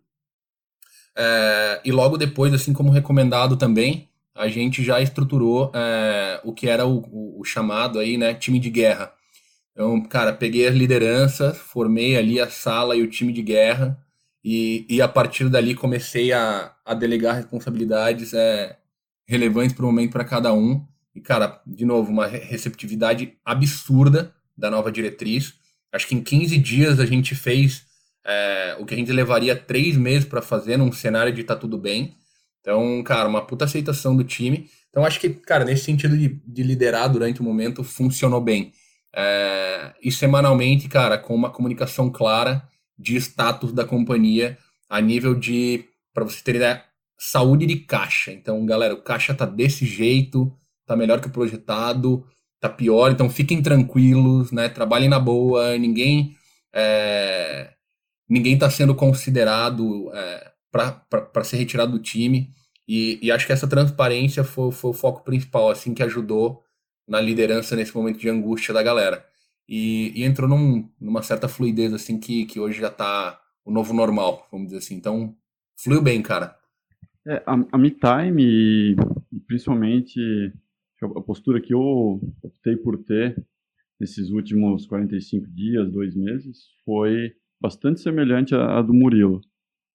É, 1.17 1.82
e 1.86 1.91
logo 1.91 2.17
depois, 2.17 2.54
assim 2.54 2.74
como 2.74 2.91
recomendado 2.91 3.56
também, 3.56 4.10
a 4.36 4.50
gente 4.50 4.84
já 4.84 5.02
estruturou 5.02 5.71
é, 5.74 6.41
o 6.43 6.54
que 6.54 6.67
era 6.67 6.86
o, 6.86 6.98
o, 7.10 7.39
o, 7.39 7.43
chamado 7.45 8.00
aí, 8.00 8.17
né, 8.17 8.34
time 8.34 8.60
de 8.60 8.69
guerra. 8.69 9.13
Então, 9.71 10.02
cara, 10.04 10.34
peguei 10.34 10.67
as 10.67 10.76
lideranças, 10.76 11.58
formei 11.58 12.17
ali 12.17 12.39
a 12.39 12.50
sala 12.50 12.95
e 12.95 13.02
o 13.02 13.10
time 13.10 13.32
de 13.32 13.41
guerra, 13.41 13.98
e, 14.47 14.86
e 14.88 15.01
a 15.01 15.08
partir 15.08 15.49
dali 15.49 15.73
comecei 15.73 16.31
a, 16.31 16.71
a 16.86 16.93
delegar 16.93 17.36
responsabilidades 17.36 18.31
é, 18.31 18.77
relevantes 19.27 19.75
para 19.75 19.84
o 19.84 19.88
momento 19.88 20.12
para 20.12 20.23
cada 20.23 20.53
um. 20.53 20.86
E, 21.15 21.19
cara, 21.19 21.60
de 21.65 21.84
novo, 21.84 22.12
uma 22.12 22.27
receptividade 22.27 23.36
absurda 23.43 24.36
da 24.55 24.69
nova 24.69 24.91
diretriz. 24.91 25.55
Acho 25.91 26.08
que 26.08 26.13
em 26.13 26.21
15 26.21 26.60
dias 26.60 26.99
a 26.99 27.08
gente 27.08 27.34
fez 27.34 27.88
é, 28.23 28.77
o 28.79 28.86
que 28.86 28.93
a 28.93 28.97
gente 28.97 29.12
levaria 29.12 29.55
três 29.55 29.97
meses 29.97 30.29
para 30.29 30.43
fazer 30.43 30.77
num 30.77 30.91
cenário 30.91 31.34
de 31.34 31.43
tá 31.43 31.55
tudo 31.55 31.75
bem. 31.75 32.15
Então, 32.62 33.01
cara, 33.01 33.27
uma 33.27 33.43
puta 33.43 33.65
aceitação 33.65 34.15
do 34.15 34.23
time. 34.23 34.69
Então, 34.91 35.03
acho 35.03 35.19
que, 35.19 35.27
cara, 35.29 35.65
nesse 35.65 35.86
sentido 35.86 36.15
de, 36.15 36.39
de 36.45 36.62
liderar 36.62 37.12
durante 37.12 37.41
o 37.41 37.43
momento, 37.43 37.84
funcionou 37.84 38.41
bem. 38.41 38.73
É, 39.12 39.91
e 40.03 40.12
semanalmente, 40.12 40.88
cara, 40.88 41.17
com 41.17 41.34
uma 41.34 41.49
comunicação 41.49 42.12
clara 42.12 42.63
de 42.97 43.15
status 43.17 43.71
da 43.71 43.86
companhia 43.86 44.58
a 44.89 45.01
nível 45.01 45.36
de, 45.36 45.86
para 46.13 46.23
você 46.23 46.41
ter 46.43 46.55
ideia, 46.55 46.84
saúde 47.17 47.65
de 47.65 47.77
caixa. 47.77 48.31
Então, 48.31 48.65
galera, 48.65 48.93
o 48.93 49.01
caixa 49.01 49.34
tá 49.34 49.45
desse 49.45 49.86
jeito, 49.86 50.51
tá 50.86 50.95
melhor 50.95 51.19
que 51.19 51.27
o 51.27 51.31
projetado, 51.31 52.25
tá 52.60 52.69
pior, 52.69 53.12
então 53.12 53.29
fiquem 53.29 53.62
tranquilos, 53.62 54.51
né? 54.51 54.69
Trabalhem 54.69 55.10
na 55.10 55.19
boa, 55.19 55.77
ninguém 55.77 56.36
é, 56.73 57.73
ninguém 58.29 58.58
tá 58.58 58.69
sendo 58.69 58.93
considerado 58.93 60.12
é, 60.13 60.51
para 60.71 61.43
ser 61.43 61.58
retirado 61.58 61.93
do 61.93 61.99
time. 61.99 62.53
E, 62.88 63.17
e, 63.21 63.31
acho 63.31 63.47
que 63.47 63.53
essa 63.53 63.67
transparência 63.67 64.43
foi, 64.43 64.71
foi, 64.71 64.91
o 64.91 64.93
foco 64.93 65.23
principal, 65.23 65.69
assim, 65.69 65.93
que 65.93 66.03
ajudou 66.03 66.62
na 67.08 67.19
liderança 67.19 67.75
nesse 67.75 67.95
momento 67.95 68.19
de 68.19 68.29
angústia 68.29 68.73
da 68.73 68.84
galera. 68.84 69.25
E, 69.67 70.12
e 70.15 70.23
entrou 70.23 70.47
num, 70.47 70.89
numa 70.99 71.21
certa 71.21 71.47
fluidez, 71.47 71.93
assim, 71.93 72.19
que, 72.19 72.45
que 72.45 72.60
hoje 72.60 72.80
já 72.80 72.89
tá 72.89 73.39
o 73.63 73.71
novo 73.71 73.93
normal, 73.93 74.47
vamos 74.51 74.67
dizer 74.67 74.78
assim. 74.78 74.95
Então, 74.95 75.36
fluiu 75.78 76.01
bem, 76.01 76.21
cara. 76.21 76.56
É, 77.28 77.41
a, 77.45 77.54
a 77.71 77.78
MeTime, 77.78 78.95
principalmente 79.47 80.19
a 81.01 81.21
postura 81.21 81.60
que 81.60 81.73
eu 81.73 82.21
optei 82.41 82.75
por 82.78 83.04
ter 83.04 83.36
nesses 83.99 84.30
últimos 84.30 84.86
45 84.86 85.47
dias, 85.47 85.91
dois 85.91 86.15
meses, 86.15 86.67
foi 86.84 87.34
bastante 87.60 88.01
semelhante 88.01 88.54
à, 88.54 88.78
à 88.78 88.82
do 88.82 88.93
Murilo. 88.93 89.41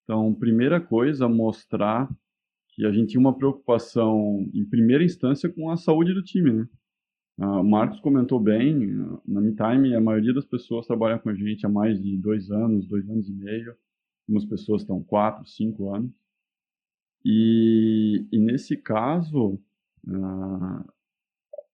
Então, 0.04 0.34
primeira 0.34 0.80
coisa, 0.80 1.28
mostrar 1.28 2.08
que 2.70 2.84
a 2.84 2.92
gente 2.92 3.10
tinha 3.10 3.20
uma 3.20 3.36
preocupação, 3.36 4.48
em 4.52 4.64
primeira 4.64 5.04
instância, 5.04 5.48
com 5.48 5.70
a 5.70 5.76
saúde 5.76 6.12
do 6.14 6.22
time, 6.22 6.52
né? 6.52 6.68
Uh, 7.40 7.60
o 7.60 7.64
Marcos 7.64 7.98
comentou 8.00 8.38
bem, 8.38 8.76
na 9.26 9.40
MeTime 9.40 9.94
a 9.94 10.00
maioria 10.00 10.34
das 10.34 10.44
pessoas 10.44 10.86
trabalha 10.86 11.18
com 11.18 11.30
a 11.30 11.34
gente 11.34 11.64
há 11.64 11.70
mais 11.70 11.98
de 11.98 12.18
dois 12.18 12.50
anos, 12.50 12.86
dois 12.86 13.08
anos 13.08 13.30
e 13.30 13.32
meio. 13.32 13.74
Algumas 14.28 14.44
pessoas 14.44 14.82
estão 14.82 15.02
quatro, 15.02 15.46
cinco 15.46 15.94
anos. 15.94 16.12
E, 17.24 18.26
e 18.30 18.38
nesse 18.38 18.76
caso, 18.76 19.58
uh, 20.06 20.84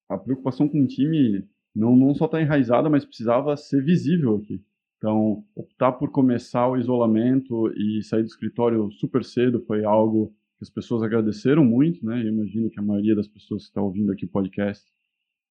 a 0.09 0.16
preocupação 0.16 0.68
com 0.68 0.85
o 0.85 0.87
time 0.87 1.44
não, 1.74 1.96
não 1.96 2.14
só 2.14 2.26
está 2.26 2.40
enraizada, 2.40 2.88
mas 2.88 3.05
precisava 3.05 3.57
ser 3.57 3.83
visível 3.83 4.37
aqui. 4.37 4.64
Então, 4.98 5.44
optar 5.57 5.92
por 5.92 6.12
começar 6.12 6.68
o 6.68 6.76
isolamento 6.76 7.72
e 7.76 8.05
sair 8.05 8.22
do 8.22 8.29
escritório 8.29 8.88
super 8.92 9.24
cedo 9.24 9.61
foi 9.66 9.85
algo 9.85 10.29
que 10.59 10.62
as 10.62 10.70
pessoas 10.70 11.02
agradeceram 11.02 11.64
muito, 11.64 12.07
né? 12.07 12.22
Eu 12.22 12.29
imagino 12.29 12.70
que 12.70 12.79
a 12.79 12.83
maioria 12.83 13.16
das 13.16 13.26
pessoas 13.26 13.64
que 13.64 13.68
está 13.70 13.83
ouvindo 13.83 14.12
aqui 14.12 14.24
o 14.24 14.29
podcast 14.29 14.95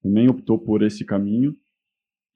também 0.05 0.29
optou 0.29 0.59
por 0.59 0.83
esse 0.83 1.03
caminho. 1.03 1.55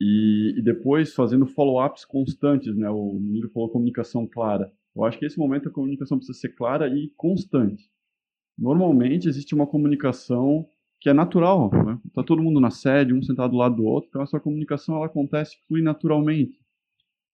E, 0.01 0.55
e 0.57 0.61
depois 0.63 1.13
fazendo 1.13 1.45
follow-ups 1.45 2.03
constantes, 2.03 2.75
né? 2.75 2.89
O 2.89 3.19
menino 3.19 3.49
falou 3.49 3.69
comunicação 3.69 4.25
clara. 4.25 4.71
Eu 4.95 5.03
acho 5.03 5.19
que 5.19 5.25
esse 5.25 5.37
momento 5.37 5.69
a 5.69 5.71
comunicação 5.71 6.17
precisa 6.17 6.39
ser 6.39 6.55
clara 6.55 6.87
e 6.87 7.13
constante. 7.15 7.91
Normalmente 8.57 9.27
existe 9.27 9.53
uma 9.53 9.67
comunicação 9.67 10.67
que 10.99 11.09
é 11.09 11.13
natural, 11.13 11.69
né? 11.71 11.99
Tá 12.13 12.23
todo 12.23 12.41
mundo 12.41 12.59
na 12.59 12.71
sede, 12.71 13.13
um 13.13 13.21
sentado 13.21 13.51
do 13.51 13.57
lado 13.57 13.75
do 13.75 13.83
outro, 13.85 14.09
então 14.09 14.21
essa 14.21 14.39
comunicação 14.39 14.95
ela 14.95 15.05
acontece 15.05 15.57
flui 15.67 15.81
naturalmente. 15.81 16.59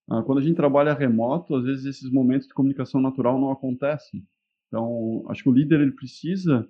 Ah, 0.09 0.21
quando 0.21 0.39
a 0.39 0.41
gente 0.41 0.55
trabalha 0.55 0.93
remoto, 0.93 1.55
às 1.55 1.63
vezes 1.63 1.85
esses 1.85 2.11
momentos 2.11 2.47
de 2.47 2.53
comunicação 2.53 3.01
natural 3.01 3.39
não 3.39 3.51
acontecem. 3.51 4.23
Então, 4.67 5.23
acho 5.29 5.41
que 5.41 5.49
o 5.49 5.53
líder 5.53 5.81
ele 5.81 5.93
precisa 5.93 6.67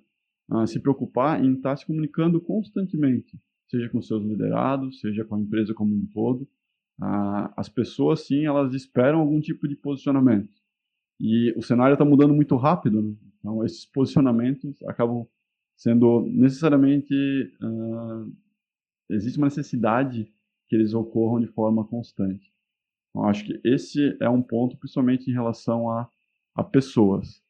ah, 0.50 0.66
se 0.66 0.80
preocupar 0.80 1.44
em 1.44 1.54
estar 1.54 1.76
se 1.76 1.86
comunicando 1.86 2.40
constantemente, 2.40 3.38
seja 3.68 3.88
com 3.88 4.00
seus 4.00 4.22
liderados, 4.24 5.00
seja 5.00 5.24
com 5.24 5.36
a 5.36 5.40
empresa 5.40 5.74
como 5.74 5.94
um 5.94 6.06
todo. 6.06 6.48
Ah, 7.00 7.52
as 7.56 7.68
pessoas, 7.68 8.26
sim, 8.26 8.46
elas 8.46 8.72
esperam 8.74 9.20
algum 9.20 9.40
tipo 9.40 9.68
de 9.68 9.76
posicionamento. 9.76 10.52
E 11.20 11.52
o 11.56 11.62
cenário 11.62 11.94
está 11.94 12.04
mudando 12.04 12.34
muito 12.34 12.56
rápido, 12.56 13.02
né? 13.02 13.14
então 13.38 13.64
esses 13.64 13.84
posicionamentos 13.86 14.82
acabam 14.84 15.26
sendo 15.76 16.22
necessariamente 16.26 17.14
uh, 17.62 18.32
existe 19.10 19.38
uma 19.38 19.46
necessidade 19.46 20.30
que 20.68 20.74
eles 20.74 20.94
ocorram 20.94 21.40
de 21.40 21.46
forma 21.46 21.84
constante. 21.84 22.52
Então, 23.10 23.24
acho 23.28 23.44
que 23.44 23.60
esse 23.64 24.16
é 24.20 24.28
um 24.28 24.42
ponto, 24.42 24.76
principalmente 24.76 25.30
em 25.30 25.32
relação 25.32 25.90
a, 25.90 26.08
a 26.54 26.64
pessoas. 26.64 27.42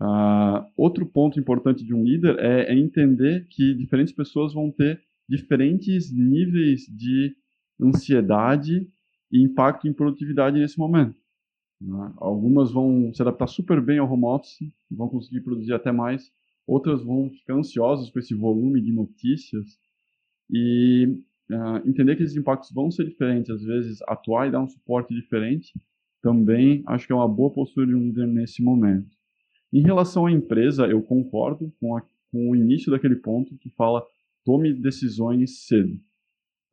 Uh, 0.00 0.64
outro 0.76 1.04
ponto 1.06 1.38
importante 1.38 1.84
de 1.84 1.94
um 1.94 2.02
líder 2.02 2.38
é, 2.38 2.72
é, 2.72 2.78
entender 2.78 3.46
que 3.48 3.74
diferentes 3.74 4.12
pessoas 4.12 4.54
vão 4.54 4.70
ter 4.70 5.02
diferentes 5.28 6.12
níveis 6.12 6.86
de 6.86 7.34
ansiedade 7.80 8.86
e 9.30 9.42
impacto 9.42 9.88
em 9.88 9.92
produtividade 9.92 10.58
nesse 10.58 10.78
momento. 10.78 11.16
Uh, 11.82 12.12
algumas 12.18 12.70
vão 12.70 13.12
se 13.12 13.22
adaptar 13.22 13.48
super 13.48 13.80
bem 13.80 13.98
ao 13.98 14.10
home 14.10 14.24
office, 14.24 14.58
vão 14.90 15.08
conseguir 15.08 15.40
produzir 15.40 15.72
até 15.72 15.90
mais, 15.90 16.30
outras 16.66 17.02
vão 17.02 17.30
ficar 17.30 17.54
ansiosas 17.54 18.10
com 18.10 18.18
esse 18.18 18.34
volume 18.34 18.80
de 18.80 18.92
notícias 18.92 19.78
e 20.50 21.06
uh, 21.50 21.88
entender 21.88 22.16
que 22.16 22.22
esses 22.22 22.36
impactos 22.36 22.70
vão 22.72 22.90
ser 22.90 23.04
diferentes, 23.04 23.50
às 23.50 23.62
vezes 23.62 24.00
atuar 24.02 24.46
e 24.46 24.52
dar 24.52 24.60
um 24.60 24.68
suporte 24.68 25.12
diferente, 25.14 25.72
também 26.22 26.84
acho 26.86 27.06
que 27.06 27.12
é 27.12 27.16
uma 27.16 27.28
boa 27.28 27.50
postura 27.50 27.86
de 27.86 27.94
um 27.94 28.02
líder 28.02 28.28
nesse 28.28 28.62
momento. 28.62 29.10
Em 29.72 29.82
relação 29.82 30.26
à 30.26 30.30
empresa, 30.30 30.86
eu 30.86 31.02
concordo 31.02 31.72
com, 31.80 31.96
a, 31.96 32.02
com 32.30 32.50
o 32.50 32.54
início 32.54 32.92
daquele 32.92 33.16
ponto 33.16 33.56
que 33.58 33.70
fala 33.70 34.04
tome 34.44 34.72
decisões 34.72 35.66
cedo. 35.66 35.98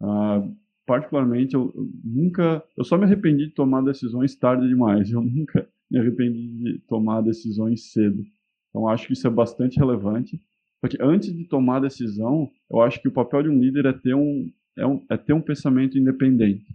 Uh, 0.02 0.56
particularmente, 0.86 1.54
eu, 1.54 1.72
eu, 1.76 1.90
nunca, 2.04 2.64
eu 2.78 2.84
só 2.84 2.98
me 2.98 3.06
arrependi 3.06 3.48
de 3.48 3.54
tomar 3.54 3.82
decisões 3.82 4.36
tarde 4.36 4.68
demais. 4.68 5.12
Eu 5.12 5.22
nunca 5.26 5.68
me 5.90 6.00
arrependi 6.00 6.58
de 6.58 6.80
tomar 6.88 7.22
decisões 7.22 7.92
cedo. 7.92 8.24
Então, 8.70 8.88
acho 8.88 9.08
que 9.08 9.14
isso 9.14 9.28
é 9.28 9.30
bastante 9.30 9.78
relevante. 9.78 10.40
Porque 10.82 10.98
antes 11.02 11.36
de 11.36 11.44
tomar 11.46 11.78
a 11.78 11.82
decisão, 11.82 12.50
eu 12.72 12.82
acho 12.82 13.02
que 13.02 13.08
o 13.08 13.12
papel 13.12 13.44
de 13.44 13.50
um 13.50 13.60
líder 13.60 13.86
é 13.86 13.94
ter 13.94 14.14
um, 14.16 14.50
é, 14.78 14.88
um, 14.88 15.06
é 15.10 15.18
ter 15.18 15.34
um 15.34 15.42
pensamento 15.42 15.98
independente. 15.98 16.66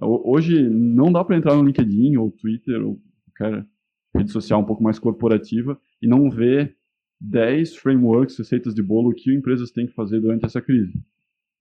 Hoje 0.00 0.68
não 0.68 1.12
dá 1.12 1.24
para 1.24 1.36
entrar 1.36 1.54
no 1.54 1.64
LinkedIn 1.64 2.16
ou 2.16 2.30
Twitter 2.30 2.84
ou 2.84 3.00
qualquer 3.36 3.66
rede 4.14 4.30
social 4.30 4.60
um 4.60 4.64
pouco 4.64 4.82
mais 4.82 4.98
corporativa 4.98 5.78
e 6.00 6.06
não 6.06 6.30
ver 6.30 6.76
10 7.22 7.76
frameworks, 7.76 8.36
receitas 8.36 8.74
de 8.74 8.82
bolo 8.82 9.14
que 9.14 9.32
empresas 9.32 9.70
têm 9.70 9.86
que 9.86 9.94
fazer 9.94 10.20
durante 10.20 10.44
essa 10.44 10.60
crise. 10.60 10.92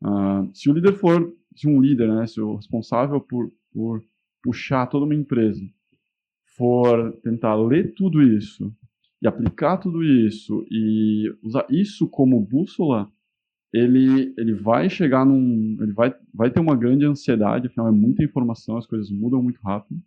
Uh, 0.03 0.49
se 0.53 0.69
o 0.69 0.73
líder 0.73 0.93
for, 0.93 1.31
se 1.55 1.67
um 1.67 1.79
líder, 1.79 2.07
né, 2.07 2.25
se 2.25 2.41
o 2.41 2.55
responsável 2.55 3.21
por, 3.21 3.51
por 3.71 4.03
puxar 4.41 4.87
toda 4.87 5.05
uma 5.05 5.13
empresa 5.13 5.63
for 6.57 7.13
tentar 7.23 7.55
ler 7.55 7.93
tudo 7.93 8.21
isso 8.21 8.75
e 9.21 9.27
aplicar 9.27 9.77
tudo 9.77 10.03
isso 10.03 10.65
e 10.69 11.31
usar 11.43 11.65
isso 11.69 12.09
como 12.09 12.41
bússola, 12.41 13.11
ele, 13.71 14.33
ele 14.37 14.53
vai 14.53 14.89
chegar 14.89 15.25
num. 15.25 15.77
Ele 15.79 15.93
vai, 15.93 16.13
vai 16.33 16.49
ter 16.49 16.59
uma 16.59 16.75
grande 16.75 17.05
ansiedade, 17.05 17.67
afinal 17.67 17.87
é 17.87 17.91
muita 17.91 18.23
informação, 18.23 18.77
as 18.77 18.87
coisas 18.87 19.09
mudam 19.11 19.41
muito 19.41 19.61
rápido. 19.61 20.01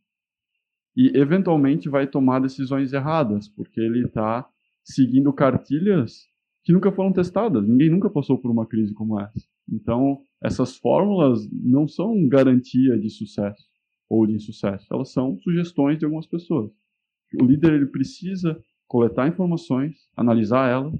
E 0.96 1.16
eventualmente 1.16 1.88
vai 1.88 2.06
tomar 2.06 2.40
decisões 2.40 2.92
erradas, 2.92 3.48
porque 3.48 3.80
ele 3.80 4.04
está 4.04 4.46
seguindo 4.84 5.32
cartilhas 5.32 6.28
que 6.62 6.72
nunca 6.72 6.92
foram 6.92 7.12
testadas. 7.12 7.66
Ninguém 7.66 7.90
nunca 7.90 8.08
passou 8.10 8.38
por 8.38 8.50
uma 8.50 8.66
crise 8.66 8.94
como 8.94 9.20
essa. 9.20 9.46
Então, 9.68 10.22
essas 10.42 10.76
fórmulas 10.76 11.48
não 11.50 11.88
são 11.88 12.28
garantia 12.28 12.98
de 12.98 13.10
sucesso 13.10 13.64
ou 14.08 14.26
de 14.26 14.34
insucesso, 14.34 14.86
elas 14.92 15.10
são 15.12 15.38
sugestões 15.38 15.98
de 15.98 16.04
algumas 16.04 16.26
pessoas. 16.26 16.70
O 17.40 17.44
líder 17.44 17.72
ele 17.72 17.86
precisa 17.86 18.62
coletar 18.86 19.26
informações, 19.26 20.08
analisar 20.16 20.70
elas, 20.70 20.94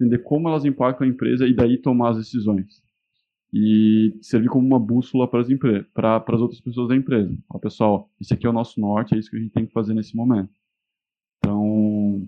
entender 0.00 0.18
como 0.18 0.48
elas 0.48 0.64
impactam 0.64 1.06
a 1.06 1.10
empresa 1.10 1.46
e 1.46 1.54
daí 1.54 1.76
tomar 1.76 2.10
as 2.10 2.16
decisões. 2.16 2.82
E 3.52 4.16
servir 4.20 4.48
como 4.48 4.66
uma 4.66 4.80
bússola 4.80 5.28
para 5.28 5.40
as, 5.40 5.48
para, 5.92 6.20
para 6.20 6.34
as 6.34 6.40
outras 6.40 6.60
pessoas 6.60 6.88
da 6.88 6.96
empresa. 6.96 7.36
Ó, 7.48 7.58
pessoal, 7.58 8.10
esse 8.20 8.34
aqui 8.34 8.46
é 8.46 8.50
o 8.50 8.52
nosso 8.52 8.80
norte, 8.80 9.14
é 9.14 9.18
isso 9.18 9.30
que 9.30 9.36
a 9.36 9.40
gente 9.40 9.52
tem 9.52 9.66
que 9.66 9.72
fazer 9.72 9.94
nesse 9.94 10.16
momento. 10.16 10.52
Então, 11.38 12.26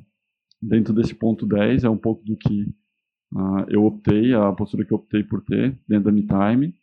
dentro 0.66 0.92
desse 0.92 1.14
ponto 1.14 1.46
10, 1.46 1.84
é 1.84 1.88
um 1.88 1.96
pouco 1.96 2.24
do 2.24 2.36
que 2.36 2.62
uh, 3.32 3.64
eu 3.68 3.84
optei, 3.84 4.34
a 4.34 4.52
postura 4.52 4.84
que 4.84 4.92
eu 4.92 4.98
optei 4.98 5.22
por 5.22 5.42
ter 5.42 5.78
dentro 5.88 6.04
da 6.04 6.12
MeTime. 6.12 6.74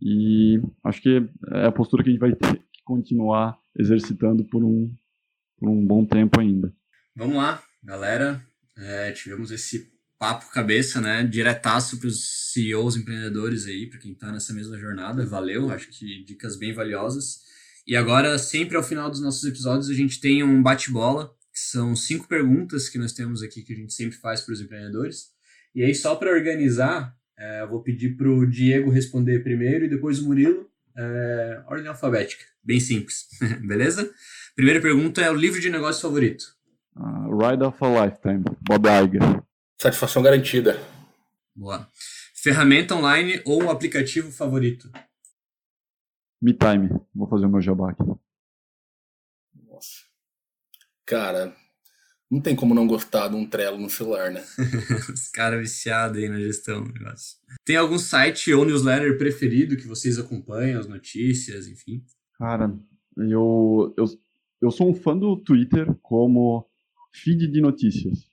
E 0.00 0.60
acho 0.84 1.00
que 1.00 1.26
é 1.52 1.66
a 1.66 1.72
postura 1.72 2.02
que 2.02 2.10
a 2.10 2.12
gente 2.12 2.20
vai 2.20 2.34
ter 2.34 2.56
que 2.56 2.82
continuar 2.84 3.58
exercitando 3.78 4.44
por 4.44 4.62
um, 4.62 4.92
por 5.58 5.68
um 5.68 5.86
bom 5.86 6.04
tempo 6.04 6.40
ainda. 6.40 6.72
Vamos 7.14 7.36
lá, 7.36 7.62
galera. 7.82 8.42
É, 8.76 9.12
tivemos 9.12 9.50
esse 9.50 9.90
papo 10.18 10.50
cabeça, 10.52 11.00
né? 11.00 11.24
Diretaço 11.24 11.98
para 11.98 12.08
os 12.08 12.52
CEOs 12.52 12.96
empreendedores 12.96 13.66
aí, 13.66 13.88
para 13.88 13.98
quem 13.98 14.12
está 14.12 14.30
nessa 14.30 14.52
mesma 14.52 14.78
jornada. 14.78 15.24
Valeu, 15.24 15.70
acho 15.70 15.88
que 15.88 16.24
dicas 16.24 16.56
bem 16.56 16.74
valiosas. 16.74 17.46
E 17.86 17.94
agora, 17.94 18.36
sempre 18.36 18.76
ao 18.76 18.82
final 18.82 19.08
dos 19.08 19.20
nossos 19.20 19.44
episódios, 19.44 19.88
a 19.88 19.94
gente 19.94 20.20
tem 20.20 20.42
um 20.42 20.62
bate-bola, 20.62 21.32
são 21.58 21.96
cinco 21.96 22.28
perguntas 22.28 22.88
que 22.88 22.98
nós 22.98 23.12
temos 23.12 23.42
aqui 23.42 23.62
que 23.62 23.72
a 23.72 23.76
gente 23.76 23.92
sempre 23.92 24.16
faz 24.16 24.40
para 24.40 24.52
os 24.52 24.60
empreendedores. 24.60 25.30
E 25.74 25.82
aí, 25.82 25.94
só 25.94 26.14
para 26.14 26.30
organizar, 26.30 27.14
é, 27.38 27.62
eu 27.62 27.68
vou 27.68 27.82
pedir 27.82 28.16
para 28.16 28.28
o 28.28 28.46
Diego 28.46 28.90
responder 28.90 29.42
primeiro 29.42 29.84
e 29.84 29.88
depois 29.88 30.18
o 30.18 30.26
Murilo, 30.26 30.70
é, 30.96 31.62
ordem 31.66 31.88
alfabética. 31.88 32.44
Bem 32.62 32.80
simples, 32.80 33.26
beleza? 33.66 34.10
Primeira 34.54 34.80
pergunta 34.80 35.20
é 35.20 35.30
o 35.30 35.34
livro 35.34 35.60
de 35.60 35.70
negócio 35.70 36.02
favorito. 36.02 36.56
Uh, 36.96 37.36
Ride 37.36 37.62
of 37.62 37.76
a 37.84 38.04
Lifetime, 38.04 38.42
Bob 38.62 38.88
Iger. 38.88 39.42
Satisfação 39.78 40.22
garantida. 40.22 40.80
Boa. 41.54 41.86
Ferramenta 42.34 42.94
online 42.94 43.42
ou 43.44 43.70
aplicativo 43.70 44.32
favorito? 44.32 44.90
MeTime. 46.40 46.88
Vou 47.14 47.28
fazer 47.28 47.46
o 47.46 47.50
meu 47.50 47.60
jabá 47.60 47.90
aqui. 47.90 48.04
Cara, 51.06 51.54
não 52.30 52.40
tem 52.40 52.56
como 52.56 52.74
não 52.74 52.86
gostar 52.86 53.28
de 53.28 53.36
um 53.36 53.48
Trello 53.48 53.78
no 53.78 53.88
celular, 53.88 54.30
né? 54.30 54.42
Os 55.12 55.28
caras 55.30 55.60
viciados 55.60 56.18
aí 56.18 56.28
na 56.28 56.40
gestão 56.40 56.82
do 56.82 56.92
negócio. 56.92 57.36
Tem 57.64 57.76
algum 57.76 57.98
site 57.98 58.52
ou 58.52 58.64
newsletter 58.64 59.16
preferido 59.16 59.76
que 59.76 59.86
vocês 59.86 60.18
acompanham, 60.18 60.80
as 60.80 60.88
notícias, 60.88 61.68
enfim? 61.68 62.02
Cara, 62.38 62.76
eu, 63.16 63.94
eu, 63.96 64.04
eu 64.60 64.70
sou 64.70 64.90
um 64.90 64.94
fã 64.94 65.16
do 65.16 65.36
Twitter 65.36 65.94
como 66.02 66.68
feed 67.14 67.46
de 67.46 67.60
notícias 67.60 68.28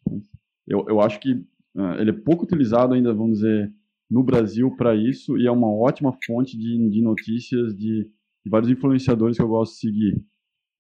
eu, 0.68 0.86
eu 0.88 1.02
acho 1.02 1.20
que 1.20 1.34
uh, 1.34 1.94
ele 2.00 2.12
é 2.12 2.14
pouco 2.14 2.44
utilizado 2.44 2.94
ainda, 2.94 3.14
vamos 3.14 3.40
dizer, 3.40 3.72
no 4.10 4.24
Brasil 4.24 4.76
para 4.76 4.96
isso 4.96 5.38
e 5.38 5.48
é 5.48 5.52
uma 5.52 5.72
ótima 5.72 6.16
fonte 6.26 6.58
de, 6.58 6.90
de 6.90 7.02
notícias 7.02 7.76
de, 7.76 8.04
de, 8.44 8.50
vários 8.50 8.72
influenciadores 8.72 9.38
que 9.38 9.44
eu 9.44 9.48
gosto 9.48 9.74
de 9.74 9.80
seguir. 9.80 10.26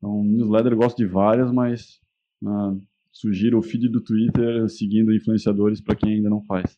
Então, 0.03 0.21
newsletter 0.21 0.73
eu 0.73 0.77
gosto 0.77 0.97
de 0.97 1.05
várias, 1.05 1.49
mas 1.49 2.01
uh, 2.43 2.77
sugiro 3.09 3.57
o 3.57 3.61
feed 3.61 3.87
do 3.87 4.03
Twitter 4.03 4.67
seguindo 4.67 5.15
influenciadores 5.15 5.79
para 5.79 5.95
quem 5.95 6.15
ainda 6.15 6.29
não 6.29 6.43
faz. 6.43 6.77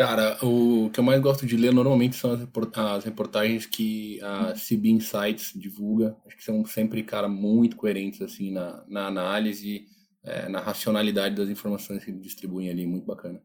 Cara, 0.00 0.38
o 0.42 0.88
que 0.88 0.98
eu 0.98 1.04
mais 1.04 1.20
gosto 1.20 1.44
de 1.44 1.54
ler 1.54 1.70
normalmente 1.70 2.16
são 2.16 2.32
as 2.32 3.04
reportagens 3.04 3.66
que 3.66 4.18
a 4.22 4.54
CB 4.54 4.88
Insights 4.88 5.52
divulga. 5.54 6.16
Acho 6.26 6.34
que 6.34 6.42
são 6.42 6.64
sempre, 6.64 7.02
cara, 7.02 7.28
muito 7.28 7.76
coerentes 7.76 8.22
assim 8.22 8.50
na, 8.50 8.82
na 8.88 9.06
análise 9.06 9.84
é, 10.24 10.48
na 10.48 10.60
racionalidade 10.60 11.36
das 11.36 11.50
informações 11.50 12.02
que 12.02 12.10
distribuem 12.10 12.70
ali, 12.70 12.86
muito 12.86 13.04
bacana. 13.04 13.38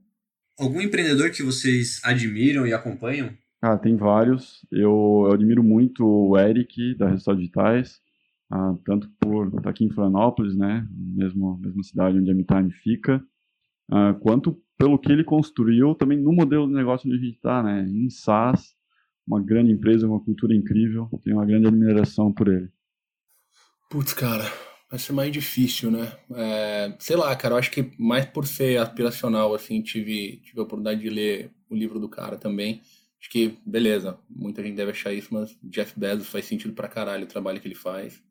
Algum 0.58 0.80
empreendedor 0.80 1.32
que 1.32 1.44
vocês 1.44 2.00
admiram 2.02 2.66
e 2.66 2.74
acompanham? 2.74 3.38
Ah, 3.62 3.78
tem 3.78 3.98
vários. 3.98 4.66
Eu, 4.72 5.26
eu 5.28 5.34
admiro 5.34 5.64
muito 5.64 6.06
o 6.08 6.38
Eric, 6.38 6.96
da 6.96 7.10
Resultados 7.10 7.42
Digitais, 7.42 8.02
ah, 8.50 8.76
tanto 8.86 9.10
por 9.20 9.48
estar 9.48 9.70
aqui 9.70 9.86
em 9.86 9.91
Florianópolis, 9.91 10.56
né, 10.56 10.88
mesmo, 10.91 11.58
mesma 11.58 11.84
cidade 11.84 12.18
onde 12.18 12.32
a 12.32 12.36
MeTime 12.36 12.72
fica, 12.72 13.24
ah, 13.91 14.14
quanto 14.22 14.62
pelo 14.78 15.00
que 15.00 15.12
ele 15.12 15.24
construiu 15.24 15.95
também 15.95 16.20
no 16.20 16.32
modelo 16.32 16.68
de 16.68 16.74
negócio 16.74 17.08
onde 17.08 17.18
a 17.18 17.22
gente 17.22 17.36
está, 17.36 17.64
né, 17.64 17.84
em 17.89 18.10
SaaS, 18.10 18.76
uma 19.28 19.41
grande 19.41 19.72
empresa, 19.72 20.08
uma 20.08 20.24
cultura 20.24 20.56
incrível, 20.56 21.10
tenho 21.24 21.36
uma 21.36 21.45
grande 21.45 21.68
admiração 21.68 22.32
por 22.32 22.48
ele. 22.48 22.70
Putz, 23.89 24.14
cara, 24.14 24.45
vai 24.89 25.00
ser 25.00 25.14
mais 25.14 25.32
difícil, 25.32 25.91
né? 25.91 26.12
É, 26.34 26.95
sei 27.00 27.16
lá, 27.16 27.36
cara, 27.36 27.56
eu 27.56 27.58
acho 27.58 27.72
que 27.72 27.91
mais 27.98 28.26
por 28.26 28.45
ser 28.45 28.80
aspiracional, 28.80 29.54
assim, 29.54 29.82
tive, 29.82 30.38
tive 30.38 30.60
a 30.60 30.64
oportunidade 30.64 31.02
de 31.02 31.10
ler 31.10 31.52
o 31.70 31.76
livro 31.76 32.00
do 32.00 32.08
cara 32.08 32.38
também. 32.38 32.82
Acho 33.20 33.30
que, 33.30 33.58
beleza, 33.66 34.18
muita 34.30 34.64
gente 34.64 34.76
deve 34.76 34.91
achar 34.91 35.12
isso, 35.12 35.34
mas 35.34 35.58
Jeff 35.64 36.00
Bezos 36.00 36.30
faz 36.30 36.45
sentido 36.45 36.74
pra 36.74 36.88
caralho 36.88 37.26
o 37.26 37.28
trabalho 37.28 37.60
que 37.60 37.68
ele 37.68 37.76
faz. 37.76 38.24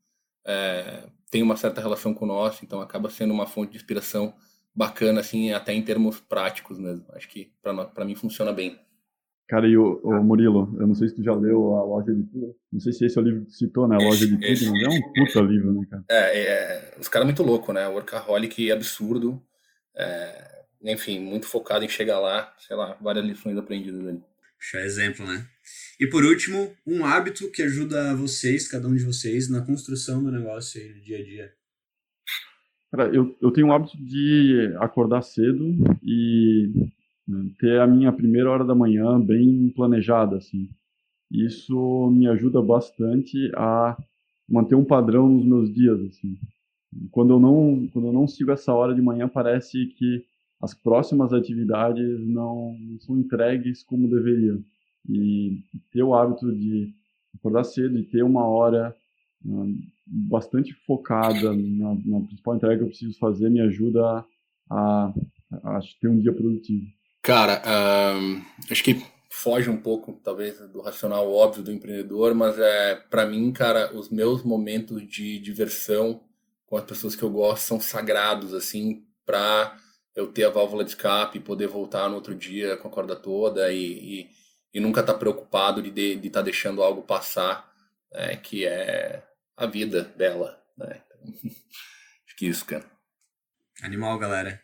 É, 0.47 1.05
tem 1.31 1.43
uma 1.43 1.57
certa 1.57 1.81
relação 1.81 2.15
com 2.15 2.25
o 2.25 2.29
nosso, 2.29 2.65
então 2.65 2.81
acaba 2.81 3.11
sendo 3.11 3.35
uma 3.35 3.47
fonte 3.47 3.73
de 3.73 3.77
inspiração 3.77 4.35
bacana, 4.75 5.21
assim, 5.21 5.53
até 5.53 5.73
em 5.73 5.83
termos 5.83 6.21
práticos 6.21 6.79
mesmo. 6.79 7.05
Acho 7.15 7.29
que 7.29 7.53
para 7.63 8.05
mim 8.05 8.15
funciona 8.15 8.53
bem. 8.53 8.79
Cara, 9.49 9.67
e 9.69 9.77
o, 9.77 10.01
o, 10.03 10.25
Murilo, 10.25 10.77
eu 10.79 10.89
não 10.89 10.95
sei 10.95 11.09
se 11.09 11.15
tu 11.15 11.23
já 11.23 11.33
leu 11.33 11.77
a 11.77 11.85
Loja 11.85 12.13
de 12.13 12.25
Tudo. 12.25 12.57
Não 12.73 12.81
sei 12.81 12.93
se 12.93 13.07
esse 13.07 13.17
é 13.17 13.23
o 13.23 13.25
livro 13.25 13.41
que 13.43 13.47
tu 13.47 13.53
citou, 13.53 13.87
né? 13.87 13.97
A 13.97 14.05
Loja 14.05 14.27
de 14.27 14.35
Tudo, 14.35 14.45
esse, 14.45 14.69
mas 14.69 14.83
é 14.83 14.89
um 14.89 15.01
puta 15.13 15.41
livro, 15.41 15.73
né, 15.73 15.87
cara? 15.89 16.05
É, 16.11 16.41
é 16.41 16.95
os 16.99 17.09
caras 17.09 17.27
muito 17.27 17.45
louco, 17.45 17.73
né? 17.73 17.87
Workaholic 17.87 18.73
absurdo. 18.73 19.41
É, 19.95 20.65
enfim, 20.83 21.21
muito 21.21 21.47
focado 21.47 21.85
em 21.85 21.89
chegar 21.89 22.19
lá. 22.19 22.53
Sei 22.59 22.75
lá, 22.75 22.97
várias 23.01 23.25
lições 23.25 23.57
aprendidas 23.57 24.07
ali. 24.07 24.21
Deixa 24.59 24.85
exemplo, 24.85 25.25
né? 25.25 25.47
E 25.99 26.07
por 26.07 26.25
último, 26.25 26.71
um 26.87 27.05
hábito 27.05 27.51
que 27.51 27.63
ajuda 27.63 28.15
vocês, 28.15 28.69
cada 28.69 28.87
um 28.87 28.95
de 28.95 29.05
vocês, 29.05 29.49
na 29.49 29.65
construção 29.65 30.23
do 30.23 30.31
negócio 30.31 30.81
aí 30.81 30.95
no 30.95 31.01
dia 31.01 31.19
a 31.19 31.25
dia. 31.25 31.53
Cara, 32.91 33.15
eu, 33.15 33.35
eu 33.41 33.51
tenho 33.51 33.69
o 33.69 33.73
hábito 33.73 33.97
de 33.97 34.75
acordar 34.79 35.23
cedo 35.23 35.75
e 36.03 36.71
ter 37.59 37.81
a 37.81 37.87
minha 37.87 38.13
primeira 38.13 38.51
hora 38.51 38.65
da 38.65 38.75
manhã 38.75 39.21
bem 39.21 39.73
planejada, 39.75 40.37
assim. 40.37 40.69
Isso 41.31 42.11
me 42.11 42.29
ajuda 42.29 42.63
bastante 42.63 43.51
a 43.57 43.97
manter 44.49 44.75
um 44.75 44.85
padrão 44.85 45.29
nos 45.29 45.45
meus 45.45 45.75
dias, 45.75 46.01
assim. 46.01 46.39
Quando 47.11 47.33
eu 47.33 47.41
não, 47.41 47.89
quando 47.93 48.09
eu 48.09 48.13
não 48.13 48.29
sigo 48.29 48.53
essa 48.53 48.73
hora 48.73 48.95
de 48.95 49.03
manhã, 49.03 49.29
parece 49.29 49.87
que 49.87 50.25
as 50.61 50.73
próximas 50.73 51.33
atividades 51.33 52.21
não, 52.27 52.77
não 52.79 53.01
são 53.01 53.19
entregues 53.19 53.83
como 53.83 54.09
deveriam. 54.09 54.63
E 55.09 55.63
ter 55.93 56.03
o 56.03 56.15
hábito 56.15 56.53
de 56.53 56.93
acordar 57.39 57.65
cedo 57.65 57.99
e 57.99 58.05
ter 58.05 58.23
uma 58.23 58.47
hora 58.47 58.95
uh, 59.45 59.67
bastante 60.07 60.73
focada 60.87 61.53
na, 61.53 61.95
na, 62.05 62.21
principal 62.27 62.57
entrega 62.57 62.79
que 62.79 62.83
eu 62.85 62.89
preciso 62.89 63.19
fazer 63.19 63.51
me 63.51 63.61
ajuda 63.61 64.25
a, 64.71 65.13
a, 65.65 65.81
ter 66.01 66.09
um 66.09 66.19
dia 66.19 66.33
produtivo. 66.33 66.87
Cara, 67.23 67.63
um, 68.17 68.43
acho 68.71 68.85
que 68.85 69.03
foge 69.29 69.69
um 69.69 69.77
pouco, 69.77 70.19
talvez, 70.25 70.59
do 70.71 70.81
racional 70.81 71.31
óbvio 71.33 71.63
do 71.63 71.73
empreendedor, 71.73 72.35
mas 72.35 72.59
é 72.59 72.95
para 72.95 73.27
mim, 73.27 73.53
cara, 73.53 73.95
os 73.95 74.09
meus 74.09 74.43
momentos 74.43 75.07
de 75.07 75.39
diversão 75.39 76.21
com 76.67 76.77
as 76.77 76.85
pessoas 76.85 77.15
que 77.15 77.23
eu 77.23 77.31
gosto 77.31 77.65
são 77.65 77.81
sagrados, 77.81 78.55
assim, 78.55 79.05
para 79.25 79.77
eu 80.15 80.29
ter 80.29 80.45
a 80.45 80.51
válvula 80.51 80.83
de 80.83 80.91
escape 80.91 81.39
e 81.39 81.43
poder 81.43 81.69
voltar 81.69 82.09
no 82.09 82.15
outro 82.15 82.35
dia 82.35 82.77
com 82.77 82.89
a 82.89 82.91
corda 82.91 83.15
toda 83.15 83.71
e, 83.73 83.83
e, 83.83 84.31
e 84.77 84.81
nunca 84.81 85.01
estar 85.01 85.14
tá 85.14 85.18
preocupado 85.18 85.81
de 85.81 85.89
estar 85.89 86.01
de, 86.03 86.16
de 86.16 86.31
tá 86.31 86.43
deixando 86.43 86.83
algo 86.83 87.01
passar, 87.01 87.66
né, 88.12 88.37
que 88.37 88.66
é 88.66 89.22
a 89.57 89.64
vida 89.64 90.03
dela, 90.03 90.62
né? 90.77 91.01
acho 92.27 92.37
que 92.37 92.47
isso, 92.47 92.66
cara. 92.66 92.85
Animal, 93.81 94.18
galera. 94.18 94.61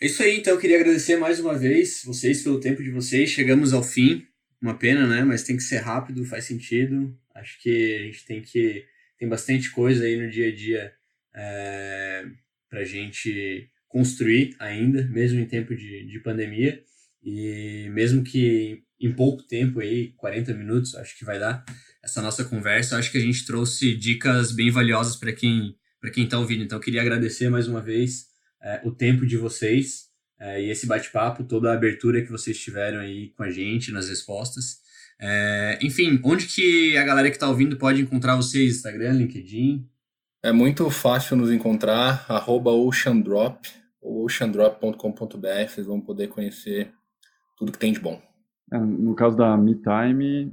É 0.00 0.06
isso 0.06 0.22
aí, 0.22 0.38
então 0.38 0.52
eu 0.52 0.60
queria 0.60 0.76
agradecer 0.76 1.16
mais 1.16 1.40
uma 1.40 1.58
vez 1.58 2.04
vocês 2.04 2.44
pelo 2.44 2.60
tempo 2.60 2.84
de 2.84 2.92
vocês. 2.92 3.30
Chegamos 3.30 3.72
ao 3.72 3.82
fim, 3.82 4.24
uma 4.60 4.78
pena, 4.78 5.08
né? 5.08 5.24
Mas 5.24 5.42
tem 5.42 5.56
que 5.56 5.64
ser 5.64 5.78
rápido, 5.78 6.24
faz 6.24 6.44
sentido. 6.44 7.12
Acho 7.34 7.60
que 7.60 7.96
a 7.96 8.04
gente 8.04 8.24
tem 8.24 8.42
que. 8.42 8.86
Tem 9.18 9.28
bastante 9.28 9.72
coisa 9.72 10.04
aí 10.04 10.16
no 10.16 10.30
dia 10.30 10.50
a 10.50 10.54
dia 10.54 10.92
é, 11.34 12.26
para 12.70 12.84
gente 12.84 13.68
construir 13.88 14.54
ainda, 14.60 15.02
mesmo 15.08 15.40
em 15.40 15.46
tempo 15.46 15.74
de, 15.74 16.06
de 16.06 16.20
pandemia. 16.20 16.80
E 17.24 17.88
mesmo 17.90 18.22
que 18.22 18.84
em 19.06 19.12
pouco 19.12 19.42
tempo 19.42 19.80
aí, 19.80 20.12
40 20.16 20.54
minutos, 20.54 20.94
acho 20.94 21.16
que 21.18 21.24
vai 21.24 21.38
dar 21.38 21.64
essa 22.02 22.20
nossa 22.20 22.44
conversa, 22.44 22.96
acho 22.96 23.10
que 23.10 23.18
a 23.18 23.20
gente 23.22 23.46
trouxe 23.46 23.94
dicas 23.94 24.52
bem 24.52 24.70
valiosas 24.70 25.16
para 25.16 25.32
quem 25.32 25.74
para 26.00 26.10
quem 26.10 26.24
está 26.24 26.36
ouvindo. 26.36 26.64
Então, 26.64 26.80
queria 26.80 27.00
agradecer 27.00 27.48
mais 27.48 27.68
uma 27.68 27.80
vez 27.80 28.26
é, 28.60 28.80
o 28.84 28.90
tempo 28.90 29.24
de 29.24 29.36
vocês. 29.36 30.10
é, 30.40 30.60
e 30.60 30.70
esse 30.70 30.84
bate-papo, 30.84 31.44
toda 31.44 31.70
a 31.70 31.74
abertura 31.74 32.20
que 32.20 32.30
vocês 32.30 32.58
tiveram 32.58 32.98
aí 32.98 33.28
com 33.36 33.44
a 33.44 33.50
gente 33.50 33.92
nas 33.92 34.08
respostas. 34.08 34.78
É, 35.20 35.78
enfim, 35.80 36.20
onde 36.24 36.46
que 36.46 36.96
a 36.96 37.04
galera 37.04 37.30
que 37.30 37.36
está 37.36 37.48
ouvindo 37.48 37.76
pode 37.76 38.02
encontrar 38.02 38.34
vocês? 38.34 38.74
Instagram, 38.74 39.12
LinkedIn? 39.12 39.88
É 40.42 40.50
muito 40.50 40.90
fácil 40.90 41.36
nos 41.36 41.52
encontrar, 41.52 42.26
arroba 42.28 42.72
oceandrop, 42.72 43.64
ou 44.00 44.24
oceandrop.com.br, 44.24 45.68
vocês 45.68 45.86
vão 45.86 46.00
poder 46.00 46.26
conhecer 46.26 46.90
tudo 47.56 47.70
que 47.70 47.78
tem 47.78 47.92
de 47.92 48.00
bom. 48.00 48.20
É, 48.72 48.78
no 48.78 49.14
caso 49.14 49.36
da 49.36 49.54
MeTime, 49.56 50.50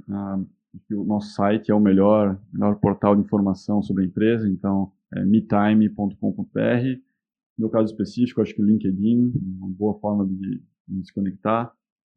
o 0.92 1.04
nosso 1.04 1.32
site 1.32 1.70
é 1.70 1.74
o 1.74 1.80
melhor, 1.80 2.38
melhor 2.52 2.76
portal 2.76 3.16
de 3.16 3.22
informação 3.22 3.82
sobre 3.82 4.04
a 4.04 4.06
empresa, 4.06 4.46
então 4.46 4.92
é 5.14 5.24
metime.com.br. 5.24 6.14
No 7.56 7.66
meu 7.66 7.70
caso 7.70 7.92
específico, 7.92 8.42
acho 8.42 8.54
que 8.54 8.62
o 8.62 8.66
LinkedIn, 8.66 9.32
uma 9.58 9.68
boa 9.68 9.98
forma 9.98 10.26
de, 10.26 10.62
de 10.86 11.06
se 11.06 11.12
conectar. 11.12 11.72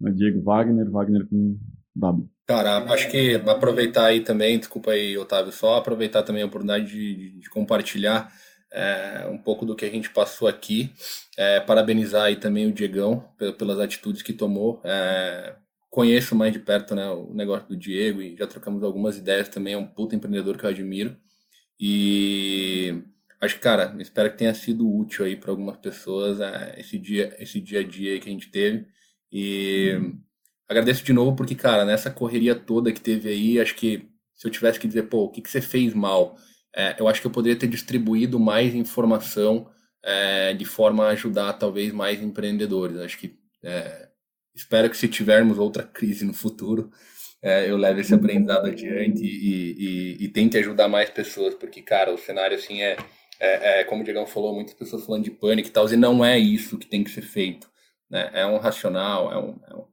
É 0.05 0.11
Diego 0.11 0.41
Wagner, 0.41 0.89
Wagner 0.91 1.25
com 1.27 1.57
W. 1.95 2.29
Cara, 2.45 2.79
acho 2.91 3.09
que 3.09 3.35
aproveitar 3.35 4.05
aí 4.07 4.19
também, 4.19 4.59
desculpa 4.59 4.91
aí, 4.91 5.17
Otávio, 5.17 5.53
só 5.53 5.77
aproveitar 5.77 6.23
também 6.23 6.43
a 6.43 6.45
oportunidade 6.45 6.91
de, 6.91 7.39
de 7.39 7.49
compartilhar 7.49 8.29
é, 8.73 9.27
um 9.31 9.37
pouco 9.37 9.65
do 9.65 9.75
que 9.75 9.85
a 9.85 9.89
gente 9.89 10.09
passou 10.09 10.47
aqui. 10.47 10.91
É, 11.37 11.61
parabenizar 11.61 12.23
aí 12.23 12.35
também 12.35 12.67
o 12.67 12.73
Diegão 12.73 13.23
pelas 13.57 13.79
atitudes 13.79 14.21
que 14.21 14.33
tomou. 14.33 14.81
É, 14.83 15.55
conheço 15.93 16.35
mais 16.35 16.51
de 16.51 16.57
perto 16.57 16.95
né, 16.95 17.07
o 17.07 17.31
negócio 17.35 17.67
do 17.67 17.77
Diego 17.77 18.19
e 18.19 18.35
já 18.35 18.47
trocamos 18.47 18.81
algumas 18.81 19.15
ideias 19.15 19.47
também. 19.47 19.75
É 19.75 19.77
um 19.77 19.85
puta 19.85 20.15
empreendedor 20.15 20.57
que 20.57 20.65
eu 20.65 20.69
admiro. 20.71 21.15
E 21.79 23.03
acho 23.39 23.55
que, 23.55 23.61
cara, 23.61 23.95
espero 23.99 24.31
que 24.31 24.37
tenha 24.39 24.55
sido 24.55 24.91
útil 24.91 25.23
aí 25.23 25.35
para 25.35 25.51
algumas 25.51 25.77
pessoas 25.77 26.39
é, 26.41 26.79
esse, 26.79 26.97
dia, 26.97 27.35
esse 27.37 27.61
dia 27.61 27.81
a 27.81 27.83
dia 27.83 28.19
que 28.19 28.27
a 28.27 28.31
gente 28.31 28.49
teve. 28.49 28.87
E 29.31 29.93
uhum. 29.95 30.19
agradeço 30.67 31.03
de 31.03 31.13
novo 31.13 31.35
porque, 31.35 31.53
cara, 31.53 31.85
nessa 31.85 32.09
correria 32.09 32.55
toda 32.55 32.91
que 32.91 32.99
teve 32.99 33.29
aí, 33.29 33.59
acho 33.59 33.75
que 33.75 34.09
se 34.33 34.47
eu 34.47 34.51
tivesse 34.51 34.79
que 34.79 34.87
dizer, 34.87 35.03
pô, 35.03 35.25
o 35.25 35.29
que, 35.29 35.43
que 35.43 35.49
você 35.51 35.61
fez 35.61 35.93
mal? 35.93 36.35
É, 36.75 36.95
eu 36.99 37.07
acho 37.07 37.21
que 37.21 37.27
eu 37.27 37.31
poderia 37.31 37.59
ter 37.59 37.67
distribuído 37.67 38.39
mais 38.39 38.73
informação 38.73 39.69
é, 40.01 40.55
de 40.55 40.65
forma 40.65 41.05
a 41.05 41.09
ajudar 41.09 41.53
talvez 41.53 41.93
mais 41.93 42.19
empreendedores. 42.19 42.97
Acho 42.97 43.19
que 43.19 43.37
é, 43.61 44.09
espero 44.55 44.89
que 44.89 44.97
se 44.97 45.07
tivermos 45.07 45.57
outra 45.57 45.83
crise 45.83 46.25
no 46.25 46.33
futuro, 46.33 46.91
é, 47.41 47.69
eu 47.69 47.75
leve 47.75 48.01
esse 48.01 48.13
aprendizado 48.13 48.67
adiante 48.67 49.21
e, 49.21 50.17
e, 50.17 50.25
e, 50.25 50.27
tente 50.29 50.57
ajudar 50.57 50.87
mais 50.87 51.09
pessoas, 51.09 51.53
porque, 51.53 51.81
cara, 51.81 52.13
o 52.13 52.17
cenário 52.17 52.55
assim 52.55 52.81
é, 52.81 52.95
é, 53.39 53.81
é 53.81 53.83
como 53.83 54.01
o 54.01 54.05
Diegão 54.05 54.25
falou, 54.25 54.55
muitas 54.55 54.73
pessoas 54.73 55.05
falando 55.05 55.25
de 55.25 55.31
pânico 55.31 55.67
e 55.67 55.71
tal, 55.71 55.91
e 55.91 55.97
não 55.97 56.23
é 56.23 56.39
isso 56.39 56.77
que 56.77 56.87
tem 56.87 57.03
que 57.03 57.11
ser 57.11 57.21
feito. 57.21 57.69
Né? 58.09 58.29
É 58.33 58.45
um 58.45 58.57
racional, 58.57 59.31
é, 59.31 59.37
um, 59.37 59.59
é, 59.67 59.75
um, 59.75 59.85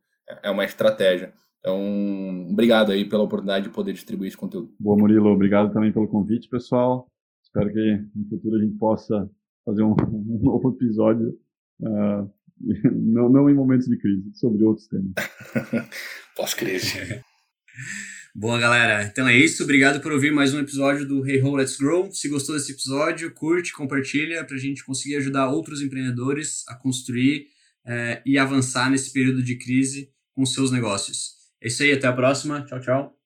é 0.44 0.50
uma 0.50 0.64
estratégia. 0.64 1.32
Então, 1.58 2.46
obrigado 2.50 2.92
aí 2.92 3.04
pela 3.04 3.24
oportunidade 3.24 3.64
de 3.64 3.74
poder 3.74 3.92
distribuir 3.92 4.28
esse 4.28 4.36
conteúdo. 4.36 4.72
Boa, 4.78 4.96
Murilo. 4.96 5.28
Obrigado 5.30 5.72
também 5.72 5.92
pelo 5.92 6.08
convite, 6.08 6.48
pessoal. 6.48 7.06
Espero 7.42 7.72
que 7.72 8.04
no 8.14 8.28
futuro 8.28 8.56
a 8.56 8.64
gente 8.64 8.78
possa 8.78 9.28
fazer 9.64 9.82
um, 9.82 9.92
um 9.92 10.40
novo 10.40 10.70
episódio, 10.70 11.36
uh, 11.82 12.30
não, 12.92 13.28
não 13.28 13.48
em 13.48 13.54
momentos 13.54 13.86
de 13.86 13.96
crise, 13.96 14.30
sobre 14.34 14.64
outros 14.64 14.86
temas. 14.86 15.12
Pós-crise. 16.36 17.22
Boa, 18.34 18.58
galera. 18.58 19.04
Então 19.04 19.26
é 19.26 19.36
isso. 19.36 19.64
Obrigado 19.64 20.00
por 20.00 20.12
ouvir 20.12 20.32
mais 20.32 20.54
um 20.54 20.60
episódio 20.60 21.06
do 21.06 21.28
Hey 21.28 21.42
Ho, 21.42 21.56
Let's 21.56 21.76
Grow. 21.76 22.12
Se 22.12 22.28
gostou 22.28 22.54
desse 22.54 22.72
episódio, 22.72 23.32
curte, 23.34 23.72
compartilha 23.72 24.44
para 24.44 24.56
a 24.56 24.60
gente 24.60 24.84
conseguir 24.84 25.16
ajudar 25.16 25.48
outros 25.48 25.82
empreendedores 25.82 26.64
a 26.68 26.74
construir 26.76 27.46
é, 27.84 28.22
e 28.24 28.38
avançar 28.38 28.90
nesse 28.90 29.12
período 29.12 29.42
de 29.42 29.56
crise 29.56 30.10
com 30.32 30.46
seus 30.46 30.70
negócios. 30.70 31.32
É 31.60 31.68
isso 31.68 31.82
aí, 31.82 31.92
até 31.92 32.06
a 32.06 32.12
próxima. 32.12 32.64
Tchau, 32.64 32.80
tchau. 32.80 33.19